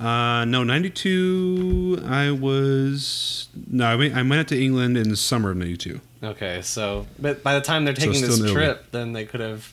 Uh, 0.00 0.44
no, 0.46 0.64
92, 0.64 2.02
I 2.06 2.30
was. 2.30 3.48
No, 3.68 3.84
I 3.86 3.96
went, 3.96 4.14
I 4.14 4.22
went 4.22 4.34
out 4.34 4.48
to 4.48 4.60
England 4.62 4.96
in 4.96 5.10
the 5.10 5.16
summer 5.16 5.50
of 5.50 5.58
92. 5.58 6.00
okay, 6.24 6.62
so 6.62 7.06
but 7.18 7.42
by 7.42 7.54
the 7.54 7.60
time 7.60 7.84
they're 7.84 7.92
taking 7.94 8.14
still 8.14 8.28
this 8.28 8.38
Italy. 8.40 8.52
trip, 8.54 8.86
then 8.92 9.12
they 9.12 9.26
could 9.26 9.40
have 9.40 9.72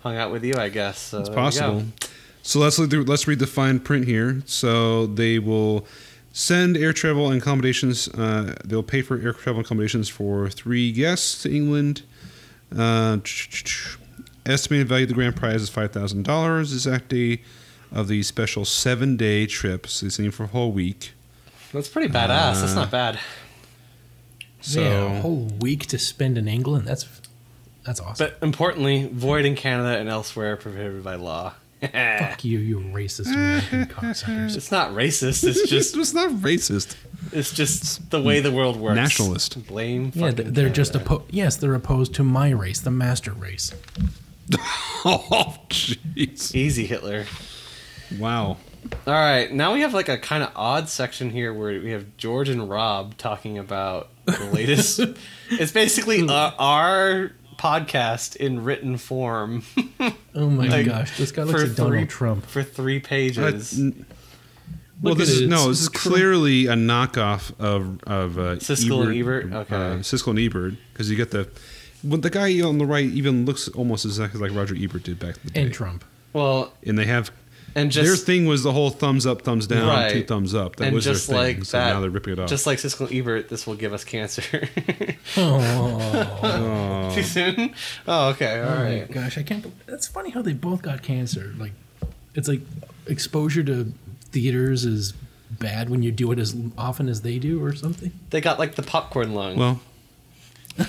hung 0.00 0.16
out 0.16 0.30
with 0.30 0.44
you, 0.44 0.54
I 0.56 0.68
guess. 0.68 0.98
So 0.98 1.20
It's 1.20 1.28
there 1.30 1.38
you 1.38 1.40
go. 1.40 1.44
possible. 1.44 1.84
So 2.42 2.58
let's 2.58 2.78
look 2.78 2.92
let's 3.08 3.26
read 3.26 3.38
the 3.38 3.46
fine 3.46 3.80
print 3.80 4.06
here. 4.06 4.42
So 4.44 5.06
they 5.06 5.38
will 5.38 5.86
send 6.32 6.76
air 6.76 6.92
travel 6.92 7.30
and 7.30 7.40
accommodations. 7.40 8.06
Uh, 8.08 8.54
they'll 8.66 8.82
pay 8.82 9.00
for 9.00 9.18
air 9.18 9.32
travel 9.32 9.60
and 9.60 9.66
accommodations 9.66 10.10
for 10.10 10.50
three 10.50 10.92
guests 10.92 11.42
to 11.44 11.54
England. 11.54 12.02
Uh, 12.76 13.16
estimated 14.46 14.88
value 14.88 15.04
of 15.04 15.08
the 15.08 15.14
grand 15.14 15.36
prize 15.36 15.62
is 15.62 15.70
five 15.70 15.90
thousand 15.92 16.24
dollars. 16.24 16.70
Exact 16.74 17.08
day 17.08 17.40
of 17.94 18.08
these 18.08 18.26
special 18.26 18.66
seven 18.66 19.16
day 19.16 19.46
trips. 19.46 19.92
So 19.94 20.06
it's 20.06 20.18
in 20.18 20.30
for 20.30 20.44
a 20.44 20.48
whole 20.48 20.72
week. 20.72 21.12
That's 21.72 21.88
pretty 21.88 22.08
badass. 22.08 22.60
That's 22.60 22.72
Uh, 22.72 22.74
not 22.74 22.90
bad. 22.90 23.18
So 24.60 24.80
yeah, 24.82 25.18
a 25.18 25.20
whole 25.20 25.50
week 25.60 25.86
to 25.88 25.98
spend 25.98 26.36
in 26.36 26.46
England. 26.48 26.86
That's 26.86 27.06
that's 27.84 28.00
awesome. 28.00 28.26
But 28.26 28.38
importantly, 28.44 29.08
void 29.12 29.44
in 29.44 29.54
Canada 29.56 29.98
and 29.98 30.08
elsewhere 30.08 30.56
prohibited 30.56 31.04
by 31.04 31.14
law. 31.16 31.54
Fuck 31.92 32.44
you, 32.46 32.58
you 32.58 32.78
racist 32.80 33.26
American 33.34 33.84
cocksuckers. 33.94 34.56
It's 34.56 34.70
not 34.72 34.92
racist. 34.92 35.46
It's 35.46 35.68
just 35.68 35.96
it's 35.96 36.14
not 36.14 36.30
racist. 36.30 36.96
it's 37.30 37.52
just 37.52 38.10
the 38.10 38.22
way 38.22 38.40
the 38.40 38.52
world 38.52 38.76
works. 38.80 38.96
Nationalist. 38.96 39.66
Blame. 39.66 40.10
Yeah, 40.14 40.30
fucking 40.30 40.52
they're 40.54 40.70
just 40.70 40.94
opposed. 40.94 41.24
Yes, 41.30 41.56
they're 41.56 41.74
opposed 41.74 42.14
to 42.14 42.24
my 42.24 42.50
race, 42.50 42.80
the 42.80 42.90
master 42.90 43.32
race. 43.32 43.72
oh, 45.04 45.58
jeez. 45.68 46.54
easy 46.54 46.86
Hitler. 46.86 47.26
Wow. 48.18 48.56
All 49.06 49.14
right, 49.14 49.50
now 49.52 49.72
we 49.72 49.80
have 49.80 49.94
like 49.94 50.08
a 50.08 50.18
kind 50.18 50.42
of 50.42 50.50
odd 50.54 50.88
section 50.88 51.30
here 51.30 51.52
where 51.54 51.80
we 51.80 51.90
have 51.92 52.16
George 52.18 52.48
and 52.50 52.68
Rob 52.68 53.16
talking 53.16 53.56
about 53.58 54.08
the 54.26 54.44
latest. 54.52 55.00
it's 55.50 55.72
basically 55.72 56.26
uh, 56.28 56.50
our 56.58 57.32
podcast 57.56 58.36
in 58.36 58.62
written 58.64 58.96
form 58.98 59.62
Oh 60.34 60.50
my 60.50 60.66
Like, 60.66 60.86
gosh, 60.86 61.16
this 61.16 61.30
guy 61.32 61.44
looks 61.44 61.62
like 61.62 61.74
Donald 61.76 61.92
three- 61.94 62.06
Trump. 62.06 62.44
for 62.46 62.62
three 62.62 63.00
pages. 63.00 63.78
n- 63.78 64.04
well, 65.02 65.14
this 65.14 65.28
is 65.30 65.42
it, 65.42 65.48
no. 65.48 65.68
This 65.68 65.80
is 65.82 65.88
clearly 65.88 66.66
a 66.66 66.74
knockoff 66.74 67.52
of 67.60 68.02
of 68.04 68.38
uh, 68.38 68.56
Siskel 68.56 69.06
and 69.06 69.14
Ebert? 69.16 69.52
Okay. 69.52 69.74
uh, 69.76 69.96
Siskel 69.98 70.28
and 70.30 70.38
Ebert, 70.38 70.74
because 70.92 71.10
you 71.10 71.16
get 71.16 71.30
the 71.30 71.48
well, 72.02 72.18
the 72.18 72.30
guy 72.30 72.60
on 72.62 72.78
the 72.78 72.86
right 72.86 73.04
even 73.04 73.44
looks 73.44 73.68
almost 73.68 74.04
exactly 74.04 74.40
like 74.40 74.56
Roger 74.56 74.74
Ebert 74.78 75.02
did 75.04 75.18
back 75.18 75.36
in 75.36 75.40
the 75.44 75.50
day. 75.50 75.62
And 75.62 75.72
Trump. 75.74 76.04
well, 76.32 76.72
And 76.86 76.98
they 76.98 77.04
have 77.06 77.30
and 77.76 77.90
their 77.90 78.16
thing 78.16 78.46
was 78.46 78.62
the 78.62 78.72
whole 78.72 78.90
thumbs 78.90 79.26
up, 79.26 79.42
thumbs 79.42 79.66
down, 79.66 79.88
Right. 79.88 80.12
two 80.12 80.24
thumbs 80.24 80.54
up. 80.54 80.76
That 80.76 80.86
and 80.86 80.94
was 80.94 81.04
just 81.04 81.26
their 81.28 81.36
thing. 81.44 81.56
like 81.58 81.64
so 81.64 81.78
that, 81.78 81.92
now 81.94 82.00
they're 82.00 82.10
ripping 82.10 82.34
it 82.34 82.38
off. 82.38 82.48
just 82.48 82.66
like 82.66 82.78
Siskel 82.78 83.08
and 83.08 83.14
Ebert, 83.16 83.48
this 83.48 83.66
will 83.66 83.74
give 83.74 83.92
us 83.92 84.04
cancer. 84.04 84.68
Oh, 85.36 86.38
oh, 87.10 87.14
Too 87.14 87.22
soon? 87.22 87.74
Oh, 88.06 88.28
okay, 88.30 88.60
all 88.60 88.68
oh 88.68 88.74
my 88.76 88.82
right. 89.00 89.10
gosh, 89.10 89.38
I 89.38 89.42
can't. 89.42 89.62
bel 89.62 89.72
That's 89.86 90.06
funny 90.06 90.30
how 90.30 90.42
they 90.42 90.52
both 90.52 90.82
got 90.82 91.02
cancer. 91.02 91.54
Like, 91.58 91.72
it's 92.34 92.48
like 92.48 92.60
exposure 93.06 93.62
to 93.64 93.92
theaters 94.30 94.84
is 94.84 95.12
bad 95.50 95.88
when 95.90 96.02
you 96.02 96.10
do 96.12 96.32
it 96.32 96.38
as 96.38 96.56
often 96.76 97.08
as 97.08 97.22
they 97.22 97.38
do, 97.38 97.64
or 97.64 97.74
something. 97.74 98.12
They 98.30 98.40
got 98.40 98.58
like 98.58 98.74
the 98.76 98.82
popcorn 98.82 99.34
lung. 99.34 99.56
Well, 99.56 99.80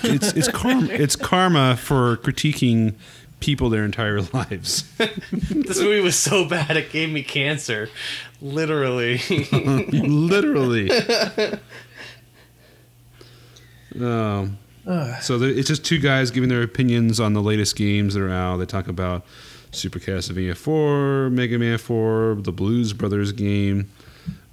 it's 0.02 0.32
it's 0.32 0.48
karma. 0.48 0.88
It's 0.90 1.16
karma 1.16 1.76
for 1.76 2.16
critiquing 2.18 2.94
people 3.40 3.70
their 3.70 3.84
entire 3.84 4.20
lives. 4.32 4.90
this 5.32 5.80
movie 5.80 6.00
was 6.00 6.16
so 6.16 6.44
bad 6.44 6.76
it 6.76 6.90
gave 6.90 7.10
me 7.10 7.22
cancer. 7.22 7.88
Literally. 8.40 9.18
Literally. 9.92 10.90
Um, 14.00 14.58
so 15.20 15.38
there, 15.38 15.50
it's 15.50 15.68
just 15.68 15.84
two 15.84 15.98
guys 15.98 16.30
giving 16.30 16.48
their 16.48 16.62
opinions 16.62 17.18
on 17.18 17.32
the 17.32 17.42
latest 17.42 17.76
games 17.76 18.14
that 18.14 18.22
are 18.22 18.30
out. 18.30 18.58
They 18.58 18.66
talk 18.66 18.88
about 18.88 19.24
Super 19.72 19.98
Castlevania 19.98 20.56
4, 20.56 21.30
Mega 21.30 21.58
Man 21.58 21.78
4, 21.78 22.36
the 22.40 22.52
Blues 22.52 22.92
Brothers 22.92 23.32
game, 23.32 23.90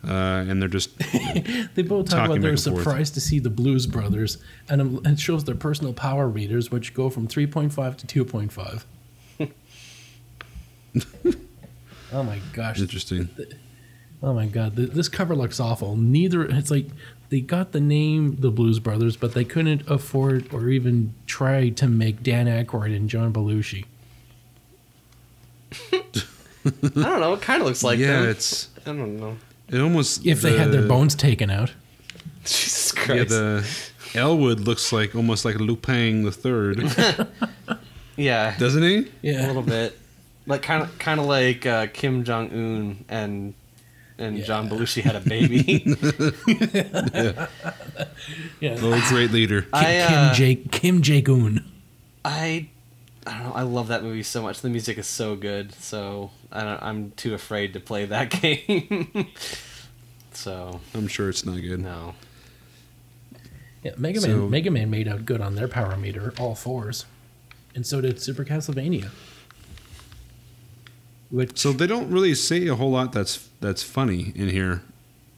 uh, 0.08 0.12
and 0.48 0.62
they're 0.62 0.70
just 0.70 0.98
They 1.76 1.82
both 1.84 2.10
talk 2.10 2.26
about 2.26 2.42
they're 2.42 2.52
back 2.54 2.66
and 2.66 2.74
forth. 2.74 2.84
surprised 2.84 3.14
to 3.16 3.22
see 3.22 3.40
the 3.40 3.50
Blues 3.50 3.88
Brothers, 3.88 4.38
and 4.70 5.06
it 5.08 5.20
shows 5.20 5.44
their 5.46 5.56
personal 5.56 5.94
power 5.94 6.28
readers, 6.28 6.72
which 6.72 6.94
go 6.94 7.10
from 7.10 7.28
3.5 7.28 7.98
to 8.06 8.26
2.5. 8.26 8.84
oh 12.14 12.24
my 12.24 12.40
gosh! 12.54 12.80
interesting. 12.80 13.30
Oh 14.22 14.34
my 14.34 14.46
god! 14.46 14.76
Th- 14.76 14.90
This 14.90 15.10
cover 15.10 15.36
looks 15.36 15.60
awful. 15.60 15.96
Neither 15.96 16.44
it's 16.46 16.70
like 16.72 16.88
they 17.30 17.40
got 17.42 17.72
the 17.72 17.82
name 17.82 18.36
the 18.40 18.52
Blues 18.52 18.80
Brothers, 18.80 19.18
but 19.18 19.34
they 19.34 19.44
couldn't 19.44 19.90
afford 19.90 20.54
or 20.54 20.70
even 20.70 21.14
try 21.26 21.70
to 21.70 21.88
make 21.88 22.22
Dan 22.24 22.46
Aykroyd 22.48 22.96
and 22.96 23.10
John 23.10 23.34
Belushi. 23.34 23.86
I 25.94 26.02
don't 26.82 26.96
know. 26.96 27.34
It 27.34 27.42
kind 27.42 27.62
of 27.62 27.68
looks 27.68 27.84
like 27.84 27.98
yeah, 28.00 28.22
them. 28.22 28.30
it's 28.30 28.70
I 28.86 28.92
don't 28.94 29.18
know. 29.20 29.38
It 29.74 29.82
almost 29.82 30.26
If 30.26 30.42
they 30.42 30.58
had 30.58 30.72
their 30.72 30.88
bones 30.88 31.16
taken 31.16 31.50
out, 31.50 31.72
Jesus 32.44 32.94
Yeah, 33.08 33.24
the 33.24 33.68
Elwood 34.16 34.62
looks 34.62 34.94
like 34.94 35.16
almost 35.16 35.46
like 35.46 35.56
Lupin 35.56 36.24
the 36.24 36.32
Third, 36.32 36.80
Yeah, 38.16 38.56
doesn't 38.58 38.84
he? 38.84 39.12
Yeah, 39.22 39.46
a 39.46 39.48
little 39.48 39.64
bit. 39.64 39.98
Like 40.46 40.62
kind 40.62 40.84
of, 40.84 41.00
kind 41.00 41.20
of 41.20 41.26
like 41.26 41.66
uh, 41.66 41.88
Kim 41.88 42.24
Jong 42.24 42.52
Un 42.52 43.06
and 43.10 43.54
and 44.20 44.44
John 44.44 44.70
Belushi 44.70 45.02
had 45.02 45.16
a 45.16 45.20
baby. 45.22 45.84
yeah. 48.60 48.78
Oh, 48.80 49.06
great 49.10 49.32
leader. 49.32 49.66
I, 49.74 49.98
uh, 49.98 50.10
Kim 50.10 50.36
Jake 50.36 50.72
Kim 50.72 51.02
Jake 51.02 51.28
Un. 51.28 51.66
I, 52.24 52.68
I 53.26 53.38
don't 53.38 53.44
know. 53.48 53.54
I 53.54 53.64
love 53.64 53.88
that 53.88 54.04
movie 54.04 54.24
so 54.24 54.42
much. 54.44 54.62
The 54.62 54.70
music 54.70 54.98
is 54.98 55.08
so 55.08 55.36
good. 55.36 55.74
So 55.74 56.30
I 56.54 56.64
don't, 56.64 56.84
I'm 56.84 57.12
too 57.18 57.34
afraid 57.34 57.74
to 57.74 57.80
play 57.80 58.06
that 58.06 58.30
game. 58.42 59.28
so 60.34 60.80
I'm 60.94 61.08
sure 61.08 61.28
it's 61.30 61.46
not 61.46 61.60
good. 61.62 61.80
no. 61.80 62.14
Yeah, 63.84 63.92
Mega 63.98 64.22
So- 64.22 64.28
Man 64.28 64.50
Mega 64.50 64.72
Man 64.72 64.90
made 64.90 65.08
out 65.10 65.26
good 65.26 65.42
on 65.42 65.56
their 65.56 65.68
power 65.68 65.98
meter, 65.98 66.34
all 66.40 66.56
fours, 66.56 67.06
and 67.76 67.86
so 67.86 68.00
did 68.02 68.22
Super 68.22 68.46
Castlevania. 68.46 69.10
Which 71.30 71.58
So 71.58 71.72
they 71.74 71.88
don't 71.88 72.10
really 72.12 72.36
say 72.36 72.68
a 72.68 72.76
whole 72.76 72.92
lot 72.92 73.12
that's 73.12 73.50
that's 73.60 73.82
funny 73.84 74.32
in 74.36 74.50
here 74.50 74.84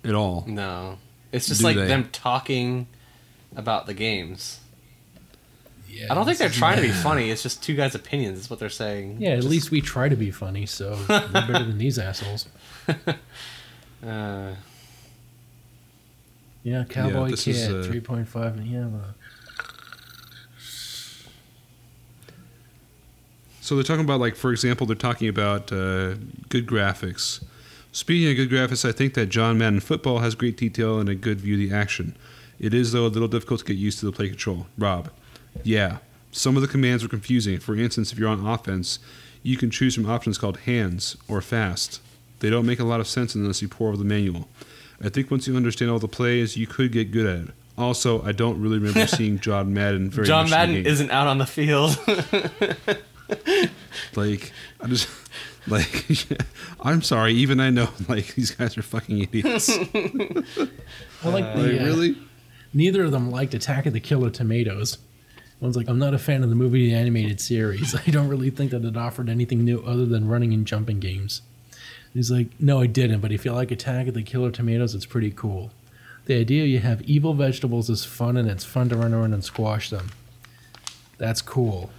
at 0.04 0.14
all. 0.14 0.44
No. 0.48 0.98
It's 1.32 1.48
just 1.48 1.62
Do 1.62 1.68
like 1.68 1.76
they? 1.78 1.88
them 1.88 2.10
talking 2.12 2.88
about 3.56 3.86
the 3.88 3.94
games. 3.94 4.60
Yeah, 5.96 6.08
I 6.12 6.14
don't 6.16 6.26
think 6.26 6.38
they're 6.38 6.48
this 6.50 6.56
is- 6.56 6.60
trying 6.60 6.76
to 6.78 6.82
be 6.82 6.92
funny. 6.92 7.32
It's 7.32 7.42
just 7.44 7.64
two 7.64 7.76
guys' 7.76 7.96
opinions. 7.96 8.40
Is 8.40 8.50
what 8.50 8.60
they're 8.60 8.70
saying. 8.70 9.18
Yeah, 9.20 9.30
at 9.32 9.36
Just, 9.38 9.50
least 9.50 9.72
we 9.72 9.82
try 9.82 10.10
to 10.10 10.16
be 10.16 10.30
funny, 10.32 10.66
so 10.66 10.98
we're 11.10 11.28
better 11.32 11.54
than 11.66 11.78
these 11.78 11.98
assholes. 12.00 12.48
Uh, 14.06 14.54
Yeah, 16.64 16.84
Cowboy 16.88 17.30
this 17.32 17.46
Kid, 17.46 17.56
is, 17.56 17.70
uh, 17.70 17.84
three 17.90 18.00
point 18.02 18.28
five. 18.28 18.64
Yeah, 18.64 18.86
well, 18.88 19.16
So 23.62 23.74
they're 23.76 23.84
talking 23.84 24.04
about 24.06 24.20
like, 24.20 24.36
for 24.36 24.52
example, 24.52 24.86
they're 24.86 24.96
talking 24.96 25.28
about 25.28 25.72
uh, 25.72 26.16
good 26.50 26.68
graphics. 26.68 27.44
Speaking 27.92 28.30
of 28.30 28.36
good 28.36 28.50
graphics, 28.52 28.88
I 28.88 28.92
think 28.92 29.14
that 29.16 29.28
John 29.28 29.58
Madden 29.58 29.80
Football 29.80 30.20
has 30.20 30.36
great 30.36 30.58
detail 30.58 31.00
and 31.00 31.10
a 31.10 31.16
good 31.16 31.42
view 31.42 31.56
of 31.56 31.70
the 31.70 31.76
action. 31.76 32.16
It 32.60 32.74
is 32.74 32.92
though 32.92 33.06
a 33.06 33.08
little 33.08 33.28
difficult 33.28 33.62
to 33.62 33.66
get 33.66 33.78
used 33.78 34.00
to 34.02 34.06
the 34.06 34.12
play 34.12 34.28
control. 34.30 34.68
Rob, 34.78 35.10
yeah, 35.64 35.98
some 36.32 36.56
of 36.56 36.62
the 36.62 36.68
commands 36.68 37.04
are 37.04 37.08
confusing. 37.08 37.60
For 37.60 37.76
instance, 37.76 38.12
if 38.12 38.20
you're 38.20 38.30
on 38.30 38.46
offense, 38.46 39.00
you 39.44 39.58
can 39.58 39.72
choose 39.72 39.96
from 39.96 40.10
options 40.10 40.38
called 40.38 40.58
hands 40.62 41.16
or 41.28 41.42
fast. 41.42 42.02
They 42.40 42.50
don't 42.50 42.66
make 42.66 42.80
a 42.80 42.84
lot 42.84 43.00
of 43.00 43.08
sense 43.08 43.36
unless 43.36 43.62
you 43.62 43.68
pour 43.68 43.88
over 43.90 43.98
the 43.98 44.04
manual. 44.04 44.48
I 45.02 45.10
think 45.10 45.32
once 45.32 45.48
you 45.48 45.56
understand 45.56 45.92
all 45.92 46.00
the 46.00 46.08
plays, 46.08 46.56
you 46.58 46.68
could 46.68 46.92
get 46.92 47.12
good 47.12 47.26
at 47.26 47.48
it. 47.50 47.54
Also, 47.78 48.24
I 48.24 48.32
don't 48.32 48.62
really 48.62 48.78
remember 48.80 49.08
seeing 49.16 49.40
John 49.40 49.74
Madden 49.74 50.10
very 50.10 50.28
John 50.28 50.46
much 50.46 50.46
in 50.46 50.52
the 50.52 50.58
Madden 50.58 50.76
game. 50.84 50.86
isn't 50.88 51.12
out 51.12 51.28
on 51.28 51.38
the 51.38 51.46
field. 51.46 51.98
Like, 54.16 54.52
I 54.82 54.88
just 54.88 55.10
like 55.68 56.06
I'm 56.80 57.02
sorry, 57.02 57.34
even 57.34 57.60
I 57.60 57.70
know 57.72 57.90
like 58.08 58.36
these 58.36 58.52
guys 58.52 58.78
are 58.78 58.82
fucking 58.84 59.24
idiots. 59.24 59.70
I 59.70 59.80
like 61.24 61.44
like 61.44 61.56
the 61.56 61.82
uh, 61.82 61.86
really? 61.86 62.18
Neither 62.74 63.04
of 63.04 63.12
them 63.12 63.32
liked 63.32 63.54
Attack 63.54 63.86
of 63.86 63.94
the 63.94 64.00
Killer 64.00 64.30
Tomatoes. 64.30 64.98
One's 65.66 65.76
like, 65.76 65.90
I'm 65.90 66.00
not 66.00 66.14
a 66.14 66.20
fan 66.20 66.44
of 66.44 66.50
the 66.50 66.56
movie 66.56 66.88
the 66.90 66.96
animated 66.96 67.42
series. 67.42 67.96
I 68.08 68.12
don't 68.12 68.28
really 68.28 68.50
think 68.50 68.72
that 68.72 68.86
it 68.86 68.96
offered 68.96 69.30
anything 69.30 69.66
new 69.66 69.80
other 69.82 70.06
than 70.06 70.28
running 70.28 70.54
and 70.54 70.66
jumping 70.66 71.00
games. 71.00 71.42
He's 72.14 72.32
like, 72.32 72.48
No, 72.60 72.80
I 72.80 72.88
didn't, 72.88 73.20
but 73.20 73.32
if 73.32 73.44
you 73.46 73.52
like 73.52 73.72
Attack 73.72 74.08
of 74.08 74.14
the 74.14 74.24
Killer 74.24 74.52
Tomatoes, 74.52 74.96
it's 74.96 75.06
pretty 75.06 75.32
cool. 75.32 75.72
The 76.26 76.40
idea 76.40 76.66
you 76.66 76.80
have 76.80 77.02
evil 77.04 77.34
vegetables 77.34 77.90
is 77.90 78.06
fun 78.06 78.38
and 78.38 78.50
it's 78.50 78.64
fun 78.64 78.90
to 78.90 78.96
run 78.98 79.14
around 79.14 79.34
and 79.34 79.44
squash 79.44 79.90
them. 79.90 80.12
That's 81.18 81.42
cool. 81.42 81.92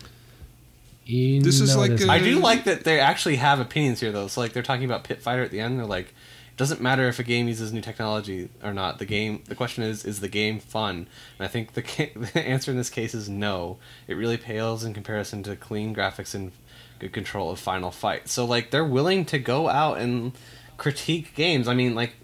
You 1.04 1.40
This 1.40 1.60
is 1.60 1.76
like 1.76 1.92
isn't. 1.92 2.08
a- 2.08 2.12
I 2.12 2.18
do 2.18 2.38
like 2.40 2.64
that 2.64 2.84
they 2.84 2.98
actually 2.98 3.36
have 3.36 3.60
opinions 3.60 4.00
here, 4.00 4.10
though. 4.10 4.26
So, 4.26 4.40
like, 4.40 4.52
they're 4.52 4.62
talking 4.64 4.84
about 4.84 5.04
Pit 5.04 5.22
Fighter 5.22 5.42
at 5.42 5.52
the 5.52 5.60
end. 5.60 5.78
They're 5.78 5.86
like, 5.86 6.06
it 6.06 6.14
doesn't 6.57 6.80
matter 6.80 7.07
if 7.09 7.18
a 7.18 7.22
game 7.22 7.48
uses 7.48 7.72
new 7.72 7.82
technology 7.82 8.48
or 8.62 8.72
not. 8.72 8.98
The 8.98 9.04
game, 9.04 9.42
the 9.46 9.54
question 9.54 9.84
is, 9.84 10.04
is 10.04 10.20
the 10.20 10.28
game 10.28 10.59
fun? 10.59 11.07
And 11.38 11.46
I 11.46 11.48
think 11.48 11.74
the, 11.74 11.82
the 12.32 12.40
answer 12.40 12.70
in 12.70 12.76
this 12.76 12.90
case 12.90 13.14
is 13.14 13.28
no. 13.28 13.78
It 14.09 14.14
really 14.14 14.38
pales 14.38 14.82
in 14.82 14.94
comparison 14.94 15.42
to 15.44 15.57
clean 15.57 15.94
graphics 15.94 16.34
and 16.34 16.52
good 16.98 17.12
control 17.12 17.50
of 17.50 17.59
Final 17.59 17.90
Fight. 17.90 18.28
So, 18.28 18.44
like, 18.44 18.70
they're 18.70 18.84
willing 18.84 19.26
to 19.26 19.38
go 19.38 19.68
out 19.68 19.98
and 19.98 20.32
critique 20.78 21.34
games. 21.34 21.68
I 21.68 21.74
mean, 21.74 21.94
like, 21.94 22.14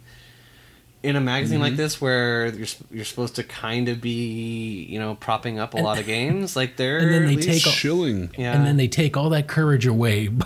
in 1.03 1.17
a 1.17 1.21
magazine 1.21 1.57
Mm-hmm. 1.57 1.63
like 1.63 1.77
this 1.77 2.01
where 2.01 2.47
you're 2.55 2.67
you're 2.93 3.05
supposed 3.05 3.35
to 3.37 3.43
kind 3.43 3.89
of 3.89 4.01
be 4.01 4.85
you 4.89 4.99
know 5.01 5.17
propping 5.17 5.59
up 5.59 5.75
a 5.75 5.79
lot 5.79 5.99
of 5.99 6.07
games 6.07 6.55
like 6.55 6.77
they're 6.77 6.99
and 6.99 7.11
then 7.13 7.27
they 7.27 7.37
take 7.37 7.67
all- 7.67 7.73
Shilling. 7.73 8.31
yeah 8.39 8.55
And 8.55 8.65
then 8.65 8.77
they 8.77 8.87
take 8.89 9.17
all 9.17 9.29
that 9.31 9.49
courage 9.49 9.87
away. 9.87 10.29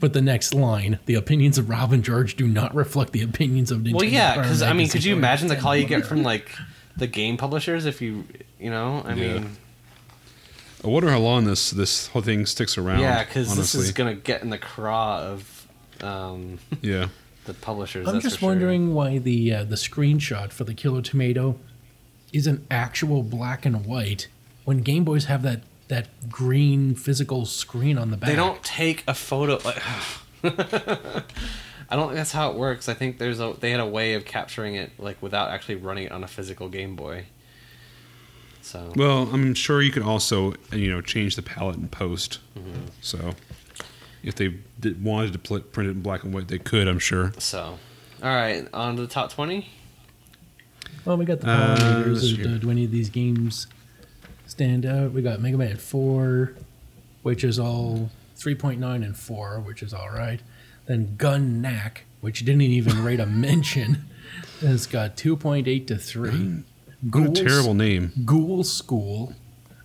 But 0.00 0.14
the 0.14 0.20
next 0.20 0.52
line, 0.52 0.98
the 1.06 1.14
opinions 1.14 1.56
of 1.56 1.68
Rob 1.70 1.92
and 1.92 2.02
George 2.02 2.34
do 2.34 2.48
not 2.48 2.74
reflect 2.74 3.12
the 3.12 3.22
opinions 3.22 3.70
of 3.70 3.78
Nintendo. 3.82 3.92
Well, 3.94 4.04
yeah, 4.04 4.34
because 4.40 4.62
I 4.62 4.72
mean, 4.72 4.88
could 4.88 5.04
you 5.04 5.14
imagine 5.14 5.46
the 5.46 5.54
call 5.54 5.76
you 5.76 5.84
get 5.86 6.04
from 6.04 6.24
like 6.24 6.50
the 6.96 7.06
game 7.06 7.36
publishers 7.36 7.86
if 7.86 8.02
you, 8.02 8.24
you 8.58 8.68
know, 8.68 9.02
I 9.06 9.12
Yeah. 9.14 9.34
mean, 9.34 9.56
I 10.82 10.88
wonder 10.88 11.08
how 11.10 11.18
long 11.20 11.44
this 11.44 11.70
this 11.70 12.08
whole 12.08 12.22
thing 12.22 12.46
sticks 12.46 12.76
around. 12.78 12.98
yeah, 13.00 13.22
because 13.22 13.48
this 13.50 13.58
honestly. 13.58 13.82
is 13.82 13.92
gonna 13.92 14.14
get 14.14 14.42
in 14.42 14.50
the 14.50 14.58
craw 14.58 15.20
of 15.20 15.68
um, 16.02 16.58
yeah. 16.82 17.06
The 17.50 17.60
publishers. 17.60 18.06
I'm 18.06 18.14
that's 18.14 18.24
just 18.24 18.36
for 18.36 18.40
sure. 18.40 18.48
wondering 18.50 18.94
why 18.94 19.18
the 19.18 19.52
uh, 19.52 19.64
the 19.64 19.76
screenshot 19.76 20.52
for 20.52 20.64
the 20.64 20.74
Killer 20.74 21.02
Tomato 21.02 21.58
is 22.32 22.46
an 22.46 22.64
actual 22.70 23.22
black 23.22 23.66
and 23.66 23.84
white 23.84 24.28
when 24.64 24.78
Game 24.78 25.04
Boys 25.04 25.24
have 25.24 25.42
that 25.42 25.62
that 25.88 26.30
green 26.30 26.94
physical 26.94 27.44
screen 27.44 27.98
on 27.98 28.10
the 28.10 28.16
back. 28.16 28.30
they 28.30 28.36
don't 28.36 28.62
take 28.62 29.02
a 29.08 29.14
photo. 29.14 29.58
Like, 29.64 29.82
I 30.44 31.96
don't 31.96 32.06
think 32.06 32.14
that's 32.14 32.32
how 32.32 32.50
it 32.50 32.56
works. 32.56 32.88
I 32.88 32.94
think 32.94 33.18
there's 33.18 33.40
a 33.40 33.54
they 33.58 33.72
had 33.72 33.80
a 33.80 33.86
way 33.86 34.14
of 34.14 34.24
capturing 34.24 34.76
it 34.76 34.92
like 34.98 35.20
without 35.20 35.50
actually 35.50 35.76
running 35.76 36.04
it 36.04 36.12
on 36.12 36.22
a 36.22 36.28
physical 36.28 36.68
Game 36.68 36.94
Boy. 36.94 37.26
So 38.62 38.92
Well, 38.94 39.28
I'm 39.32 39.54
sure 39.54 39.82
you 39.82 39.90
could 39.90 40.04
also 40.04 40.54
you 40.72 40.90
know 40.90 41.00
change 41.00 41.34
the 41.36 41.42
palette 41.42 41.76
in 41.76 41.88
post. 41.88 42.38
Mm-hmm. 42.56 42.86
So 43.00 43.34
if 44.22 44.34
they 44.36 44.54
did, 44.78 45.02
wanted 45.04 45.32
to 45.32 45.38
pl- 45.38 45.60
print 45.60 45.88
it 45.88 45.92
in 45.92 46.00
black 46.02 46.24
and 46.24 46.32
white, 46.34 46.48
they 46.48 46.58
could. 46.58 46.88
I'm 46.88 46.98
sure. 46.98 47.32
so, 47.38 47.78
all 48.22 48.28
right, 48.28 48.66
on 48.72 48.96
to 48.96 49.02
the 49.02 49.08
top 49.08 49.32
twenty. 49.32 49.68
Well, 51.04 51.16
we 51.16 51.24
got 51.24 51.40
the 51.40 51.48
Uh, 51.50 51.76
Rangers. 52.04 52.36
Do, 52.36 52.58
do 52.58 52.70
any 52.70 52.84
of 52.84 52.90
these 52.90 53.08
games 53.10 53.66
stand 54.46 54.84
out? 54.84 55.12
We 55.12 55.22
got 55.22 55.40
Mega 55.40 55.56
Man 55.56 55.76
Four, 55.76 56.54
which 57.22 57.42
is 57.44 57.58
all 57.58 58.10
3.9 58.36 58.82
and 59.04 59.16
4, 59.16 59.60
which 59.60 59.82
is 59.82 59.92
all 59.94 60.10
right. 60.10 60.40
Then 60.86 61.14
Gun-Nac, 61.16 62.04
which 62.20 62.40
didn't 62.44 62.62
even 62.62 63.02
rate 63.04 63.20
a 63.20 63.26
mention, 63.26 64.04
has 64.60 64.86
got 64.86 65.16
2.8 65.16 65.86
to 65.86 65.96
3. 65.96 66.62
What 67.10 67.38
a 67.38 67.44
terrible 67.44 67.74
name. 67.74 68.12
Ghoul 68.26 68.62
School. 68.64 69.34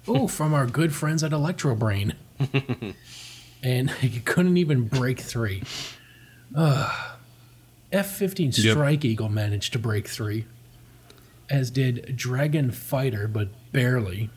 Oh, 0.07 0.27
from 0.27 0.53
our 0.53 0.65
good 0.67 0.93
friends 0.93 1.23
at 1.23 1.31
Electro 1.33 1.75
Brain. 1.75 2.13
and 3.65 3.91
you 4.01 4.21
couldn't 4.21 4.57
even 4.57 4.87
break 4.87 5.19
three. 5.19 5.63
Ugh. 6.55 7.17
F 7.91 8.11
15 8.11 8.51
Yep. 8.55 8.71
Strike 8.71 9.05
Eagle 9.05 9.29
managed 9.29 9.73
to 9.73 9.79
break 9.79 10.07
three, 10.07 10.45
as 11.49 11.71
did 11.71 12.15
Dragon 12.15 12.71
Fighter, 12.71 13.27
but 13.27 13.49
barely. 13.71 14.29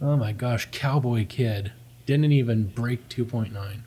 Oh 0.00 0.16
my 0.16 0.32
gosh, 0.32 0.68
Cowboy 0.72 1.26
Kid 1.26 1.72
didn't 2.06 2.32
even 2.32 2.66
break 2.66 3.08
2.9. 3.08 3.80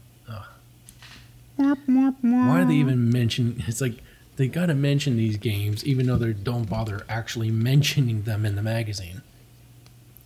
Why 1.58 2.60
do 2.62 2.68
they 2.68 2.76
even 2.76 3.10
mention? 3.10 3.64
It's 3.68 3.82
like 3.82 4.04
they 4.36 4.48
got 4.48 4.68
to 4.68 4.76
mention 4.76 5.18
these 5.18 5.38
games, 5.38 5.84
even 5.86 6.06
though 6.06 6.18
they 6.18 6.34
don't 6.34 6.70
bother 6.70 7.04
actually 7.10 7.50
mentioning 7.50 8.24
them 8.24 8.46
in 8.46 8.56
the 8.56 8.62
magazine. 8.62 9.24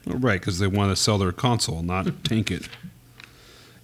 Right, 0.05 0.39
because 0.39 0.59
they 0.59 0.67
want 0.67 0.91
to 0.91 1.01
sell 1.01 1.17
their 1.17 1.31
console, 1.31 1.83
not 1.83 2.23
tank 2.25 2.51
it. 2.51 2.67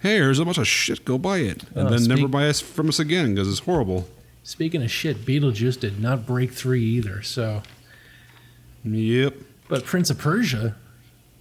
Hey, 0.00 0.18
there's 0.20 0.38
a 0.38 0.44
bunch 0.44 0.58
of 0.58 0.66
shit. 0.68 1.04
Go 1.04 1.18
buy 1.18 1.38
it, 1.38 1.64
and 1.74 1.88
Oh, 1.88 1.90
then 1.90 2.04
never 2.04 2.28
buy 2.28 2.48
us 2.48 2.60
from 2.60 2.88
us 2.88 2.98
again 3.00 3.34
because 3.34 3.48
it's 3.48 3.60
horrible. 3.60 4.08
Speaking 4.44 4.82
of 4.82 4.90
shit, 4.90 5.24
Beetlejuice 5.26 5.78
did 5.80 6.00
not 6.00 6.24
break 6.24 6.52
three 6.52 6.82
either. 6.84 7.20
So, 7.22 7.62
Yep. 8.84 9.34
but 9.68 9.84
Prince 9.84 10.10
of 10.10 10.18
Persia 10.18 10.76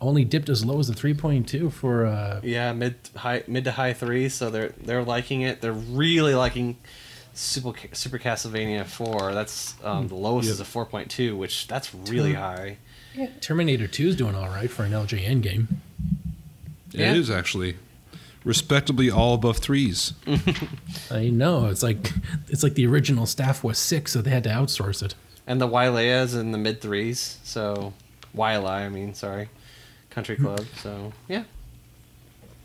only 0.02 0.26
dipped 0.26 0.50
as 0.50 0.66
low 0.66 0.80
as 0.80 0.90
a 0.90 0.94
3.2 0.94 1.72
for 1.72 2.06
uh, 2.06 2.40
Yeah, 2.44 2.74
mid 2.74 2.96
high 3.16 3.44
mid 3.48 3.64
to 3.66 3.72
high 3.72 3.94
three, 3.94 4.30
So 4.30 4.50
they're 4.50 4.70
they're 4.82 5.04
liking 5.04 5.42
it. 5.42 5.62
They're 5.62 5.72
really 5.74 6.36
liking 6.36 6.78
Super 7.34 7.74
Super 7.94 8.18
Castlevania 8.20 8.86
Four. 8.86 9.34
That's 9.34 9.76
um, 9.84 10.08
the 10.08 10.16
lowest 10.16 10.50
is 10.50 10.60
a 10.60 10.66
four 10.66 10.86
point 10.86 11.10
two, 11.12 11.36
which 11.38 11.68
that's 11.68 11.94
really 11.94 12.34
high. 12.34 12.78
Yeah. 13.16 13.30
Terminator 13.42 13.88
2 13.88 14.10
is 14.10 14.16
doing 14.16 14.36
all 14.36 14.48
right 14.50 14.70
for 14.70 14.84
an 14.84 14.92
LJN 14.92 15.42
game. 15.42 15.82
Yeah. 16.92 17.12
It 17.12 17.18
is 17.18 17.32
actually 17.32 17.76
respectably 18.48 19.12
all 19.12 19.34
above 19.36 19.58
threes. 19.58 20.14
I 21.12 21.30
know 21.30 21.68
it's 21.68 21.84
like 21.84 22.12
it's 22.48 22.64
like 22.64 22.74
the 22.76 22.88
original 22.88 23.26
staff 23.26 23.64
was 23.64 23.78
six, 23.78 24.14
so 24.14 24.22
they 24.22 24.32
had 24.32 24.44
to 24.46 24.50
outsource 24.50 25.04
it. 25.04 25.14
And 25.46 25.62
the 25.62 25.68
Waialae's 25.68 26.34
in 26.34 26.52
the 26.52 26.58
mid 26.58 26.82
threes. 26.82 27.38
So 27.44 27.94
Wile, 28.34 28.66
I 28.68 28.90
mean, 28.90 29.14
sorry, 29.14 29.50
Country 30.10 30.36
Club. 30.38 30.66
So 30.82 31.14
yeah, 31.28 31.44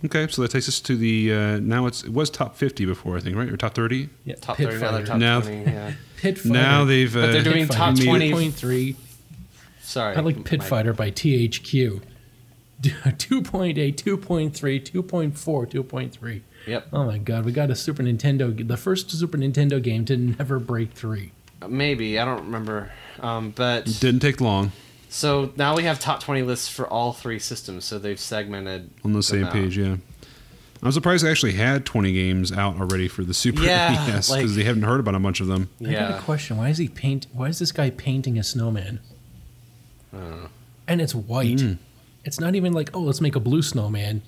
Okay, 0.05 0.27
so 0.29 0.43
that 0.43 0.51
takes 0.51 0.69
us 0.69 0.81
to 0.81 0.97
the 0.97 1.33
uh, 1.33 1.61
now 1.61 1.87
it's 1.87 2.03
it 2.03 2.13
was 2.13 2.29
top 2.31 2.57
fifty 2.57 2.85
before 2.85 3.17
I 3.17 3.21
think 3.21 3.37
right 3.37 3.49
or 3.49 3.57
top 3.57 3.75
thirty. 3.75 4.09
Yeah, 4.25 4.35
top 4.37 4.57
Pit 4.57 4.69
thirty, 4.69 4.83
now 4.83 4.93
they're 4.93 5.05
top 5.07 5.19
now, 5.19 5.41
twenty. 5.41 5.71
Yeah. 5.71 5.93
Pit 6.17 6.39
fighter. 6.39 6.49
Now 6.53 6.85
they've 6.85 7.15
uh, 7.17 7.21
But 7.21 7.33
they're 7.33 7.43
doing 7.43 7.67
top 7.69 7.97
twenty 7.97 8.33
point 8.33 8.55
three. 8.55 8.93
20. 8.93 8.95
2.3. 8.95 9.83
sorry. 9.83 10.17
I 10.17 10.21
like 10.21 10.45
Pit 10.45 10.61
my- 10.61 10.65
Fighter 10.65 10.93
by 10.93 11.11
THQ. 11.11 12.03
2.8, 12.83 13.95
2.3, 13.95 14.53
2.4, 14.53 15.33
2.3. 15.71 16.41
Yep, 16.67 16.87
Oh 16.93 17.05
my 17.05 17.19
god, 17.19 17.45
we 17.45 17.53
got 17.53 17.71
a 17.71 17.75
Super 17.75 18.03
Nintendo, 18.03 18.67
the 18.67 18.77
first 18.77 19.11
Super 19.11 19.39
Nintendo 19.39 19.83
game 19.83 20.05
to 20.07 20.17
never 20.17 20.59
break 20.59 20.93
three. 20.93 21.33
maybe 21.69 22.19
I 22.19 22.25
don't 22.25 22.45
remember. 22.45 22.91
Um, 23.21 23.51
but 23.51 23.85
didn't 24.01 24.21
take 24.21 24.41
long 24.41 24.73
so 25.09 25.53
now 25.57 25.77
we 25.77 25.83
have 25.83 26.01
top 26.01 26.21
twenty 26.23 26.41
lists 26.43 26.69
for 26.69 26.87
all 26.87 27.13
three 27.13 27.39
systems. 27.39 27.85
So 27.85 27.99
they've 27.99 28.19
segmented 28.19 28.89
on 29.05 29.13
the 29.13 29.23
same 29.23 29.45
out. 29.45 29.53
page. 29.53 29.77
Yeah, 29.77 29.97
I'm 30.83 30.93
surprised 30.93 31.23
they 31.25 31.31
actually 31.31 31.53
had 31.53 31.85
twenty 31.85 32.13
games 32.15 32.51
out 32.51 32.81
already 32.81 33.09
for 33.09 33.23
the 33.23 33.35
Super 33.35 33.61
Yeah, 33.63 33.91
NES 34.09 34.29
because 34.29 34.31
like- 34.31 34.47
they 34.57 34.65
haven't 34.65 34.85
heard 34.85 35.01
about 35.01 35.15
a 35.15 35.19
bunch 35.21 35.41
of 35.41 35.49
them. 35.49 35.69
I 35.81 35.85
got 35.85 35.91
Yeah, 35.93 36.19
a 36.19 36.23
question. 36.23 36.57
Why 36.57 36.71
is 36.71 36.79
he 36.79 36.89
paint? 36.89 37.27
Why 37.35 37.49
is 37.49 37.59
this 37.59 37.73
guy 37.73 37.91
painting 37.91 38.39
a 38.39 38.43
snowman? 38.43 39.01
I 40.15 40.17
don't 40.17 40.31
know. 40.43 40.49
And 40.89 41.01
it's 41.03 41.15
white. 41.15 41.59
Mm. 41.59 41.79
It's 42.25 42.39
not 42.41 42.55
even 42.55 42.73
like, 42.73 42.91
oh, 42.95 43.01
let's 43.01 43.21
make 43.21 43.35
a 43.35 43.41
blue 43.41 43.63
snowman. 43.63 44.23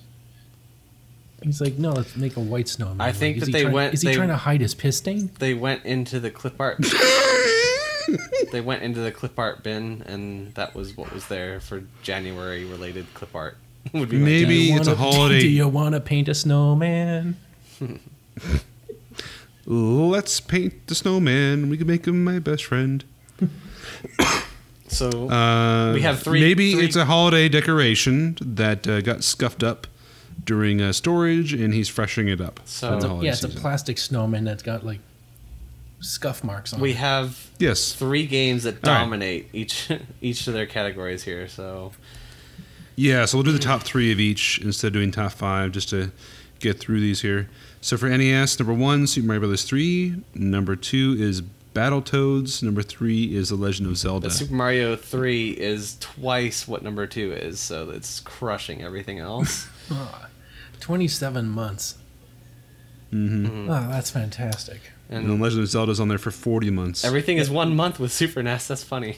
He's 1.43 1.61
like, 1.61 1.77
no, 1.77 1.91
let's 1.91 2.15
make 2.15 2.35
a 2.37 2.39
white 2.39 2.67
snowman. 2.67 3.01
I 3.01 3.11
think 3.11 3.37
is 3.37 3.43
that 3.45 3.51
they 3.51 3.61
trying- 3.63 3.73
went- 3.73 3.93
Is 3.93 4.01
he 4.01 4.07
they- 4.09 4.15
trying 4.15 4.29
to 4.29 4.35
hide 4.37 4.61
his 4.61 4.73
piss 4.73 4.97
stain? 4.97 5.29
they 5.39 5.53
went 5.53 5.85
into 5.85 6.19
the 6.19 6.31
clip 6.31 6.59
art. 6.59 6.77
they 8.51 8.61
went 8.61 8.81
into 8.83 8.99
the 8.99 9.11
clip 9.11 9.37
art 9.37 9.61
bin, 9.63 10.01
and 10.07 10.53
that 10.55 10.73
was 10.75 10.95
what 10.97 11.13
was 11.13 11.27
there 11.27 11.59
for 11.59 11.83
January 12.03 12.65
related 12.65 13.05
clip 13.13 13.35
art. 13.35 13.57
Would 13.93 14.09
be 14.09 14.17
my 14.17 14.25
Maybe- 14.25 14.45
Do 14.47 14.53
you 14.73 14.77
it's 14.77 14.87
a 14.87 14.95
wanna- 14.95 15.11
holiday- 15.11 15.39
Do 15.41 15.47
you 15.49 15.67
want 15.67 15.93
to 15.93 16.01
paint 16.01 16.27
a 16.29 16.33
snowman? 16.35 17.37
Let's 19.67 20.39
paint 20.39 20.87
the 20.87 20.95
snowman. 20.95 21.69
We 21.69 21.77
can 21.77 21.87
make 21.87 22.05
him 22.07 22.23
my 22.23 22.39
best 22.39 22.65
friend. 22.65 23.03
Guess. 24.99 25.11
So 25.11 25.29
Uh, 25.29 25.93
We 25.93 26.01
have 26.01 26.21
three- 26.21 26.39
Maybe 26.39 26.73
three- 26.73 26.85
it's 26.85 26.95
a 26.95 27.05
holiday 27.05 27.49
decoration 27.49 28.37
that 28.41 28.87
uh, 28.87 29.01
got 29.01 29.23
scuffed 29.23 29.63
up 29.63 29.87
during 30.43 30.81
uh, 30.81 30.93
storage, 30.93 31.53
and 31.53 31.73
he's 31.73 31.89
freshening 31.89 32.29
it 32.29 32.41
up. 32.41 32.59
So- 32.65 32.95
It's 32.95 33.05
a- 33.05 33.07
holiday 33.07 33.27
Yeah, 33.27 33.33
it's 33.33 33.43
a 33.43 33.49
plastic 33.49 33.97
snowman 33.97 34.43
that's 34.43 34.63
got 34.63 34.85
like 34.85 34.99
scuff 36.01 36.43
marks 36.43 36.73
on 36.73 36.79
it. 36.79 36.83
we 36.83 36.91
it. 36.91 36.97
have 36.97 37.47
Yes. 37.57 37.93
three 37.93 38.25
games 38.27 38.63
that 38.63 38.75
All 38.85 38.93
right. 38.93 38.99
dominate 38.99 39.47
each 39.53 39.89
each 40.21 40.47
of 40.47 40.53
their 40.53 40.65
categories 40.67 41.23
here. 41.23 41.47
So 41.47 41.93
Yeah, 42.97 43.25
so 43.25 43.37
we'll 43.37 43.43
do 43.43 43.51
the 43.51 43.59
top 43.59 43.83
three 43.83 44.11
of 44.11 44.19
each 44.19 44.59
instead 44.59 44.87
of 44.87 44.93
doing 44.93 45.11
top 45.11 45.31
five, 45.33 45.71
just 45.71 45.89
to 45.89 46.11
get 46.59 46.79
through 46.79 47.01
these 47.01 47.21
here. 47.21 47.49
So 47.81 47.97
for 47.97 48.07
NES, 48.07 48.57
number 48.59 48.73
one, 48.73 49.05
Super 49.07 49.27
Mario 49.27 49.41
Brothers 49.41 49.63
three. 49.63 50.15
Number 50.33 50.75
two 50.75 51.15
is 51.19 51.41
Battletoads. 51.75 52.63
Number 52.63 52.81
three 52.81 53.35
is 53.35 53.49
The 53.49 53.55
Legend 53.55 53.87
of 53.89 53.97
Zelda. 53.97 54.27
but 54.27 54.33
Super 54.33 54.53
Mario 54.55 54.95
Three 54.95 55.51
is 55.51 55.97
twice 55.99 56.67
what 56.67 56.81
number 56.81 57.05
two 57.05 57.31
is, 57.33 57.59
so 57.59 57.89
it's 57.91 58.19
crushing 58.21 58.81
everything 58.81 59.19
else. 59.19 59.67
Ah, 59.91 60.29
27 60.79 61.47
months. 61.47 61.95
hmm 63.11 63.69
Oh, 63.69 63.87
that's 63.89 64.09
fantastic. 64.09 64.81
And 65.09 65.29
The 65.29 65.33
Legend 65.35 65.61
of 65.61 65.69
Zelda's 65.69 65.99
on 65.99 66.07
there 66.07 66.17
for 66.17 66.31
forty 66.31 66.71
months. 66.71 67.05
everything 67.05 67.37
is 67.37 67.49
one 67.51 67.75
month 67.75 67.99
with 67.99 68.11
Super 68.11 68.41
NES. 68.41 68.67
That's 68.67 68.83
funny. 68.83 69.15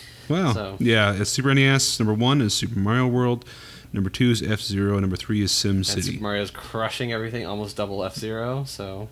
wow. 0.28 0.52
so- 0.52 0.76
Yeah, 0.80 1.12
it's 1.14 1.30
Super 1.30 1.54
NES. 1.54 2.00
Number 2.00 2.14
one 2.14 2.40
is 2.40 2.54
Super 2.54 2.78
Mario 2.78 3.06
World. 3.06 3.44
Number 3.92 4.10
two 4.10 4.30
is 4.32 4.42
F 4.42 4.60
Zero. 4.60 4.98
Number 4.98 5.16
three 5.16 5.42
is 5.42 5.52
Sim 5.52 5.76
and 5.76 5.86
City. 5.86 6.02
Super 6.02 6.22
Mario's 6.22 6.50
crushing 6.50 7.12
everything, 7.12 7.46
almost 7.46 7.76
double 7.76 8.02
F 8.04 8.16
Zero. 8.16 8.64
So 8.64 9.08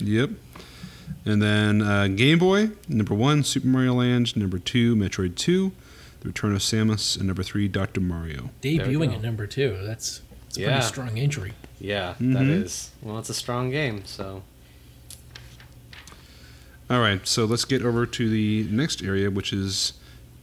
Yep. 0.00 0.30
And 1.28 1.42
then 1.42 1.82
uh, 1.82 2.08
Game 2.08 2.38
Boy, 2.38 2.70
number 2.88 3.12
one, 3.14 3.44
Super 3.44 3.66
Mario 3.66 3.94
Land. 3.94 4.34
Number 4.34 4.58
two, 4.58 4.96
Metroid 4.96 5.34
2, 5.36 5.70
The 6.20 6.28
Return 6.28 6.52
of 6.54 6.60
Samus. 6.60 7.18
And 7.18 7.26
number 7.26 7.42
three, 7.42 7.68
Dr. 7.68 8.00
Mario. 8.00 8.48
Debuting 8.62 9.08
go. 9.10 9.14
at 9.16 9.22
number 9.22 9.46
two. 9.46 9.78
That's, 9.84 10.22
that's 10.44 10.56
a 10.56 10.60
Yeah. 10.62 10.66
pretty 10.72 10.86
strong 10.86 11.18
entry. 11.18 11.52
yeah, 11.80 12.14
that 12.18 12.42
Mhm. 12.44 12.62
is 12.64 12.90
well, 13.02 13.18
it's 13.18 13.28
a 13.28 13.34
strong 13.34 13.70
game. 13.70 14.02
So 14.06 14.42
All 16.90 17.00
right, 17.00 17.26
so 17.28 17.44
let's 17.44 17.66
get 17.66 17.82
over 17.82 18.06
to 18.06 18.30
the 18.30 18.66
next 18.70 19.02
area, 19.02 19.30
which 19.30 19.52
is 19.52 19.92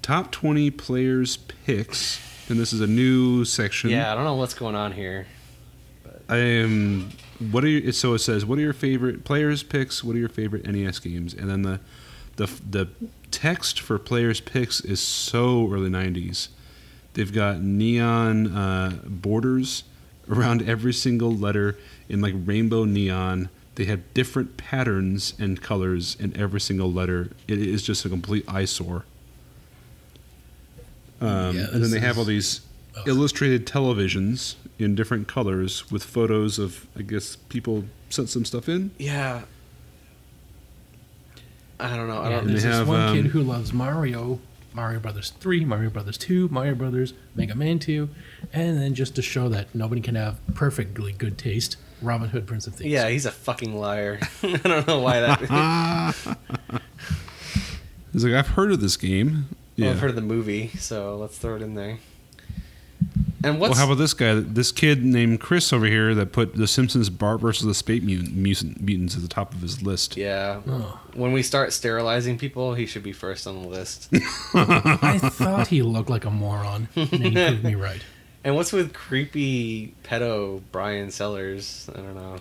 top 0.03 0.31
20 0.31 0.69
players' 0.69 1.37
picks. 1.37 2.19
And 2.47 2.59
this 2.59 2.71
is 2.71 2.79
a 2.81 2.85
new 2.87 3.43
section. 3.43 3.89
yeah, 3.89 4.11
I 4.11 4.15
don't 4.15 4.23
know 4.23 4.35
what's 4.35 4.53
going 4.53 4.75
on 4.75 4.91
here. 4.91 5.25
But. 6.03 6.21
I 6.29 6.37
am. 6.37 7.09
What 7.39 7.63
are 7.63 7.67
your, 7.67 7.91
so 7.91 8.13
it 8.13 8.19
says? 8.19 8.45
What 8.45 8.57
are 8.57 8.61
your 8.61 8.73
favorite 8.73 9.23
players' 9.25 9.63
picks? 9.63 10.03
What 10.03 10.15
are 10.15 10.19
your 10.19 10.29
favorite 10.29 10.65
NES 10.65 10.99
games? 10.99 11.33
And 11.33 11.49
then 11.49 11.61
the 11.63 11.79
the 12.37 12.47
the 12.69 12.89
text 13.31 13.79
for 13.79 13.97
players' 13.99 14.39
picks 14.39 14.81
is 14.81 14.99
so 14.99 15.71
early 15.71 15.89
'90s. 15.89 16.49
They've 17.13 17.31
got 17.33 17.61
neon 17.61 18.47
uh, 18.55 18.99
borders 19.05 19.83
around 20.29 20.67
every 20.67 20.93
single 20.93 21.33
letter 21.35 21.77
in 22.09 22.21
like 22.21 22.33
rainbow 22.35 22.83
neon. 22.85 23.49
They 23.75 23.85
have 23.85 24.13
different 24.13 24.55
patterns 24.57 25.33
and 25.37 25.61
colors 25.61 26.15
in 26.19 26.35
every 26.37 26.61
single 26.61 26.91
letter. 26.91 27.31
It 27.47 27.59
is 27.59 27.83
just 27.83 28.05
a 28.05 28.09
complete 28.09 28.45
eyesore. 28.47 29.05
Um, 31.21 31.55
Yeah, 31.57 31.67
and 31.71 31.83
then 31.83 31.91
they 31.91 31.99
have 31.99 32.17
all 32.17 32.23
these. 32.25 32.61
Illustrated 33.05 33.65
televisions 33.65 34.55
in 34.79 34.95
different 34.95 35.27
colors 35.27 35.89
with 35.91 36.03
photos 36.03 36.59
of, 36.59 36.87
I 36.97 37.01
guess, 37.01 37.35
people 37.35 37.85
sent 38.09 38.29
some 38.29 38.45
stuff 38.45 38.67
in. 38.69 38.91
Yeah. 38.97 39.43
I 41.79 41.95
don't 41.95 42.07
know. 42.07 42.19
I 42.19 42.29
Yeah, 42.29 42.35
don't. 42.37 42.47
there's 42.47 42.63
this 42.63 42.73
have, 42.75 42.87
one 42.87 42.99
um, 43.01 43.15
kid 43.15 43.25
who 43.27 43.41
loves 43.43 43.73
Mario, 43.73 44.39
Mario 44.73 44.99
Brothers 44.99 45.31
3, 45.39 45.65
Mario 45.65 45.89
Brothers 45.89 46.17
2, 46.17 46.47
Mario 46.49 46.75
Brothers, 46.75 47.13
Mega 47.35 47.55
Man 47.55 47.79
2, 47.79 48.09
and 48.53 48.77
then 48.77 48.93
just 48.95 49.15
to 49.15 49.21
show 49.21 49.49
that 49.49 49.73
nobody 49.75 50.01
can 50.01 50.15
have 50.15 50.39
perfectly 50.53 51.11
good 51.11 51.37
taste, 51.37 51.75
Robin 52.01 52.29
Hood, 52.29 52.47
Prince 52.47 52.67
of 52.67 52.75
Thieves. 52.75 52.91
Yeah, 52.91 53.09
he's 53.09 53.25
a 53.25 53.31
fucking 53.31 53.75
liar. 53.77 54.19
I 54.43 54.55
don't 54.57 54.87
know 54.87 54.99
why 54.99 55.19
that. 55.21 56.37
He's 58.13 58.23
like, 58.23 58.33
I've 58.33 58.49
heard 58.49 58.71
of 58.71 58.79
this 58.79 58.95
game. 58.95 59.49
Well, 59.77 59.87
Yeah. 59.87 59.89
I've 59.91 59.99
heard 59.99 60.11
of 60.11 60.15
the 60.15 60.21
movie, 60.21 60.69
so 60.77 61.17
let's 61.17 61.37
throw 61.37 61.57
it 61.57 61.61
in 61.61 61.75
there. 61.75 61.97
And 63.45 63.59
well, 63.59 63.73
how 63.75 63.85
about 63.85 63.99
this 63.99 64.13
guy? 64.13 64.33
This 64.35 64.71
kid 64.71 65.03
named 65.05 65.39
Chris 65.39 65.71
over 65.71 65.85
here 65.85 66.15
that 66.15 66.31
put 66.31 66.55
The 66.55 66.67
Simpsons 66.67 67.09
Bart 67.11 67.41
versus 67.41 67.65
the 67.67 67.75
Space 67.75 68.01
Mutant, 68.01 68.35
mutant, 68.35 68.81
Mutants 68.81 69.15
at 69.15 69.21
the 69.21 69.27
top 69.27 69.53
of 69.53 69.61
his 69.61 69.83
list. 69.83 70.17
yeah? 70.17 70.61
Oh, 70.67 70.99
When 71.13 71.31
we 71.31 71.43
start 71.43 71.71
sterilizing 71.71 72.37
people, 72.39 72.73
he 72.73 72.85
should 72.87 73.03
be 73.03 73.11
first 73.13 73.45
on 73.45 73.61
the 73.61 73.67
list. 73.67 74.09
I 74.53 75.19
thought 75.19 75.67
he 75.67 75.81
looked 75.83 76.09
like 76.09 76.25
a 76.25 76.31
moron, 76.31 76.87
and 76.95 77.07
he 77.09 77.31
proved 77.31 77.63
me 77.63 77.75
right. 77.75 78.01
and 78.43 78.55
what's 78.55 78.73
with 78.73 78.93
creepy 78.93 79.93
pedo 80.03 80.61
Brian 80.71 81.11
Sellers? 81.11 81.87
I 81.93 81.97
don't 81.97 82.15
know. 82.15 82.37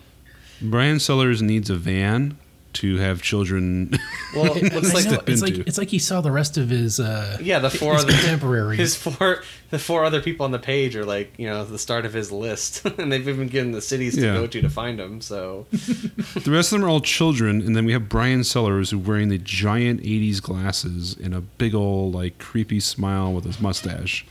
Brian 0.63 1.01
Sellers 1.01 1.43
needs 1.43 1.69
a 1.69 1.75
van 1.77 2.39
to 2.75 2.97
have 2.99 3.23
children. 3.23 3.93
Well, 4.35 4.47
I 4.47 4.63
looks 4.63 4.93
like 4.93 5.05
know, 5.05 5.13
step 5.13 5.29
it's 5.29 5.43
like 5.43 5.55
it's 5.59 5.79
like 5.79 5.91
he 5.91 6.01
saw 6.01 6.21
the 6.21 6.33
rest 6.33 6.57
of 6.57 6.69
his 6.69 6.99
uh 6.99 7.39
yeah, 7.41 7.61
the 7.61 7.71
four 7.71 7.95
his 7.95 8.03
other 8.03 8.13
contemporaries. 8.13 8.81
his 8.81 8.97
four 8.97 9.45
the 9.71 9.79
four 9.79 10.05
other 10.05 10.21
people 10.21 10.45
on 10.45 10.51
the 10.51 10.59
page 10.59 10.97
are 10.97 11.05
like 11.05 11.33
you 11.37 11.47
know 11.47 11.65
the 11.65 11.79
start 11.79 12.05
of 12.05 12.13
his 12.13 12.33
list, 12.33 12.85
and 12.99 13.13
they've 13.13 13.29
even 13.29 13.47
given 13.47 13.71
the 13.71 13.81
cities 13.81 14.17
to 14.17 14.23
go 14.23 14.47
to 14.49 14.61
to 14.61 14.69
find 14.69 14.99
him. 14.99 15.21
So 15.21 15.67
the 15.71 16.51
rest 16.51 16.73
of 16.73 16.81
them 16.81 16.85
are 16.85 16.89
all 16.89 17.01
children, 17.01 17.61
and 17.61 17.77
then 17.77 17.85
we 17.85 17.93
have 17.93 18.09
Brian 18.09 18.43
Sellers 18.43 18.91
who 18.91 18.99
wearing 18.99 19.29
the 19.29 19.39
giant 19.39 20.01
'80s 20.03 20.43
glasses 20.43 21.17
and 21.17 21.33
a 21.33 21.41
big 21.41 21.75
old 21.75 22.15
like 22.15 22.39
creepy 22.39 22.81
smile 22.81 23.33
with 23.33 23.45
his 23.45 23.61
mustache. 23.61 24.27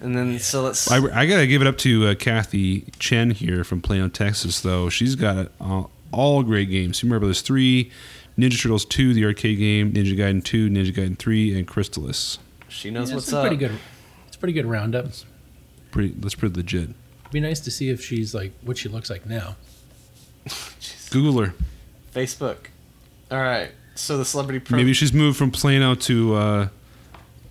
and 0.00 0.16
then 0.16 0.38
so 0.40 0.62
let's 0.62 0.90
I, 0.90 0.96
I 0.96 1.26
gotta 1.26 1.46
give 1.46 1.60
it 1.62 1.68
up 1.68 1.78
to 1.78 2.08
uh, 2.08 2.14
Kathy 2.16 2.86
Chen 2.98 3.30
here 3.30 3.62
from 3.62 3.80
Plano, 3.80 4.08
Texas. 4.08 4.60
Though 4.60 4.88
she's 4.88 5.14
got 5.14 5.52
uh, 5.60 5.84
all 6.12 6.42
great 6.42 6.70
games. 6.70 6.98
Super 6.98 7.10
Mario 7.10 7.20
Brothers 7.20 7.40
three, 7.42 7.90
Ninja 8.38 8.60
Turtles 8.60 8.84
two, 8.84 9.12
the 9.14 9.24
arcade 9.24 9.58
game, 9.58 9.92
Ninja 9.92 10.16
Gaiden 10.16 10.42
two, 10.44 10.68
Ninja 10.70 10.92
Gaiden 10.94 11.18
three, 11.18 11.56
and 11.58 11.66
Crystalis. 11.66 12.38
she 12.68 12.90
knows 12.90 13.08
Yeah, 13.10 13.16
what's 13.16 13.26
it's 13.28 13.32
a 13.34 13.38
up. 13.38 13.42
pretty 13.42 13.56
good. 13.56 13.72
It's 14.26 14.36
a 14.36 14.38
pretty 14.38 14.52
good 14.52 14.66
roundup. 14.66 15.06
Pretty, 15.90 16.14
that's 16.16 16.34
pretty 16.34 16.54
legit. 16.56 16.90
Be 17.30 17.40
nice 17.40 17.60
to 17.60 17.70
see 17.70 17.88
if 17.90 18.02
she's 18.02 18.34
like 18.34 18.52
what 18.62 18.78
she 18.78 18.88
looks 18.88 19.10
like 19.10 19.26
now. 19.26 19.56
Google 21.10 21.42
her. 21.44 21.54
Facebook. 22.14 22.56
All 23.30 23.38
right. 23.40 23.70
So 23.94 24.16
the 24.16 24.24
celebrity 24.24 24.60
pro- 24.60 24.76
Maybe 24.76 24.92
she's 24.92 25.12
moved 25.12 25.36
from 25.36 25.50
Plano 25.50 25.94
to 25.94 26.34
uh, 26.34 26.68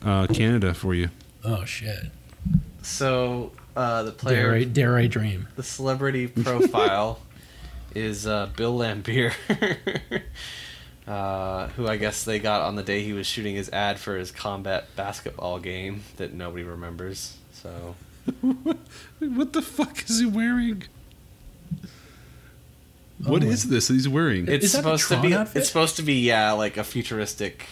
uh, 0.04 0.28
Canada 0.28 0.74
for 0.74 0.94
you. 0.96 1.10
Oh 1.44 1.66
shit! 1.66 2.06
So 2.82 3.52
uh, 3.76 4.04
the 4.04 4.12
Dare 4.12 4.18
player, 4.18 4.54
I, 4.56 4.64
dare 4.64 4.98
I 4.98 5.08
dream? 5.08 5.48
the 5.56 5.64
celebrity 5.64 6.28
profile 6.28 7.20
is 7.98 8.28
uh, 8.28 8.48
Bill 8.56 8.78
Laimbeer, 8.78 9.34
uh, 11.08 11.68
who 11.70 11.88
I 11.88 11.98
guess 11.98 12.24
they 12.24 12.40
got 12.40 12.62
on 12.62 12.76
the 12.76 12.84
day 12.84 13.04
he 13.04 13.14
was 13.14 13.26
shooting 13.28 13.56
his 13.56 13.70
ad 13.70 14.00
for 14.00 14.18
his 14.18 14.32
combat 14.32 14.88
basketball 14.96 15.60
game 15.60 16.04
that 16.18 16.34
nobody 16.34 16.64
remembers. 16.64 17.38
So 17.54 17.96
What 19.20 19.54
the 19.54 19.62
fuck 19.62 20.04
is 20.10 20.20
he 20.20 20.26
wearing? 20.26 20.84
What 23.24 23.44
Oh 23.44 23.48
is 23.48 23.68
this 23.70 23.88
that 23.88 23.94
he's 23.96 24.08
wearing? 24.08 24.48
it's 24.48 24.66
Is 24.66 24.72
that 24.74 24.80
a 24.80 24.82
supposed 24.98 25.08
to 25.10 25.22
be. 25.22 25.34
outfit? 25.34 25.58
It's 25.62 25.68
supposed 25.68 25.96
to 25.96 26.04
be 26.04 26.22
yeah, 26.22 26.52
like 26.52 26.78
a 26.78 26.84
futuristic, 26.84 27.66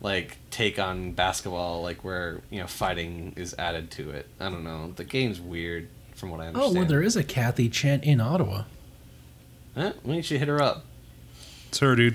like 0.00 0.38
take 0.50 0.78
on 0.78 1.12
basketball, 1.12 1.82
like 1.82 2.02
where 2.02 2.40
you 2.50 2.60
know 2.60 2.66
fighting 2.66 3.34
is 3.36 3.54
added 3.58 3.90
to 3.92 4.10
it. 4.10 4.26
I 4.40 4.48
don't 4.48 4.64
know. 4.64 4.92
The 4.96 5.04
game's 5.04 5.38
weird 5.40 5.88
from 6.14 6.30
what 6.30 6.40
I 6.40 6.44
Oh, 6.44 6.48
understand. 6.48 6.76
well, 6.76 6.84
there 6.86 7.02
is 7.02 7.14
a 7.16 7.22
Kathy 7.24 7.68
Chen 7.68 8.00
in 8.00 8.20
Ottawa, 8.22 8.62
Eh, 9.80 9.92
we 10.04 10.22
should 10.22 10.38
hit 10.38 10.48
her 10.48 10.60
up. 10.62 10.84
It's 11.68 11.78
her, 11.78 11.94
dude. 11.96 12.14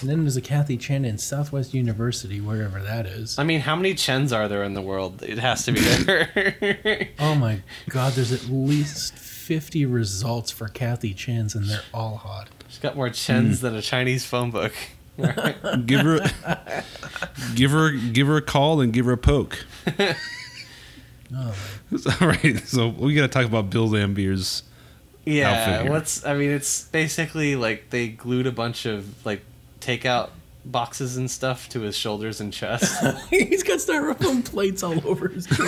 and 0.00 0.10
then 0.10 0.22
there's 0.22 0.36
a 0.36 0.40
Kathy 0.40 0.76
Chen 0.76 1.04
in 1.04 1.18
Southwest 1.18 1.72
University, 1.74 2.40
wherever 2.40 2.80
that 2.82 3.06
is. 3.06 3.38
I 3.38 3.44
mean, 3.44 3.60
how 3.60 3.76
many 3.76 3.94
Chens 3.94 4.32
are 4.32 4.48
there 4.48 4.64
in 4.64 4.74
the 4.74 4.82
world? 4.82 5.22
It 5.22 5.38
has 5.38 5.64
to 5.66 5.72
be 5.72 5.80
there. 5.80 7.08
Oh 7.18 7.34
my 7.34 7.60
God! 7.88 8.14
There's 8.14 8.32
at 8.32 8.46
least 8.48 9.14
fifty 9.16 9.86
results 9.86 10.50
for 10.50 10.68
Kathy 10.68 11.14
Chen's, 11.14 11.54
and 11.54 11.66
they're 11.68 11.82
all 11.92 12.16
hot. 12.16 12.48
She's 12.68 12.78
got 12.78 12.96
more 12.96 13.10
Chens 13.10 13.60
than 13.60 13.74
a 13.76 13.82
Chinese 13.82 14.24
phone 14.24 14.50
book. 14.50 14.72
Give 15.86 16.00
her, 16.00 16.18
give 17.54 17.70
her, 17.70 17.92
give 17.92 18.26
her 18.26 18.36
a 18.38 18.42
call 18.42 18.80
and 18.80 18.92
give 18.92 19.06
her 19.06 19.12
a 19.12 19.16
poke. 19.16 19.64
Oh, 21.36 21.54
All 22.20 22.28
right, 22.28 22.60
so 22.66 22.88
we 22.88 23.14
got 23.14 23.22
to 23.22 23.28
talk 23.28 23.44
about 23.46 23.70
Bill 23.70 23.88
Laimbeer's. 23.88 24.62
Outfit 25.26 25.34
yeah, 25.34 25.82
here. 25.82 25.90
what's? 25.90 26.24
I 26.24 26.34
mean, 26.34 26.50
it's 26.50 26.84
basically 26.84 27.56
like 27.56 27.90
they 27.90 28.08
glued 28.08 28.46
a 28.46 28.52
bunch 28.52 28.86
of 28.86 29.24
like 29.24 29.42
takeout 29.80 30.30
boxes 30.64 31.16
and 31.16 31.30
stuff 31.30 31.68
to 31.70 31.80
his 31.80 31.96
shoulders 31.96 32.40
and 32.40 32.52
chest. 32.52 33.02
he's 33.30 33.62
got 33.62 33.78
styrofoam 33.78 34.44
plates 34.44 34.82
all 34.82 35.06
over 35.06 35.28
his 35.28 35.46
face. 35.46 35.58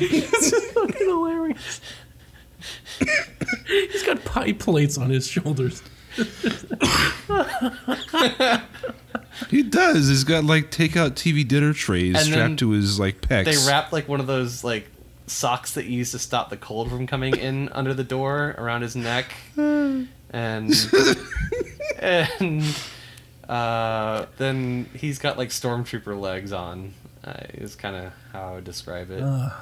it's 0.00 0.72
fucking 0.72 1.06
hilarious. 1.06 1.80
he's 3.66 4.02
got 4.04 4.24
pie 4.24 4.52
plates 4.52 4.96
on 4.98 5.10
his 5.10 5.26
shoulders. 5.26 5.82
He 9.50 9.62
does. 9.62 10.08
He's 10.08 10.24
got 10.24 10.44
like 10.44 10.70
takeout 10.70 11.12
TV 11.12 11.46
dinner 11.46 11.72
trays 11.72 12.14
And 12.14 12.26
strapped 12.26 12.58
to 12.60 12.70
his 12.70 13.00
like 13.00 13.20
pecs. 13.20 13.44
they 13.44 13.68
wrapped 13.70 13.92
like 13.92 14.08
one 14.08 14.20
of 14.20 14.26
those 14.26 14.62
like 14.62 14.88
socks 15.32 15.72
that 15.74 15.86
you 15.86 15.98
used 15.98 16.12
to 16.12 16.18
stop 16.18 16.50
the 16.50 16.56
cold 16.56 16.88
from 16.90 17.06
coming 17.06 17.36
in 17.36 17.68
under 17.72 17.94
the 17.94 18.04
door 18.04 18.54
around 18.58 18.82
his 18.82 18.94
neck 18.96 19.26
and 19.56 20.06
and 21.98 22.62
uh, 23.48 24.26
then 24.38 24.88
he's 24.94 25.18
got 25.18 25.38
like 25.38 25.48
stormtrooper 25.50 26.18
legs 26.18 26.52
on 26.52 26.92
uh, 27.24 27.32
is 27.54 27.74
kind 27.74 27.96
of 27.96 28.12
how 28.32 28.50
i 28.50 28.54
would 28.54 28.64
describe 28.64 29.10
it 29.10 29.22
Ugh. 29.22 29.52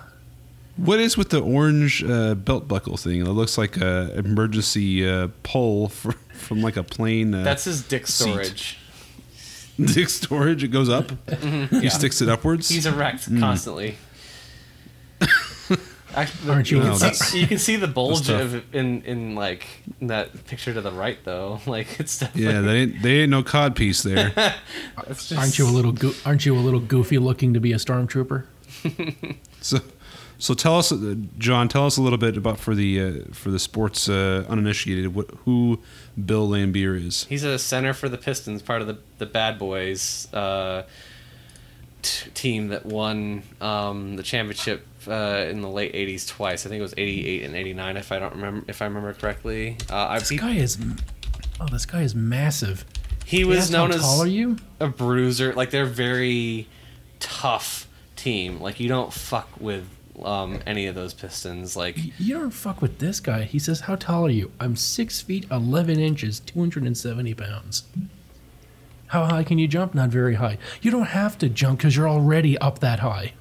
What 0.76 0.98
is 0.98 1.18
with 1.18 1.28
the 1.28 1.40
orange 1.42 2.02
uh, 2.02 2.34
belt 2.34 2.66
buckle 2.66 2.96
thing? 2.96 3.20
It 3.20 3.28
looks 3.28 3.58
like 3.58 3.76
a 3.76 4.16
emergency 4.16 5.06
uh, 5.06 5.28
pole 5.42 5.88
for, 5.90 6.12
from 6.32 6.62
like 6.62 6.76
a 6.78 6.82
plane. 6.82 7.34
Uh, 7.34 7.42
that's 7.42 7.64
his 7.64 7.82
dick 7.82 8.06
seat. 8.06 8.30
storage 8.30 8.78
dick 9.78 10.08
storage. 10.08 10.62
It 10.64 10.68
goes 10.68 10.88
up. 10.88 11.10
He 11.70 11.90
sticks 11.90 12.22
it 12.22 12.30
upwards. 12.30 12.68
he's 12.70 12.86
erect 12.86 13.24
Hmm. 13.26 13.40
constantly 13.40 13.96
Actually, 16.14 16.50
Aren't 16.50 16.70
you 16.70 16.78
you, 16.78 16.82
can 16.82 16.92
aware? 16.92 17.12
see, 17.14 17.40
you 17.40 17.46
can 17.46 17.58
see 17.58 17.76
the 17.76 17.86
bulge 17.86 18.28
of 18.30 18.74
in 18.74 19.02
in 19.02 19.34
like 19.34 19.66
that 20.02 20.46
picture 20.46 20.74
to 20.74 20.80
the 20.80 20.90
right 20.90 21.18
though 21.24 21.60
like 21.66 22.00
it's 22.00 22.18
definitely 22.18 22.52
yeah, 22.52 22.60
they 22.60 22.76
ain't, 22.78 23.02
they 23.02 23.20
ain't 23.20 23.30
no 23.30 23.42
cod 23.42 23.76
piece 23.76 24.02
there. 24.02 24.32
just- 25.08 25.32
Aren't 25.32 25.58
you 25.58 25.66
a 25.66 25.70
little 25.70 25.92
go- 25.92 26.14
aren't 26.24 26.44
you 26.46 26.56
a 26.56 26.58
little 26.58 26.80
goofy 26.80 27.18
looking 27.18 27.54
to 27.54 27.60
be 27.60 27.72
a 27.72 27.76
stormtrooper? 27.76 28.44
so, 29.60 29.78
so 30.38 30.54
tell 30.54 30.78
us, 30.78 30.90
uh, 30.90 31.14
John. 31.38 31.68
Tell 31.68 31.84
us 31.86 31.96
a 31.96 32.02
little 32.02 32.18
bit 32.18 32.36
about 32.36 32.58
for 32.58 32.74
the 32.74 33.00
uh, 33.00 33.12
for 33.32 33.50
the 33.50 33.58
sports 33.58 34.08
uh, 34.08 34.44
uninitiated. 34.48 35.14
What, 35.14 35.28
who 35.44 35.80
Bill 36.24 36.48
Laimbeer 36.48 36.96
is? 37.04 37.24
He's 37.24 37.44
a 37.44 37.58
center 37.58 37.92
for 37.92 38.08
the 38.08 38.16
Pistons, 38.18 38.62
part 38.62 38.80
of 38.80 38.86
the 38.86 38.98
the 39.18 39.26
Bad 39.26 39.58
Boys 39.58 40.32
uh, 40.32 40.84
t- 42.02 42.30
team 42.30 42.68
that 42.68 42.86
won 42.86 43.42
um, 43.60 44.16
the 44.16 44.22
championship 44.22 44.86
uh, 45.08 45.46
in 45.48 45.60
the 45.62 45.68
late 45.68 45.92
'80s 45.94 46.28
twice. 46.28 46.66
I 46.66 46.68
think 46.68 46.80
it 46.80 46.82
was 46.82 46.94
'88 46.96 47.44
and 47.44 47.54
'89, 47.54 47.96
if 47.96 48.12
I 48.12 48.18
don't 48.18 48.34
remember 48.34 48.64
if 48.68 48.82
I 48.82 48.86
remember 48.86 49.12
correctly. 49.14 49.76
Uh, 49.90 49.96
I 49.96 50.18
This 50.18 50.28
beat, 50.30 50.40
guy 50.40 50.54
is 50.54 50.78
oh, 51.60 51.66
this 51.70 51.86
guy 51.86 52.02
is 52.02 52.14
massive. 52.14 52.84
he 53.24 53.44
was 53.44 53.70
known 53.70 53.92
as 53.92 54.00
tall 54.02 54.22
are 54.22 54.26
you? 54.26 54.56
a 54.80 54.88
bruiser. 54.88 55.52
Like 55.54 55.70
they're 55.70 55.84
very 55.86 56.68
tough 57.20 57.86
team. 58.16 58.60
Like 58.60 58.80
you 58.80 58.88
don't 58.88 59.12
fuck 59.12 59.48
with 59.60 59.84
um, 60.22 60.60
any 60.66 60.86
of 60.86 60.94
those 60.94 61.14
Pistons. 61.14 61.76
Like 61.76 61.96
You 62.18 62.38
don't 62.38 62.50
fuck 62.50 62.82
with 62.82 62.98
this 62.98 63.20
guy. 63.20 63.42
He 63.44 63.58
says, 63.58 63.80
"How 63.82 63.96
tall 63.96 64.26
are 64.26 64.30
you?" 64.30 64.50
I'm 64.60 64.76
six 64.76 65.20
feet 65.20 65.46
eleven 65.50 65.98
inches, 66.00 66.40
two 66.40 66.58
hundred 66.58 66.84
and 66.84 66.96
seventy 66.96 67.34
pounds. 67.34 67.84
How 69.08 69.24
high 69.24 69.42
can 69.42 69.58
you 69.58 69.66
jump? 69.66 69.92
Not 69.94 70.10
very 70.10 70.34
high. 70.36 70.56
You 70.82 70.92
don't 70.92 71.06
have 71.08 71.36
to 71.38 71.48
jump 71.48 71.78
because 71.78 71.96
you're 71.96 72.08
already 72.08 72.56
up 72.58 72.78
that 72.78 73.00
high. 73.00 73.32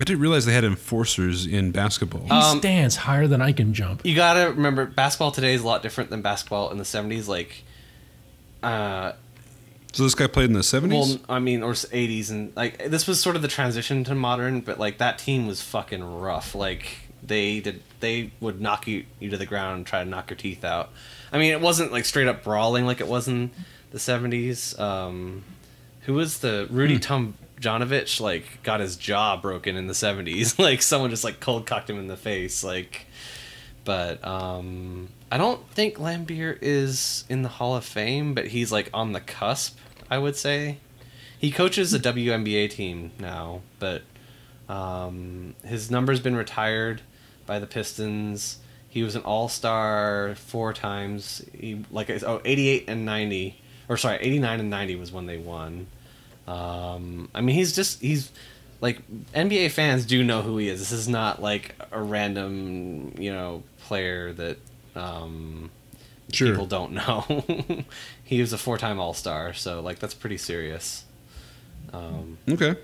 I 0.00 0.04
didn't 0.04 0.20
realize 0.20 0.44
they 0.44 0.52
had 0.54 0.64
enforcers 0.64 1.46
in 1.46 1.70
basketball. 1.70 2.22
He 2.24 2.30
Um, 2.30 2.58
stands 2.58 2.96
higher 2.96 3.26
than 3.28 3.40
I 3.40 3.52
can 3.52 3.72
jump. 3.74 4.00
you 4.04 4.14
gotta 4.16 4.50
remember, 4.50 4.86
basketball 4.86 5.30
today 5.30 5.54
is 5.54 5.62
a 5.62 5.66
lot 5.66 5.82
different 5.82 6.10
than 6.10 6.20
basketball 6.22 6.70
in 6.70 6.78
the 6.78 6.84
'70s. 6.84 7.28
Like. 7.28 7.62
Uh, 8.62 9.12
so 9.92 10.02
this 10.02 10.14
guy 10.14 10.26
played 10.26 10.46
in 10.46 10.54
the 10.54 10.62
seventies. 10.62 11.18
Well, 11.18 11.36
I 11.36 11.38
mean, 11.38 11.62
or 11.62 11.70
s- 11.72 11.86
80s, 11.92 12.30
and 12.30 12.52
like 12.56 12.90
this 12.90 13.06
was 13.06 13.20
sort 13.20 13.36
of 13.36 13.42
the 13.42 13.48
transition 13.48 14.02
to 14.04 14.14
modern, 14.14 14.60
but 14.60 14.78
like 14.80 14.98
that 14.98 15.18
team 15.18 15.46
was 15.46 15.62
fucking 15.62 16.02
rough. 16.20 16.54
Like 16.54 16.96
they 17.22 17.60
did, 17.60 17.82
they 18.00 18.32
would 18.40 18.60
knock 18.60 18.88
you 18.88 19.04
you 19.20 19.30
to 19.30 19.36
the 19.36 19.46
ground 19.46 19.76
and 19.76 19.86
try 19.86 20.02
to 20.02 20.08
knock 20.10 20.30
your 20.30 20.36
teeth 20.36 20.64
out. 20.64 20.90
I 21.32 21.38
mean, 21.38 21.52
it 21.52 21.60
wasn't 21.60 21.92
like 21.92 22.04
straight 22.04 22.26
up 22.26 22.42
brawling 22.42 22.86
like 22.86 23.00
it 23.00 23.06
was 23.06 23.28
in 23.28 23.50
the 23.92 23.98
70s. 23.98 24.78
Um, 24.80 25.44
who 26.02 26.14
was 26.14 26.38
the 26.38 26.66
Rudy 26.70 26.98
Tom 26.98 27.34
Tomjanovich? 27.64 28.20
Like 28.20 28.62
got 28.62 28.80
his 28.80 28.96
jaw 28.96 29.36
broken 29.36 29.76
in 29.76 29.86
the 29.86 29.94
70s. 29.94 30.58
like 30.58 30.82
someone 30.82 31.10
just 31.10 31.24
like 31.24 31.40
cold 31.40 31.66
cocked 31.66 31.90
him 31.90 31.98
in 31.98 32.08
the 32.08 32.16
face. 32.16 32.62
Like, 32.62 33.06
but 33.84 34.24
um, 34.26 35.08
I 35.30 35.38
don't 35.38 35.68
think 35.70 35.96
Laimbeer 35.96 36.58
is 36.60 37.24
in 37.28 37.42
the 37.42 37.48
Hall 37.48 37.76
of 37.76 37.84
Fame, 37.84 38.34
but 38.34 38.48
he's 38.48 38.72
like 38.72 38.90
on 38.94 39.12
the 39.12 39.20
cusp. 39.20 39.78
I 40.10 40.18
would 40.18 40.36
say 40.36 40.78
he 41.38 41.50
coaches 41.50 41.92
a 41.92 41.98
WNBA 41.98 42.70
team 42.70 43.12
now, 43.18 43.62
but 43.78 44.02
um, 44.68 45.54
his 45.64 45.90
number's 45.90 46.20
been 46.20 46.36
retired 46.36 47.02
by 47.46 47.58
the 47.58 47.66
Pistons. 47.66 48.58
He 48.88 49.02
was 49.02 49.16
an 49.16 49.22
All 49.22 49.48
Star 49.48 50.34
four 50.36 50.72
times. 50.72 51.44
He 51.52 51.84
like 51.90 52.10
oh 52.22 52.40
88 52.44 52.84
and 52.88 53.04
90 53.04 53.60
or 53.88 53.96
sorry 53.96 54.18
89 54.20 54.60
and 54.60 54.70
90 54.70 54.96
was 54.96 55.12
when 55.12 55.26
they 55.26 55.36
won. 55.36 55.86
Um, 56.46 57.28
I 57.34 57.40
mean 57.40 57.54
he's 57.56 57.74
just 57.74 58.00
he's 58.00 58.30
like 58.80 59.00
NBA 59.32 59.70
fans 59.70 60.04
do 60.04 60.22
know 60.22 60.42
who 60.42 60.58
he 60.58 60.68
is. 60.68 60.80
This 60.80 60.92
is 60.92 61.08
not 61.08 61.40
like 61.40 61.74
a 61.90 62.00
random 62.02 63.14
you 63.18 63.32
know 63.32 63.62
player 63.86 64.32
that 64.34 64.58
um, 64.94 65.70
Sure. 66.32 66.50
people 66.50 66.66
don't 66.66 66.92
know. 66.92 67.44
he 68.24 68.40
was 68.40 68.52
a 68.52 68.58
four-time 68.58 68.98
All-Star, 68.98 69.52
so 69.52 69.80
like 69.80 69.98
that's 69.98 70.14
pretty 70.14 70.38
serious. 70.38 71.04
Um, 71.92 72.38
Okay. 72.48 72.74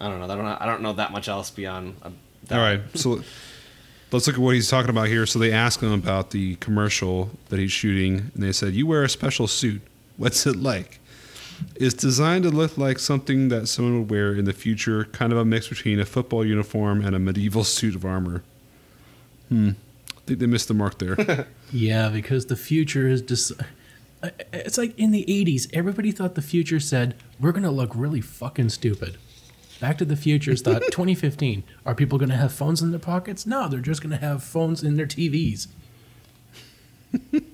I 0.00 0.08
don't 0.08 0.18
know. 0.18 0.24
I 0.24 0.28
don't. 0.28 0.44
Know, 0.46 0.56
I 0.58 0.64
don't 0.66 0.80
know 0.80 0.92
that 0.94 1.12
much 1.12 1.28
else 1.28 1.50
beyond. 1.50 1.96
Uh, 2.02 2.10
that. 2.46 2.54
All 2.58 2.64
right. 2.64 2.80
So 2.94 3.20
let's 4.12 4.26
look 4.26 4.36
at 4.36 4.38
what 4.38 4.54
he's 4.54 4.70
talking 4.70 4.88
about 4.88 5.08
here. 5.08 5.26
So 5.26 5.38
they 5.38 5.52
ask 5.52 5.80
him 5.80 5.92
about 5.92 6.30
the 6.30 6.54
commercial 6.56 7.30
that 7.50 7.58
he's 7.58 7.70
shooting, 7.72 8.30
and 8.34 8.42
they 8.42 8.52
said, 8.52 8.72
"You 8.72 8.86
wear 8.86 9.02
a 9.04 9.10
special 9.10 9.46
suit. 9.46 9.82
What's 10.16 10.46
it 10.46 10.56
like?" 10.56 10.99
It's 11.74 11.94
designed 11.94 12.44
to 12.44 12.50
look 12.50 12.76
like 12.78 12.98
something 12.98 13.48
that 13.48 13.66
someone 13.68 14.00
would 14.00 14.10
wear 14.10 14.34
in 14.34 14.44
the 14.44 14.52
future, 14.52 15.04
kind 15.06 15.32
of 15.32 15.38
a 15.38 15.44
mix 15.44 15.68
between 15.68 15.98
a 16.00 16.04
football 16.04 16.44
uniform 16.44 17.04
and 17.04 17.14
a 17.14 17.18
medieval 17.18 17.64
suit 17.64 17.94
of 17.94 18.04
armor. 18.04 18.42
Hmm. 19.48 19.70
I 20.10 20.20
think 20.26 20.38
they 20.40 20.46
missed 20.46 20.68
the 20.68 20.74
mark 20.74 20.98
there. 20.98 21.46
Yeah, 21.72 22.08
because 22.08 22.46
the 22.46 22.56
future 22.56 23.06
is 23.06 23.22
just. 23.22 23.52
It's 24.52 24.76
like 24.76 24.98
in 24.98 25.12
the 25.12 25.24
80s, 25.24 25.70
everybody 25.72 26.10
thought 26.10 26.34
the 26.34 26.42
future 26.42 26.80
said, 26.80 27.14
we're 27.38 27.52
going 27.52 27.62
to 27.62 27.70
look 27.70 27.92
really 27.94 28.20
fucking 28.20 28.70
stupid. 28.70 29.16
Back 29.78 29.96
to 29.98 30.04
the 30.04 30.16
Futures 30.16 30.62
thought, 30.62 30.82
2015, 30.90 31.62
are 31.86 31.94
people 31.94 32.18
going 32.18 32.28
to 32.28 32.36
have 32.36 32.52
phones 32.52 32.82
in 32.82 32.90
their 32.90 32.98
pockets? 32.98 33.46
No, 33.46 33.68
they're 33.68 33.80
just 33.80 34.02
going 34.02 34.10
to 34.10 34.18
have 34.18 34.42
phones 34.42 34.82
in 34.82 34.96
their 34.96 35.06
TVs. 35.06 35.68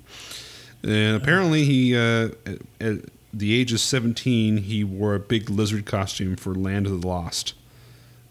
And 0.86 1.16
apparently, 1.16 1.64
he 1.64 1.96
uh, 1.96 2.28
at, 2.46 2.59
at 2.80 2.98
the 3.37 3.59
age 3.59 3.72
of 3.72 3.80
seventeen, 3.80 4.59
he 4.59 4.84
wore 4.84 5.14
a 5.14 5.20
big 5.20 5.51
lizard 5.51 5.87
costume 5.87 6.37
for 6.37 6.55
Land 6.55 6.87
of 6.87 7.01
the 7.01 7.07
Lost. 7.07 7.55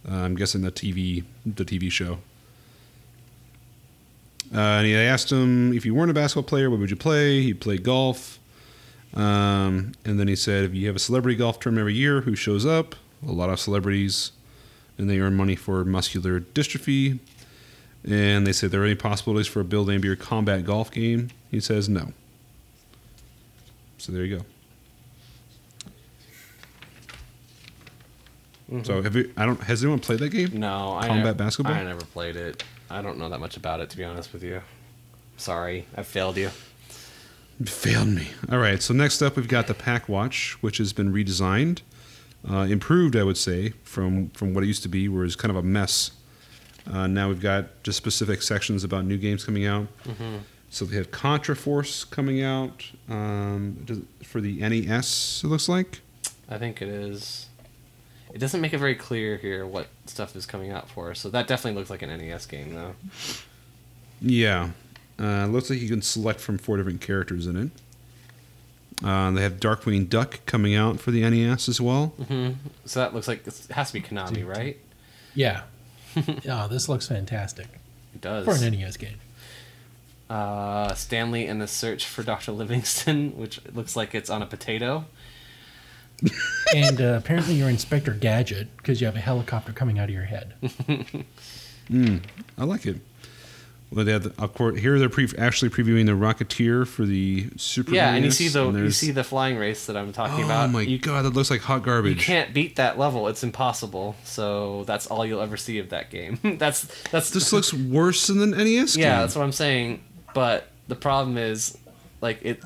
Uh, 0.09 0.15
I'm 0.15 0.35
guessing 0.35 0.61
the 0.61 0.71
TV 0.71 1.23
the 1.45 1.65
TV 1.65 1.91
show. 1.91 2.19
Uh, 4.53 4.59
and 4.59 4.85
he 4.85 4.95
asked 4.95 5.31
him 5.31 5.73
if 5.73 5.85
you 5.85 5.95
weren't 5.95 6.11
a 6.11 6.13
basketball 6.13 6.47
player, 6.47 6.69
what 6.69 6.79
would 6.79 6.89
you 6.89 6.95
play? 6.95 7.41
He 7.41 7.53
played 7.53 7.83
golf. 7.83 8.39
Um, 9.15 9.93
and 10.03 10.19
then 10.19 10.27
he 10.27 10.35
said, 10.35 10.65
if 10.65 10.73
you 10.73 10.87
have 10.87 10.95
a 10.95 10.99
celebrity 10.99 11.37
golf 11.37 11.59
tournament 11.59 11.83
every 11.83 11.93
year, 11.95 12.21
who 12.21 12.35
shows 12.35 12.65
up? 12.65 12.95
A 13.27 13.31
lot 13.31 13.49
of 13.49 13.59
celebrities, 13.59 14.31
and 14.97 15.09
they 15.09 15.19
earn 15.19 15.35
money 15.35 15.55
for 15.55 15.83
muscular 15.85 16.41
dystrophy. 16.41 17.19
And 18.07 18.45
they 18.45 18.53
said, 18.53 18.71
there 18.71 18.81
are 18.81 18.85
any 18.85 18.95
possibilities 18.95 19.47
for 19.47 19.61
a 19.61 19.63
Bill 19.63 19.85
Laimbeer 19.85 20.19
combat 20.19 20.63
golf 20.63 20.91
game? 20.91 21.29
He 21.49 21.59
says, 21.59 21.89
no. 21.89 22.13
So 23.97 24.11
there 24.11 24.25
you 24.25 24.37
go. 24.37 24.45
So 28.83 29.01
have 29.01 29.15
you? 29.15 29.31
I 29.37 29.45
don't. 29.45 29.61
Has 29.61 29.83
anyone 29.83 29.99
played 29.99 30.19
that 30.19 30.29
game? 30.29 30.49
No, 30.53 30.93
I 30.93 31.07
Combat 31.07 31.23
never, 31.25 31.33
basketball? 31.33 31.73
I 31.73 31.83
never 31.83 32.03
played 32.05 32.35
it. 32.35 32.63
I 32.89 33.01
don't 33.01 33.19
know 33.19 33.29
that 33.29 33.39
much 33.39 33.57
about 33.57 33.79
it, 33.79 33.89
to 33.91 33.97
be 33.97 34.03
honest 34.03 34.33
with 34.33 34.43
you. 34.43 34.61
Sorry, 35.37 35.85
I 35.95 36.03
failed 36.03 36.37
you. 36.37 36.49
You 37.59 37.65
failed 37.67 38.07
me. 38.07 38.29
All 38.51 38.57
right. 38.57 38.81
So 38.81 38.93
next 38.93 39.21
up, 39.21 39.35
we've 39.35 39.47
got 39.47 39.67
the 39.67 39.73
Pak 39.73 40.09
Watch, 40.09 40.57
which 40.61 40.77
has 40.79 40.93
been 40.93 41.13
redesigned, 41.13 41.81
uh, 42.49 42.61
improved, 42.69 43.15
I 43.15 43.23
would 43.23 43.37
say, 43.37 43.69
from 43.83 44.29
from 44.31 44.53
what 44.53 44.63
it 44.63 44.67
used 44.67 44.83
to 44.83 44.89
be, 44.89 45.07
where 45.09 45.23
it's 45.25 45.35
kind 45.35 45.51
of 45.51 45.57
a 45.57 45.63
mess. 45.63 46.11
Uh, 46.91 47.07
now 47.07 47.29
we've 47.29 47.41
got 47.41 47.83
just 47.83 47.97
specific 47.97 48.41
sections 48.41 48.83
about 48.83 49.05
new 49.05 49.17
games 49.17 49.43
coming 49.43 49.65
out. 49.65 49.87
So 50.69 50.85
they 50.85 50.97
have 50.97 51.09
Contra 51.11 51.55
Force 51.55 52.03
coming 52.03 52.41
out 52.43 52.85
um, 53.09 53.85
for 54.23 54.41
the 54.41 54.59
NES. 54.59 55.41
It 55.43 55.47
looks 55.47 55.69
like. 55.69 56.01
I 56.49 56.57
think 56.57 56.81
it 56.81 56.89
is. 56.89 57.47
It 58.35 58.39
doesn't 58.39 58.59
make 58.61 58.73
it 58.73 58.77
very 58.79 58.95
clear 58.95 59.37
here 59.37 59.65
what 59.65 59.87
stuff 60.07 60.35
is 60.35 60.45
coming 60.45 60.69
out 60.69 60.89
for, 60.89 61.15
so 61.15 61.29
that 61.29 61.47
definitely 61.47 61.79
looks 61.79 61.89
like 61.89 62.01
an 62.03 62.09
NES 62.09 62.45
game, 62.45 62.75
though. 62.75 62.93
Yeah. 64.21 64.71
Uh, 65.17 65.45
looks 65.45 65.69
like 65.69 65.79
you 65.79 65.87
can 65.87 66.01
select 66.01 66.41
from 66.41 66.57
four 66.57 66.75
different 66.77 66.99
characters 67.01 67.47
in 67.47 67.55
it. 67.55 67.69
Uh, 69.05 69.31
they 69.31 69.41
have 69.41 69.53
Darkwing 69.61 70.09
Duck 70.09 70.39
coming 70.45 70.75
out 70.75 70.99
for 70.99 71.11
the 71.11 71.21
NES 71.21 71.69
as 71.69 71.79
well. 71.79 72.07
hmm 72.27 72.51
So 72.85 72.99
that 72.99 73.13
looks 73.13 73.27
like 73.27 73.47
it 73.47 73.67
has 73.71 73.87
to 73.91 73.93
be 73.93 74.01
Konami, 74.01 74.45
right? 74.45 74.77
Yeah. 75.33 75.63
oh, 76.49 76.67
this 76.67 76.87
looks 76.89 77.07
fantastic. 77.07 77.67
It 78.13 78.21
does. 78.21 78.45
For 78.45 78.53
an 78.53 78.71
NES 78.73 78.97
game. 78.97 79.17
uh, 80.29 80.93
Stanley 80.93 81.45
and 81.47 81.61
the 81.61 81.67
Search 81.67 82.05
for 82.05 82.23
Dr. 82.23 82.51
Livingston, 82.51 83.31
which 83.37 83.59
looks 83.73 83.95
like 83.95 84.13
it's 84.15 84.29
on 84.29 84.41
a 84.41 84.45
potato. 84.45 85.05
And 86.75 86.99
uh, 86.99 87.13
apparently 87.17 87.53
you're 87.53 87.69
Inspector 87.69 88.11
Gadget 88.15 88.75
because 88.77 88.99
you 88.99 89.05
have 89.05 89.15
a 89.15 89.19
helicopter 89.21 89.71
coming 89.71 89.99
out 89.99 90.05
of 90.09 90.15
your 90.15 90.23
head. 90.23 90.55
I 92.57 92.63
like 92.63 92.85
it. 92.85 92.97
Well, 93.91 94.03
they 94.03 94.11
have 94.11 94.23
the, 94.23 94.43
of 94.43 94.53
course 94.55 94.79
here 94.79 94.97
they're 94.97 95.09
pre- 95.09 95.29
actually 95.37 95.69
previewing 95.69 96.07
the 96.07 96.13
Rocketeer 96.13 96.87
for 96.87 97.05
the 97.05 97.47
Super. 97.55 97.91
Yeah, 97.91 98.13
and 98.15 98.25
you 98.25 98.31
see 98.31 98.47
the 98.47 98.69
you 98.71 98.91
see 98.91 99.11
the 99.11 99.23
flying 99.23 99.57
race 99.57 99.85
that 99.85 99.95
I'm 99.95 100.11
talking 100.11 100.43
Oh 100.43 100.45
about. 100.47 100.69
Oh 100.69 100.71
my 100.71 100.81
you, 100.81 100.97
god, 100.97 101.21
that 101.23 101.29
looks 101.29 101.51
like 101.51 101.61
hot 101.61 101.83
garbage. 101.83 102.17
you 102.17 102.23
can't 102.23 102.53
beat 102.53 102.77
that 102.77 102.97
level. 102.97 103.27
It's 103.27 103.43
impossible. 103.43 104.15
So 104.23 104.83
that's 104.85 105.05
all 105.07 105.25
you'll 105.25 105.39
ever 105.41 105.55
see 105.55 105.77
of 105.77 105.89
that 105.89 106.09
game. 106.09 106.39
that's 106.57 106.87
that's 107.11 107.29
This 107.29 107.53
looks 107.53 107.73
worse 107.73 108.27
than 108.27 108.39
the 108.39 108.47
NES. 108.47 108.95
Game. 108.95 109.03
yeah, 109.03 109.21
that's 109.21 109.35
what 109.35 109.43
I'm 109.43 109.51
saying. 109.51 110.03
But 110.33 110.67
the 110.87 110.95
problem 110.95 111.37
is, 111.37 111.77
like 112.21 112.39
it, 112.43 112.61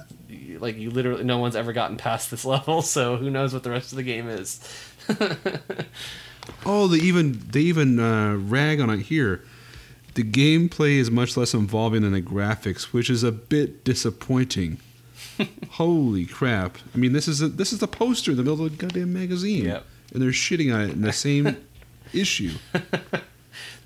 like 0.60 0.78
you 0.78 0.90
literally 0.92 1.24
no 1.24 1.38
one's 1.40 1.56
ever 1.56 1.74
gotten 1.74 1.98
past 1.98 2.32
this 2.32 2.46
level. 2.56 2.82
So 2.82 3.18
who 3.18 3.30
knows 3.30 3.54
what 3.54 3.64
the 3.64 3.72
rest 3.72 3.92
of 3.92 3.98
the 3.98 4.04
game 4.04 4.28
is? 4.30 4.60
Oh, 6.66 6.88
they 6.88 6.98
even 6.98 7.40
they 7.52 7.62
even 7.62 8.00
uh, 8.00 8.36
rag 8.36 8.80
on 8.82 8.90
it 8.90 9.02
here. 9.02 9.44
The 10.16 10.24
gameplay 10.24 10.94
is 10.98 11.12
much 11.12 11.38
less 11.38 11.54
involving 11.54 12.02
than 12.02 12.12
the 12.14 12.22
graphics, 12.24 12.86
which 12.86 13.08
is 13.10 13.22
a 13.24 13.32
bit 13.32 13.84
disappointing. 13.84 14.80
Holy 15.72 16.26
crap! 16.26 16.78
I 16.94 16.98
mean, 16.98 17.14
this 17.14 17.28
is 17.28 17.42
a, 17.42 17.50
this 17.50 17.72
is 17.72 17.80
the 17.80 17.88
poster 17.88 18.32
in 18.32 18.38
the 18.38 18.44
middle 18.44 18.66
of 18.66 18.72
the 18.72 18.78
goddamn 18.78 19.14
magazine, 19.14 19.66
Yep. 19.66 19.86
and 20.14 20.22
they're 20.24 20.32
shitting 20.32 20.74
on 20.74 20.82
it 20.82 20.90
in 20.94 21.02
the 21.04 21.14
same 21.14 21.56
issue. 22.14 22.54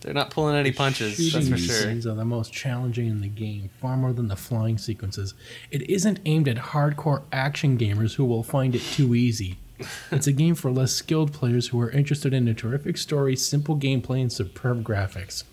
They're 0.03 0.13
not 0.13 0.31
pulling 0.31 0.55
any 0.55 0.71
punches. 0.73 1.17
That's 1.17 1.29
Shooting 1.29 1.51
for 1.51 1.57
sure. 1.57 1.75
scenes 1.75 2.05
are 2.05 2.13
the 2.13 2.25
most 2.25 2.51
challenging 2.51 3.07
in 3.07 3.21
the 3.21 3.29
game, 3.29 3.69
far 3.81 3.95
more 3.95 4.11
than 4.11 4.27
the 4.27 4.35
flying 4.35 4.77
sequences. 4.77 5.33
It 5.71 5.89
isn't 5.89 6.19
aimed 6.25 6.47
at 6.49 6.57
hardcore 6.57 7.23
action 7.31 7.77
gamers 7.77 8.15
who 8.15 8.25
will 8.25 8.43
find 8.43 8.75
it 8.75 8.81
too 8.81 9.15
easy. 9.15 9.57
It's 10.11 10.27
a 10.27 10.31
game 10.31 10.55
for 10.55 10.71
less 10.71 10.93
skilled 10.93 11.33
players 11.33 11.69
who 11.69 11.81
are 11.81 11.89
interested 11.89 12.33
in 12.33 12.47
a 12.47 12.53
terrific 12.53 12.95
story, 12.97 13.35
simple 13.35 13.75
gameplay, 13.75 14.21
and 14.21 14.31
superb 14.31 14.83
graphics. 14.83 15.43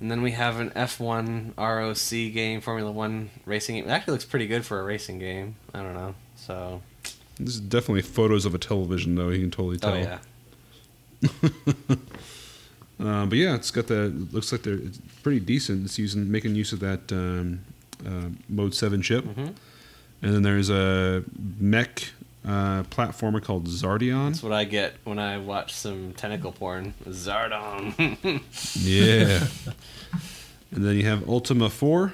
And 0.00 0.10
then 0.10 0.22
we 0.22 0.32
have 0.32 0.58
an 0.58 0.70
F1 0.70 1.52
ROC 1.58 2.32
game, 2.34 2.60
Formula 2.60 2.90
One 2.90 3.30
racing 3.44 3.76
game. 3.76 3.84
It 3.84 3.90
actually 3.90 4.12
looks 4.12 4.24
pretty 4.24 4.46
good 4.46 4.64
for 4.64 4.80
a 4.80 4.82
racing 4.82 5.18
game. 5.18 5.56
I 5.74 5.82
don't 5.82 5.94
know. 5.94 6.14
So, 6.36 6.80
This 7.38 7.54
is 7.54 7.60
definitely 7.60 8.02
photos 8.02 8.46
of 8.46 8.54
a 8.54 8.58
television, 8.58 9.14
though. 9.14 9.28
You 9.28 9.40
can 9.42 9.50
totally 9.50 9.78
oh, 9.82 10.02
tell. 10.02 10.18
oh 11.22 11.58
yeah, 11.90 11.96
Uh, 13.00 13.24
but 13.26 13.38
yeah, 13.38 13.54
it's 13.54 13.70
got 13.70 13.86
the 13.86 14.08
looks 14.30 14.52
like 14.52 14.62
they're 14.62 14.74
it's 14.74 14.98
pretty 15.22 15.40
decent. 15.40 15.84
It's 15.86 15.98
using 15.98 16.30
making 16.30 16.54
use 16.54 16.72
of 16.72 16.80
that 16.80 17.10
um, 17.12 17.60
uh, 18.06 18.28
Mode 18.48 18.74
Seven 18.74 19.00
chip, 19.02 19.24
Mhm. 19.24 19.54
and 20.22 20.34
then 20.34 20.42
there's 20.42 20.68
a 20.70 21.24
mech 21.58 22.10
uh, 22.46 22.82
platformer 22.84 23.42
called 23.42 23.66
Xardion. 23.68 24.28
that's 24.30 24.42
what 24.42 24.52
I 24.52 24.64
get 24.64 24.94
when 25.04 25.18
I 25.18 25.38
watch 25.38 25.72
some 25.74 26.12
tentacle 26.14 26.52
porn. 26.52 26.92
Zardon. 27.06 28.42
Yeah, 28.80 29.46
and 30.72 30.84
then 30.84 30.96
you 30.96 31.04
have 31.04 31.28
Ultima 31.28 31.70
Four 31.70 32.12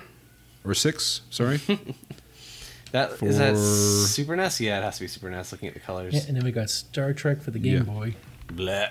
or 0.64 0.74
Six. 0.74 1.22
Sorry, 1.30 1.56
that 2.92 3.20
is 3.22 3.38
that 3.38 3.54
For- 3.54 4.06
Super 4.06 4.36
NES. 4.36 4.60
Yeah, 4.60 4.78
it 4.78 4.82
has 4.82 4.96
to 4.98 5.02
be 5.04 5.08
Super 5.08 5.30
NES. 5.30 5.50
Looking 5.52 5.68
at 5.68 5.74
the 5.74 5.80
colors. 5.80 6.14
Yeah, 6.14 6.22
and 6.28 6.36
then 6.36 6.44
we 6.44 6.52
got 6.52 6.70
Star 6.70 7.12
Trek 7.12 7.42
for 7.42 7.50
the 7.50 7.58
Game 7.58 7.74
Yeah. 7.74 7.82
Boy. 7.82 8.14
Bleh. 8.48 8.90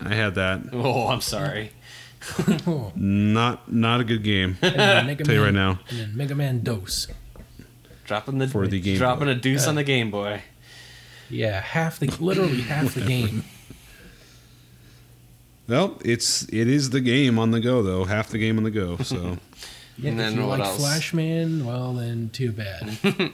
I 0.00 0.14
had 0.14 0.34
that. 0.36 0.60
Oh, 0.72 1.08
I'm 1.08 1.20
sorry. 1.20 1.70
Oh, 2.66 2.92
Not 2.96 3.70
not 3.72 4.00
a 4.00 4.04
good 4.04 4.22
game. 4.24 4.56
Mega 4.62 5.24
Tell 5.24 5.34
you 5.34 5.40
Man, 5.40 5.42
right 5.42 5.54
now. 5.54 5.78
And 5.90 5.98
then 5.98 6.16
Mega 6.16 6.34
Man 6.34 6.62
Dose. 6.62 7.06
Dropping 8.04 8.38
the 8.38 8.48
For 8.48 8.66
the 8.66 8.80
Game 8.80 8.98
dropping 8.98 9.26
Boy. 9.26 9.30
a 9.32 9.34
deuce 9.34 9.66
Uh, 9.66 9.70
on 9.70 9.74
the 9.76 9.84
Game 9.84 10.10
Boy. 10.10 10.42
Yeah, 11.28 11.60
half 11.60 11.98
the 11.98 12.06
literally 12.20 12.60
half 12.62 12.94
the 12.94 13.00
game. 13.00 13.42
Well, 15.68 15.98
it's 16.04 16.44
it 16.52 16.68
is 16.68 16.90
the 16.90 17.00
game 17.00 17.38
on 17.38 17.50
the 17.50 17.60
go 17.60 17.82
though. 17.82 18.04
Half 18.04 18.28
the 18.30 18.38
game 18.38 18.56
on 18.58 18.64
the 18.64 18.70
go. 18.70 18.96
So 19.02 19.38
Yeah, 19.98 20.10
And 20.10 20.20
if 20.20 20.26
then 20.26 20.34
you 20.36 20.46
what 20.46 20.60
like 20.60 20.68
else? 20.68 20.78
Flashman, 20.78 21.66
well 21.66 21.92
then 21.94 22.30
too 22.32 22.52
bad. 22.52 22.98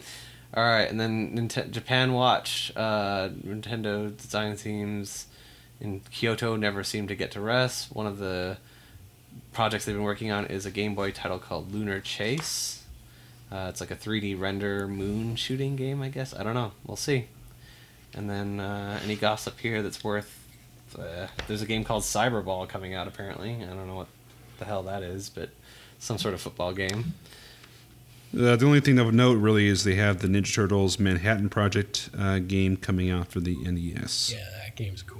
All 0.54 0.64
right, 0.64 0.82
and 0.90 1.00
then 1.00 1.34
Ninte- 1.34 1.70
Japan 1.70 2.12
Watch, 2.12 2.70
uh, 2.76 3.30
Nintendo 3.30 4.14
design 4.14 4.54
themes 4.56 5.26
in 5.82 6.00
Kyoto 6.12 6.54
never 6.56 6.84
seem 6.84 7.08
to 7.08 7.14
get 7.14 7.32
to 7.32 7.40
rest. 7.40 7.94
One 7.94 8.06
of 8.06 8.18
the 8.18 8.56
projects 9.52 9.84
they've 9.84 9.94
been 9.94 10.04
working 10.04 10.30
on 10.30 10.46
is 10.46 10.64
a 10.64 10.70
Game 10.70 10.94
Boy 10.94 11.10
title 11.10 11.38
called 11.38 11.74
Lunar 11.74 12.00
Chase. 12.00 12.84
Uh, 13.50 13.66
it's 13.68 13.80
like 13.80 13.90
a 13.90 13.96
3D 13.96 14.38
render 14.38 14.86
moon 14.86 15.36
shooting 15.36 15.76
game, 15.76 16.00
I 16.00 16.08
guess. 16.08 16.32
I 16.34 16.42
don't 16.42 16.54
know. 16.54 16.72
We'll 16.86 16.96
see. 16.96 17.26
And 18.14 18.30
then 18.30 18.60
uh, 18.60 19.00
any 19.04 19.16
gossip 19.16 19.58
here 19.58 19.82
that's 19.82 20.02
worth. 20.04 20.38
Uh, 20.96 21.26
there's 21.48 21.62
a 21.62 21.66
game 21.66 21.84
called 21.84 22.04
Cyberball 22.04 22.68
coming 22.68 22.94
out 22.94 23.08
apparently. 23.08 23.56
I 23.62 23.66
don't 23.66 23.86
know 23.88 23.96
what 23.96 24.08
the 24.58 24.64
hell 24.64 24.84
that 24.84 25.02
is, 25.02 25.28
but 25.28 25.50
some 25.98 26.16
sort 26.16 26.32
of 26.32 26.40
football 26.40 26.72
game. 26.72 27.14
Uh, 28.34 28.56
the 28.56 28.64
only 28.64 28.80
thing 28.80 28.98
of 28.98 29.12
note 29.12 29.34
really 29.34 29.66
is 29.66 29.84
they 29.84 29.96
have 29.96 30.20
the 30.20 30.28
Ninja 30.28 30.54
Turtles 30.54 30.98
Manhattan 30.98 31.50
Project 31.50 32.08
uh, 32.16 32.38
game 32.38 32.76
coming 32.76 33.10
out 33.10 33.28
for 33.28 33.40
the 33.40 33.56
NES. 33.56 34.32
Yeah, 34.32 34.48
that 34.62 34.76
game's 34.76 35.02
cool. 35.02 35.11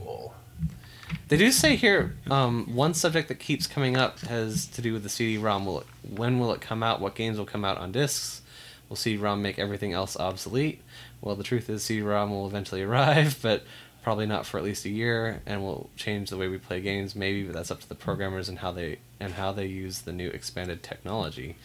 They 1.33 1.39
do 1.39 1.51
say 1.51 1.76
here 1.76 2.14
um, 2.30 2.74
one 2.74 2.93
subject 2.93 3.28
that 3.28 3.37
keeps 3.39 3.66
coming 3.66 3.97
up 3.97 4.20
has 4.20 4.66
to 4.66 4.83
do 4.83 4.93
with 4.93 5.03
the 5.03 5.09
CD-ROM. 5.09 5.64
Will 5.64 5.80
it, 5.80 5.87
when 6.07 6.39
will 6.39 6.53
it 6.53 6.61
come 6.61 6.83
out? 6.83 7.01
What 7.01 7.14
games 7.14 7.39
will 7.39 7.47
come 7.47 7.64
out 7.64 7.78
on 7.78 7.91
discs? 7.91 8.43
Will 8.91 8.97
CD-ROM 8.97 9.41
make 9.41 9.59
everything 9.59 9.95
else 9.95 10.14
obsolete? 10.14 10.83
Well, 11.22 11.35
the 11.35 11.43
truth 11.43 11.70
is 11.70 11.83
CD-ROM 11.85 12.30
will 12.30 12.47
eventually 12.47 12.83
arrive, 12.89 13.39
but 13.41 13.64
probably 14.03 14.26
not 14.26 14.45
for 14.45 14.59
at 14.59 14.64
least 14.64 14.85
a 14.85 14.91
year, 14.91 15.41
and 15.47 15.62
will 15.62 15.89
change 15.97 16.28
the 16.28 16.37
way 16.37 16.49
we 16.49 16.59
play 16.59 16.83
games. 16.83 17.16
Maybe, 17.16 17.45
but 17.45 17.55
that's 17.55 17.70
up 17.70 17.80
to 17.80 17.89
the 17.89 17.95
programmers 17.95 18.51
and 18.51 18.59
how 18.59 18.70
they 18.72 18.99
and 19.18 19.33
how 19.33 19.53
they 19.53 19.64
use 19.64 20.03
the 20.03 20.12
new 20.12 20.28
expanded 20.28 20.83
technology. 20.83 21.57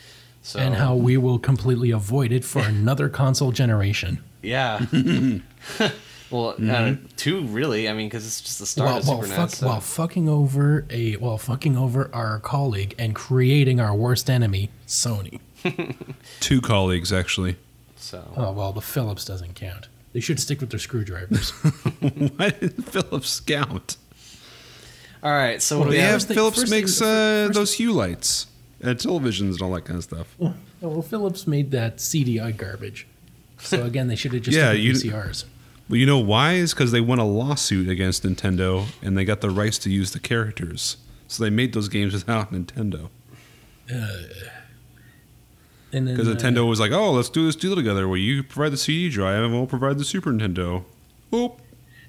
So 0.43 0.59
And 0.59 0.76
how 0.76 0.95
we 0.95 1.18
will 1.18 1.39
completely 1.39 1.91
avoid 1.91 2.32
it 2.32 2.45
for 2.45 2.61
another 2.61 3.09
console 3.09 3.51
generation. 3.51 4.24
yeah. 4.41 4.86
well, 6.30 6.55
uh, 6.69 6.95
two 7.15 7.41
really. 7.47 7.88
I 7.89 7.93
mean, 7.93 8.07
because 8.07 8.25
it's 8.25 8.41
just 8.41 8.59
the 8.59 8.65
start 8.65 8.89
While, 8.89 8.97
of 8.99 9.07
while, 9.07 9.21
Super 9.23 9.34
fuck, 9.36 9.49
so- 9.51 9.67
while 9.67 9.82
fucking 9.82 10.28
over 10.30 10.86
a 10.89 11.13
while 11.17 11.38
fucking 11.38 11.78
over 11.78 12.09
our 12.13 12.39
colleague 12.39 12.95
and 12.99 13.13
creating 13.15 13.80
our 13.80 13.95
worst 13.95 14.30
enemy, 14.30 14.69
Sony. 14.88 15.39
Two 16.39 16.61
colleagues, 16.61 17.11
actually. 17.11 17.55
so 17.95 18.32
Oh 18.36 18.51
well, 18.51 18.73
the 18.73 18.82
Philips 18.82 19.25
doesn't 19.25 19.55
count. 19.55 19.88
They 20.13 20.19
should 20.19 20.39
stick 20.39 20.61
with 20.61 20.69
their 20.71 20.80
screwdrivers. 20.80 21.49
Why 22.38 22.49
did 22.49 22.84
Philips 22.86 23.39
count? 23.39 23.97
all 25.23 25.32
right. 25.32 25.61
So 25.61 25.75
Well, 25.78 25.86
what 25.88 25.91
do 25.91 25.97
we 25.97 25.97
Yeah, 26.03 26.11
have? 26.11 26.23
thing- 26.23 26.36
Philips 26.36 26.57
first 26.59 26.71
thing- 26.71 26.82
makes 26.82 27.01
uh, 27.01 27.45
first- 27.47 27.53
those 27.53 27.73
hue 27.73 27.91
lights 27.91 28.47
and 28.82 28.97
televisions 28.97 29.53
and 29.53 29.61
all 29.61 29.71
that 29.73 29.86
kind 29.86 29.97
of 29.97 30.03
stuff. 30.03 30.28
Oh, 30.39 30.53
well, 30.82 31.01
Philips 31.01 31.47
made 31.47 31.71
that 31.71 31.97
CDI 31.97 32.55
garbage. 32.55 33.07
So 33.59 33.84
again, 33.84 34.07
they 34.07 34.15
should 34.15 34.34
have 34.34 34.43
just 34.43 34.55
Yeah, 34.57 34.71
yeah, 34.71 34.73
you- 34.73 34.93
VCRs. 34.93 35.45
Well, 35.89 35.97
you 35.97 36.05
know 36.05 36.19
why? 36.19 36.53
Is 36.53 36.73
because 36.73 36.91
they 36.91 37.01
won 37.01 37.19
a 37.19 37.25
lawsuit 37.25 37.88
against 37.88 38.23
Nintendo 38.23 38.88
and 39.01 39.17
they 39.17 39.25
got 39.25 39.41
the 39.41 39.49
rights 39.49 39.77
to 39.79 39.89
use 39.89 40.11
the 40.11 40.19
characters. 40.19 40.97
So 41.27 41.43
they 41.43 41.49
made 41.49 41.73
those 41.73 41.89
games 41.89 42.13
without 42.13 42.51
Nintendo. 42.53 43.09
Because 43.85 44.27
uh, 46.27 46.35
Nintendo 46.35 46.67
was 46.67 46.79
like, 46.79 46.91
oh, 46.91 47.11
let's 47.13 47.29
do 47.29 47.45
this 47.45 47.55
deal 47.55 47.75
together 47.75 48.07
where 48.07 48.17
you 48.17 48.43
provide 48.43 48.73
the 48.73 48.77
CD 48.77 49.09
drive 49.09 49.43
and 49.43 49.53
we'll 49.53 49.67
provide 49.67 49.97
the 49.97 50.05
Super 50.05 50.31
Nintendo. 50.31 50.83
Oh, 51.31 51.57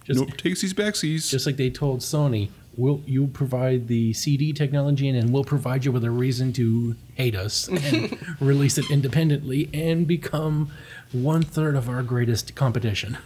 Just- 0.04 0.20
nope, 0.20 0.30
takesies 0.36 0.72
backsies. 0.74 1.30
just 1.30 1.46
like 1.46 1.56
they 1.56 1.70
told 1.70 2.00
Sony, 2.00 2.48
"We'll 2.76 3.00
you 3.06 3.28
provide 3.28 3.86
the 3.88 4.12
CD 4.12 4.52
technology, 4.52 5.08
and 5.08 5.20
then 5.20 5.32
we'll 5.32 5.44
provide 5.44 5.84
you 5.84 5.92
with 5.92 6.04
a 6.04 6.10
reason 6.10 6.52
to 6.54 6.96
hate 7.14 7.34
us 7.36 7.68
and 7.68 8.18
release 8.40 8.76
it 8.78 8.90
independently 8.90 9.68
and 9.72 10.06
become 10.06 10.70
one 11.12 11.42
third 11.42 11.76
of 11.76 11.88
our 11.88 12.02
greatest 12.02 12.54
competition. 12.56 13.18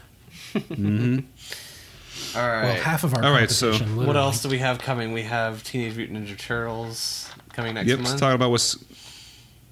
All 0.54 2.48
right. 2.48 2.62
Well, 2.64 2.74
half 2.76 3.04
of 3.04 3.14
our 3.14 3.24
All 3.24 3.32
right, 3.32 3.50
so 3.50 3.72
competition. 3.72 4.06
what 4.06 4.16
else 4.16 4.42
do 4.42 4.48
we 4.48 4.58
have 4.58 4.78
coming? 4.78 5.12
We 5.12 5.22
have 5.22 5.62
Teenage 5.64 5.96
Mutant 5.96 6.26
Ninja 6.26 6.38
Turtles 6.38 7.30
coming 7.52 7.74
next 7.74 7.88
month. 7.88 8.00
yep, 8.00 8.08
let's 8.08 8.20
talk 8.20 8.34
about 8.34 8.50
what's 8.50 8.82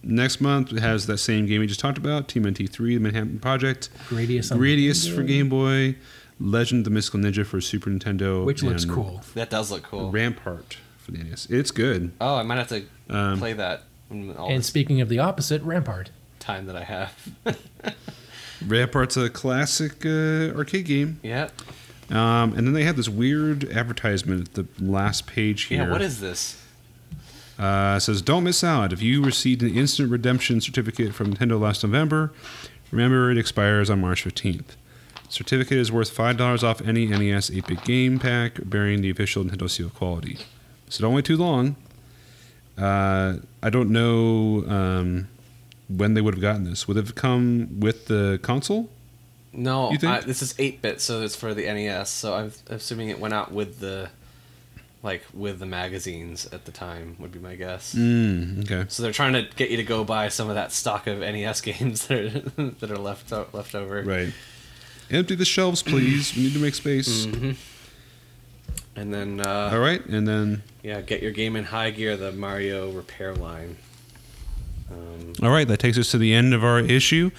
next 0.02 0.40
month. 0.40 0.72
It 0.72 0.80
has 0.80 1.06
that 1.06 1.18
same 1.18 1.46
game 1.46 1.60
we 1.60 1.66
just 1.66 1.80
talked 1.80 1.98
about 1.98 2.28
Team 2.28 2.44
TMNT 2.44 2.68
3, 2.70 2.94
the 2.94 3.00
Manhattan 3.00 3.38
Project. 3.40 3.88
Gradius, 4.08 4.50
on 4.52 4.58
Gradius 4.58 5.14
for 5.14 5.22
Game 5.22 5.48
Boy. 5.48 5.96
Legend 6.42 6.80
of 6.80 6.84
the 6.84 6.90
Mystical 6.90 7.20
Ninja 7.20 7.44
for 7.44 7.60
Super 7.60 7.90
Nintendo. 7.90 8.44
which 8.46 8.62
looks 8.62 8.86
cool. 8.86 9.20
that 9.34 9.50
does 9.50 9.70
look 9.70 9.82
cool. 9.82 10.10
Rampart 10.10 10.78
for 10.96 11.10
the 11.12 11.18
NES. 11.22 11.46
It's 11.50 11.70
good. 11.70 12.12
Oh, 12.20 12.36
I 12.36 12.42
might 12.42 12.56
have 12.56 12.68
to 12.68 12.84
Um, 13.10 13.38
play 13.38 13.52
that 13.52 13.82
all 14.38 14.48
And 14.50 14.64
speaking 14.64 15.00
of 15.02 15.08
the 15.10 15.18
opposite, 15.18 15.60
Rampart. 15.62 16.10
time 16.38 16.64
that 16.66 16.76
I 16.76 16.84
have. 16.84 17.28
Rampart's 18.66 19.16
a 19.16 19.30
classic 19.30 20.04
uh, 20.04 20.56
arcade 20.56 20.86
game. 20.86 21.20
yeah. 21.22 21.48
Um, 22.10 22.54
and 22.56 22.66
then 22.66 22.72
they 22.72 22.82
had 22.82 22.96
this 22.96 23.08
weird 23.08 23.70
advertisement 23.70 24.48
at 24.48 24.54
the 24.54 24.66
last 24.84 25.28
page 25.28 25.62
here. 25.64 25.84
Yeah. 25.84 25.90
What 25.92 26.02
is 26.02 26.18
this? 26.20 26.60
Uh, 27.56 27.94
it 27.98 28.00
says, 28.00 28.20
"Don't 28.20 28.42
miss 28.42 28.64
out. 28.64 28.92
If 28.92 29.00
you 29.00 29.22
received 29.22 29.62
an 29.62 29.76
instant 29.76 30.10
redemption 30.10 30.60
certificate 30.60 31.14
from 31.14 31.34
Nintendo 31.34 31.60
last 31.60 31.84
November, 31.84 32.32
remember 32.90 33.30
it 33.30 33.38
expires 33.38 33.88
on 33.90 34.00
March 34.00 34.24
15th. 34.24 34.76
Certificate 35.28 35.78
is 35.78 35.92
worth 35.92 36.10
five 36.10 36.36
dollars 36.36 36.64
off 36.64 36.80
any 36.80 37.06
NES 37.06 37.50
8-bit 37.50 37.84
game 37.84 38.18
pack 38.18 38.58
bearing 38.64 39.02
the 39.02 39.10
official 39.10 39.44
Nintendo 39.44 39.70
seal 39.70 39.86
of 39.86 39.94
quality. 39.94 40.38
So 40.88 41.02
don't 41.02 41.14
wait 41.14 41.24
too 41.26 41.36
long. 41.36 41.76
Uh, 42.76 43.36
I 43.62 43.70
don't 43.70 43.90
know 43.90 44.64
um, 44.66 45.28
when 45.96 46.14
they 46.14 46.20
would 46.20 46.34
have 46.34 46.40
gotten 46.42 46.64
this. 46.64 46.86
Would 46.86 46.96
it 46.96 47.04
have 47.06 47.14
come 47.14 47.80
with 47.80 48.06
the 48.06 48.38
console? 48.42 48.88
No? 49.52 49.90
I, 50.02 50.20
this 50.20 50.42
is 50.42 50.54
8 50.58 50.80
bit, 50.80 51.00
so 51.00 51.22
it's 51.22 51.34
for 51.34 51.52
the 51.54 51.64
NES. 51.64 52.08
So 52.10 52.34
I'm 52.34 52.52
assuming 52.68 53.08
it 53.08 53.18
went 53.18 53.34
out 53.34 53.50
with 53.52 53.80
the, 53.80 54.10
like, 55.02 55.22
with 55.34 55.58
the 55.58 55.66
magazines 55.66 56.46
at 56.52 56.64
the 56.66 56.70
time, 56.72 57.16
would 57.18 57.32
be 57.32 57.40
my 57.40 57.56
guess. 57.56 57.94
Mm, 57.94 58.62
okay. 58.64 58.84
So 58.88 59.02
they're 59.02 59.10
trying 59.12 59.32
to 59.32 59.48
get 59.56 59.70
you 59.70 59.76
to 59.78 59.82
go 59.82 60.04
buy 60.04 60.28
some 60.28 60.48
of 60.48 60.54
that 60.54 60.70
stock 60.72 61.06
of 61.08 61.18
NES 61.18 61.60
games 61.70 62.06
that 62.06 62.18
are, 62.56 62.70
that 62.78 62.90
are 62.90 62.98
left 62.98 63.32
o- 63.32 63.48
left 63.52 63.74
over. 63.74 64.02
Right. 64.02 64.32
Empty 65.10 65.34
the 65.34 65.44
shelves, 65.44 65.82
please. 65.82 66.36
We 66.36 66.44
need 66.44 66.52
to 66.52 66.60
make 66.60 66.74
space. 66.76 67.24
hmm 67.24 67.52
And 68.94 69.12
then, 69.12 69.40
uh, 69.40 69.70
All 69.72 69.80
right, 69.80 70.04
and 70.06 70.28
then 70.28 70.62
yeah, 70.84 71.00
get 71.00 71.20
your 71.22 71.32
game 71.32 71.56
in 71.56 71.64
high 71.64 71.90
gear, 71.90 72.16
the 72.16 72.30
Mario 72.30 72.90
repair 72.92 73.34
line. 73.34 73.76
Um, 74.90 75.32
All 75.42 75.50
right, 75.50 75.66
that 75.68 75.78
takes 75.78 75.98
us 75.98 76.10
to 76.10 76.18
the 76.18 76.34
end 76.34 76.54
of 76.54 76.64
our 76.64 76.80
issue. 76.80 77.30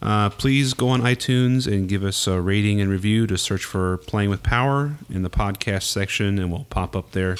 Uh, 0.00 0.30
please 0.30 0.74
go 0.74 0.88
on 0.88 1.00
iTunes 1.00 1.66
and 1.66 1.88
give 1.88 2.04
us 2.04 2.26
a 2.26 2.40
rating 2.40 2.80
and 2.80 2.90
review. 2.90 3.26
To 3.26 3.36
search 3.36 3.64
for 3.64 3.96
"Playing 3.98 4.30
with 4.30 4.42
Power" 4.42 4.96
in 5.10 5.22
the 5.22 5.30
podcast 5.30 5.84
section, 5.84 6.38
and 6.38 6.52
we'll 6.52 6.66
pop 6.70 6.94
up 6.94 7.12
there. 7.12 7.36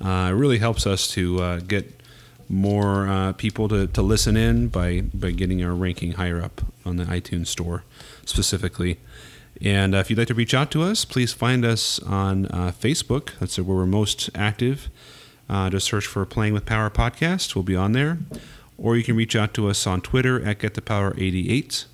Uh, 0.00 0.28
it 0.30 0.34
really 0.34 0.58
helps 0.58 0.86
us 0.86 1.08
to 1.08 1.40
uh, 1.42 1.60
get 1.60 2.00
more 2.48 3.08
uh, 3.08 3.32
people 3.32 3.66
to, 3.68 3.88
to 3.88 4.02
listen 4.02 4.36
in 4.36 4.68
by 4.68 5.00
by 5.12 5.32
getting 5.32 5.64
our 5.64 5.74
ranking 5.74 6.12
higher 6.12 6.40
up 6.40 6.60
on 6.84 6.96
the 6.96 7.04
iTunes 7.04 7.48
store, 7.48 7.82
specifically. 8.24 8.98
And 9.60 9.94
uh, 9.94 9.98
if 9.98 10.10
you'd 10.10 10.18
like 10.18 10.28
to 10.28 10.34
reach 10.34 10.54
out 10.54 10.70
to 10.72 10.82
us, 10.82 11.04
please 11.04 11.32
find 11.32 11.64
us 11.64 11.98
on 12.00 12.46
uh, 12.46 12.72
Facebook. 12.78 13.30
That's 13.40 13.58
where 13.58 13.78
we're 13.78 13.86
most 13.86 14.30
active. 14.34 14.88
Just 15.48 15.86
search 15.86 16.06
for 16.06 16.24
Playing 16.26 16.52
with 16.52 16.66
Power 16.66 16.90
podcast. 16.90 17.54
We'll 17.54 17.64
be 17.64 17.74
on 17.74 17.92
there. 17.92 18.18
Or 18.78 18.96
you 18.96 19.02
can 19.02 19.16
reach 19.16 19.34
out 19.34 19.54
to 19.54 19.68
us 19.68 19.86
on 19.86 20.00
Twitter 20.00 20.42
at 20.44 20.58
GetThePower88. 20.58 21.86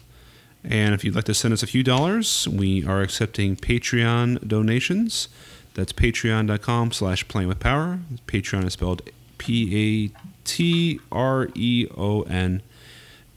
And 0.65 0.95
if 0.95 1.05
you'd 1.05 1.15
like 1.15 1.25
to 1.25 1.35
send 1.35 1.55
us 1.55 1.63
a 1.63 1.67
few 1.67 1.83
dollars, 1.83 2.47
we 2.49 2.85
are 2.85 3.03
accepting 3.03 3.57
Patreon 3.57 4.47
donations. 4.47 5.29
That's 5.75 5.93
patreon.com 5.93 6.93
slash 6.93 7.27
playing 7.29 7.49
with 7.49 7.61
power. 7.61 8.01
Patreon 8.27 8.65
is 8.67 8.75
spelled 8.75 9.03
P 9.39 10.13
A 10.15 10.21
T 10.45 11.01
R 11.11 11.49
E 11.55 11.87
O 11.97 12.23
N 12.23 12.63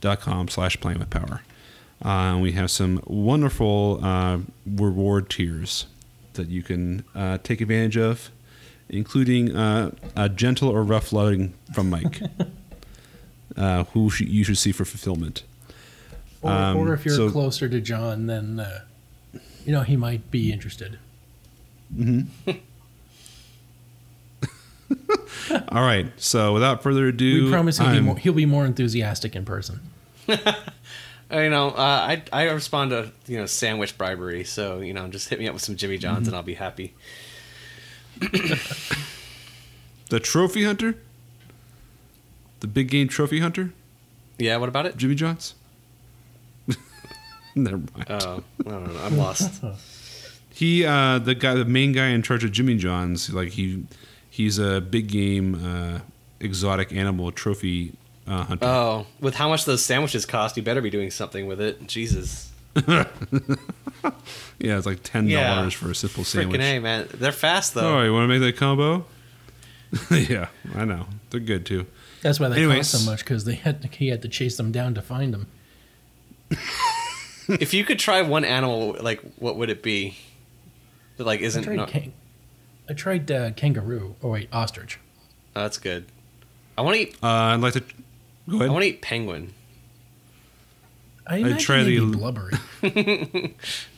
dot 0.00 0.20
com 0.20 0.48
slash 0.48 0.78
playing 0.80 0.98
with 0.98 1.10
power. 1.10 1.42
Uh, 2.02 2.38
we 2.40 2.52
have 2.52 2.70
some 2.70 3.02
wonderful 3.06 4.00
uh, 4.04 4.38
reward 4.66 5.30
tiers 5.30 5.86
that 6.34 6.48
you 6.48 6.62
can 6.62 7.04
uh, 7.14 7.38
take 7.42 7.60
advantage 7.60 7.96
of, 7.96 8.30
including 8.88 9.56
uh, 9.56 9.90
a 10.14 10.28
gentle 10.28 10.68
or 10.68 10.82
rough 10.82 11.12
loading 11.12 11.54
from 11.74 11.88
Mike, 11.88 12.20
uh, 13.56 13.84
who 13.84 14.10
sh- 14.10 14.20
you 14.22 14.44
should 14.44 14.58
see 14.58 14.72
for 14.72 14.84
fulfillment. 14.84 15.42
Or, 16.42 16.50
Um, 16.52 16.76
or 16.76 16.92
if 16.94 17.04
you're 17.04 17.14
so- 17.16 17.30
closer 17.30 17.68
to 17.68 17.80
John, 17.80 18.26
then 18.26 18.60
uh, 18.60 18.80
you 19.64 19.72
know 19.72 19.82
he 19.82 19.96
might 19.96 20.30
be 20.30 20.52
interested. 20.52 20.98
All 25.68 25.82
right. 25.82 26.06
So 26.16 26.52
without 26.54 26.82
further 26.82 27.06
ado, 27.08 27.44
we 27.44 27.50
promise 27.50 27.78
he'll 27.78 27.90
be, 27.92 28.00
more, 28.00 28.16
he'll 28.16 28.32
be 28.32 28.46
more 28.46 28.64
enthusiastic 28.66 29.34
in 29.36 29.44
person. 29.44 29.80
You 31.28 31.50
know, 31.50 31.70
uh, 31.70 31.74
I 31.74 32.22
I 32.32 32.44
respond 32.50 32.90
to 32.92 33.10
you 33.26 33.36
know 33.36 33.46
sandwich 33.46 33.98
bribery, 33.98 34.44
so 34.44 34.78
you 34.78 34.94
know 34.94 35.08
just 35.08 35.28
hit 35.28 35.40
me 35.40 35.48
up 35.48 35.54
with 35.54 35.62
some 35.64 35.74
Jimmy 35.74 35.98
Johns 35.98 36.18
Mm-hmm. 36.18 36.28
and 36.28 36.36
I'll 36.36 36.42
be 36.44 36.54
happy. 36.54 36.94
the 40.08 40.20
trophy 40.20 40.62
hunter, 40.62 40.94
the 42.66 42.72
big 42.72 42.90
game 42.90 43.06
trophy 43.08 43.38
hunter, 43.40 43.72
Yeah, 44.38 44.56
what 44.56 44.68
about 44.68 44.86
it? 44.86 44.96
Jimmy 44.96 45.14
Johns. 45.14 45.54
Never 47.54 47.76
mind. 47.78 48.06
Oh, 48.10 48.42
I 48.66 48.70
don't 48.70 48.92
know. 48.94 49.00
I'm 49.02 49.16
lost. 49.16 49.62
He, 50.52 50.86
uh, 50.86 51.18
the 51.18 51.34
guy, 51.34 51.52
the 51.54 51.66
main 51.66 51.92
guy 51.92 52.06
in 52.06 52.22
charge 52.22 52.42
of 52.42 52.50
Jimmy 52.50 52.76
John's, 52.78 53.28
like 53.30 53.50
he, 53.50 53.84
he's 54.30 54.58
a 54.58 54.80
big 54.80 55.06
game, 55.08 55.54
uh, 55.62 55.98
exotic 56.40 56.94
animal 56.94 57.30
trophy 57.30 57.92
uh, 58.26 58.44
hunter. 58.44 58.64
Oh, 58.64 59.06
with 59.20 59.34
how 59.34 59.50
much 59.50 59.66
those 59.66 59.84
sandwiches 59.84 60.24
cost, 60.24 60.56
you 60.56 60.62
better 60.62 60.80
be 60.80 60.88
doing 60.88 61.10
something 61.10 61.46
with 61.46 61.60
it. 61.60 61.86
Jesus, 61.86 62.50
yeah, 62.86 63.04
it's 64.58 64.86
like 64.86 65.02
ten 65.02 65.28
dollars 65.28 65.74
Yeah. 65.74 65.78
for 65.78 65.90
a 65.90 65.94
simple 65.94 66.24
sandwich. 66.24 66.58
freaking 66.58 66.78
a 66.78 66.80
man, 66.80 67.08
they're 67.12 67.32
fast 67.32 67.74
though. 67.74 67.98
Oh, 67.98 68.02
you 68.02 68.14
want 68.14 68.24
to 68.24 68.28
make 68.28 68.40
that 68.40 68.56
combo? 68.58 69.04
yeah, 70.10 70.48
I 70.74 70.86
know 70.86 71.06
they're 71.28 71.38
good 71.40 71.66
too. 71.66 71.84
That's 72.26 72.40
why 72.40 72.48
they 72.48 72.56
Anyways. 72.56 72.90
cost 72.90 73.04
so 73.04 73.08
much 73.10 73.20
because 73.20 73.44
they 73.44 73.54
had 73.54 73.82
to, 73.82 73.88
he 73.88 74.08
had 74.08 74.20
to 74.22 74.28
chase 74.28 74.56
them 74.56 74.72
down 74.72 74.94
to 74.94 75.00
find 75.02 75.32
them. 75.32 75.46
if 77.48 77.72
you 77.72 77.84
could 77.84 78.00
try 78.00 78.20
one 78.22 78.44
animal, 78.44 78.96
like 79.00 79.20
what 79.36 79.56
would 79.56 79.70
it 79.70 79.80
be? 79.80 80.16
That 81.18 81.24
like 81.24 81.38
isn't. 81.40 81.62
tried, 81.62 81.76
No, 81.76 81.86
kang- 81.86 82.12
I 82.90 82.94
tried 82.94 83.30
uh, 83.30 83.52
kangaroo. 83.52 84.16
Oh 84.24 84.30
wait, 84.30 84.48
ostrich. 84.52 84.98
Oh, 85.54 85.62
that's 85.62 85.78
good. 85.78 86.06
I 86.76 86.82
want 86.82 86.96
to 86.96 87.02
eat. 87.02 87.16
Uh, 87.22 87.26
I'd 87.28 87.60
like 87.60 87.74
to 87.74 87.80
go 88.48 88.56
ahead. 88.56 88.68
I 88.70 88.72
want 88.72 88.82
to 88.82 88.88
eat 88.88 89.02
penguin. 89.02 89.52
I 91.28 91.36
imagine 91.38 91.58
try 91.58 91.82
they'd 91.84 91.98
the- 92.00 92.06
be 92.06 92.18
blubbery. 92.18 93.54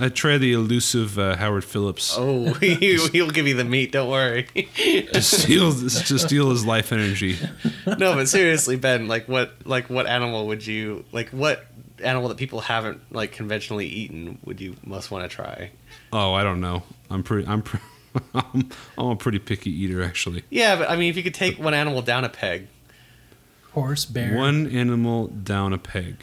I'd 0.00 0.14
try 0.14 0.38
the 0.38 0.52
elusive 0.52 1.18
uh, 1.18 1.36
Howard 1.36 1.64
Phillips 1.64 2.14
Oh, 2.16 2.52
he- 2.60 2.74
he'll 3.12 3.30
give 3.30 3.46
you 3.46 3.54
the 3.54 3.64
meat. 3.64 3.92
Don't 3.92 4.08
worry. 4.10 4.44
to 4.54 5.20
steal 5.22 5.72
to 5.72 6.18
steal 6.18 6.50
his 6.50 6.64
life 6.64 6.92
energy. 6.92 7.38
no, 7.86 8.14
but 8.14 8.28
seriously, 8.28 8.76
Ben, 8.76 9.08
like 9.08 9.28
what, 9.28 9.54
like 9.64 9.88
what 9.90 10.06
animal 10.06 10.46
would 10.48 10.66
you 10.66 11.04
like? 11.12 11.30
What 11.30 11.66
animal 12.02 12.28
that 12.28 12.38
people 12.38 12.60
haven't 12.60 13.00
like 13.12 13.32
conventionally 13.32 13.86
eaten 13.86 14.38
would 14.44 14.60
you 14.60 14.76
most 14.84 15.10
want 15.10 15.28
to 15.28 15.34
try? 15.34 15.70
Oh, 16.12 16.32
I 16.32 16.42
don't 16.44 16.60
know. 16.60 16.82
I'm 17.10 17.22
pretty. 17.22 17.46
I'm. 17.48 17.62
Pre- 17.62 17.80
I'm, 18.34 18.68
I'm 18.96 19.06
a 19.08 19.16
pretty 19.16 19.38
picky 19.38 19.70
eater, 19.70 20.02
actually. 20.02 20.42
Yeah, 20.50 20.76
but 20.76 20.90
I 20.90 20.96
mean, 20.96 21.10
if 21.10 21.16
you 21.16 21.22
could 21.22 21.34
take 21.34 21.58
one 21.58 21.74
animal 21.74 22.02
down 22.02 22.24
a 22.24 22.28
peg, 22.28 22.66
Horse, 23.72 24.06
bear. 24.06 24.34
One 24.34 24.66
animal 24.68 25.28
down 25.28 25.72
a 25.72 25.78
peg. 25.78 26.16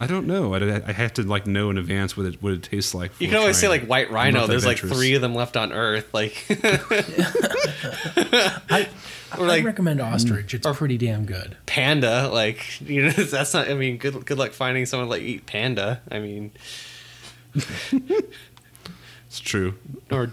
I 0.00 0.06
don't 0.06 0.26
know. 0.28 0.54
I, 0.54 0.80
I 0.86 0.92
have 0.92 1.12
to 1.14 1.22
like 1.22 1.46
know 1.48 1.70
in 1.70 1.78
advance 1.78 2.16
what 2.16 2.26
it 2.26 2.40
what 2.42 2.52
it 2.52 2.62
tastes 2.62 2.94
like. 2.94 3.10
you 3.18 3.26
can 3.28 3.36
always 3.36 3.58
say 3.58 3.66
like 3.68 3.84
white 3.86 4.10
rhino. 4.12 4.40
not 4.40 4.46
that 4.46 4.52
There's 4.52 4.64
like 4.66 4.78
three 4.78 5.14
of 5.14 5.22
them 5.22 5.34
left 5.34 5.56
on 5.56 5.72
Earth. 5.72 6.14
Like, 6.14 6.46
I, 8.70 8.88
I 9.32 9.36
like 9.38 9.64
recommend 9.64 10.00
ostrich. 10.00 10.54
It's 10.54 10.66
pretty 10.76 10.98
damn 10.98 11.24
good. 11.24 11.56
panda. 11.66 12.28
Like, 12.32 12.80
you 12.88 13.04
know, 13.06 13.10
that's 13.10 13.54
not. 13.54 13.68
I 13.68 13.74
mean, 13.74 13.96
good 13.98 14.24
good 14.24 14.38
luck 14.38 14.52
finding 14.52 14.86
someone 14.86 15.08
like 15.08 15.22
eat 15.22 15.46
panda. 15.46 16.00
I 16.10 16.20
mean, 16.20 16.52
It's 19.26 19.40
true. 19.40 19.74
or 20.10 20.30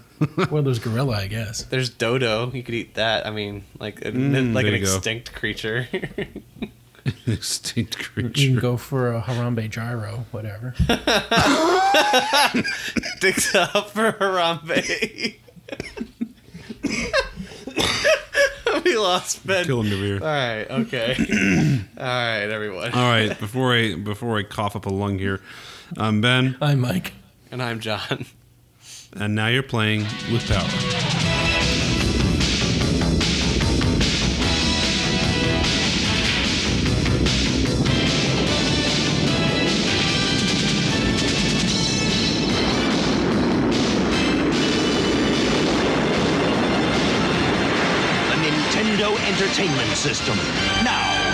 Well, 0.50 0.64
there's 0.64 0.80
gorilla, 0.80 1.18
I 1.18 1.28
guess. 1.28 1.64
there's 1.64 1.90
dodo. 1.90 2.50
You 2.52 2.64
could 2.64 2.76
eat 2.76 2.96
that. 2.96 3.26
I 3.28 3.32
mean, 3.32 3.66
like 3.80 4.00
a, 4.06 4.12
Mm, 4.12 4.54
like 4.54 4.66
an 4.68 4.74
extinct 4.74 5.32
you 5.44 6.00
go. 6.00 6.26
extinct 7.28 8.00
creature. 8.00 8.42
You 8.42 8.52
can 8.54 8.60
go 8.60 8.78
for 8.78 9.14
a 9.14 9.22
Harambe 9.22 9.70
gyro, 9.70 10.26
whatever. 10.32 10.74
Dicks 13.20 13.54
up 13.54 13.92
for 13.92 14.14
Harambe. 14.14 15.36
we 18.84 18.98
lost 18.98 19.46
Ben. 19.46 19.66
Kill 19.66 19.82
him 19.82 19.94
over 19.94 20.04
here. 20.04 20.20
All 20.20 20.28
right. 20.28 20.70
Okay. 20.70 21.16
All 21.98 22.06
right, 22.06 22.50
everyone. 22.50 22.92
All 22.94 23.10
right. 23.10 23.38
Before 23.40 23.74
I 23.76 23.96
before 23.96 24.38
I 24.38 24.44
cough 24.44 24.76
up 24.76 24.86
a 24.86 24.94
lung 24.94 25.20
here, 25.20 25.42
I'm 25.98 26.22
Ben, 26.22 26.58
I'm 26.62 26.80
Mike. 26.80 27.14
And 27.52 27.62
I'm 27.62 27.80
John. 27.80 28.26
and 29.16 29.36
now 29.36 29.48
you're 29.48 29.64
playing 29.64 30.02
with 30.32 30.48
power. 30.48 31.14
System. 49.96 50.36
Now 50.84 51.25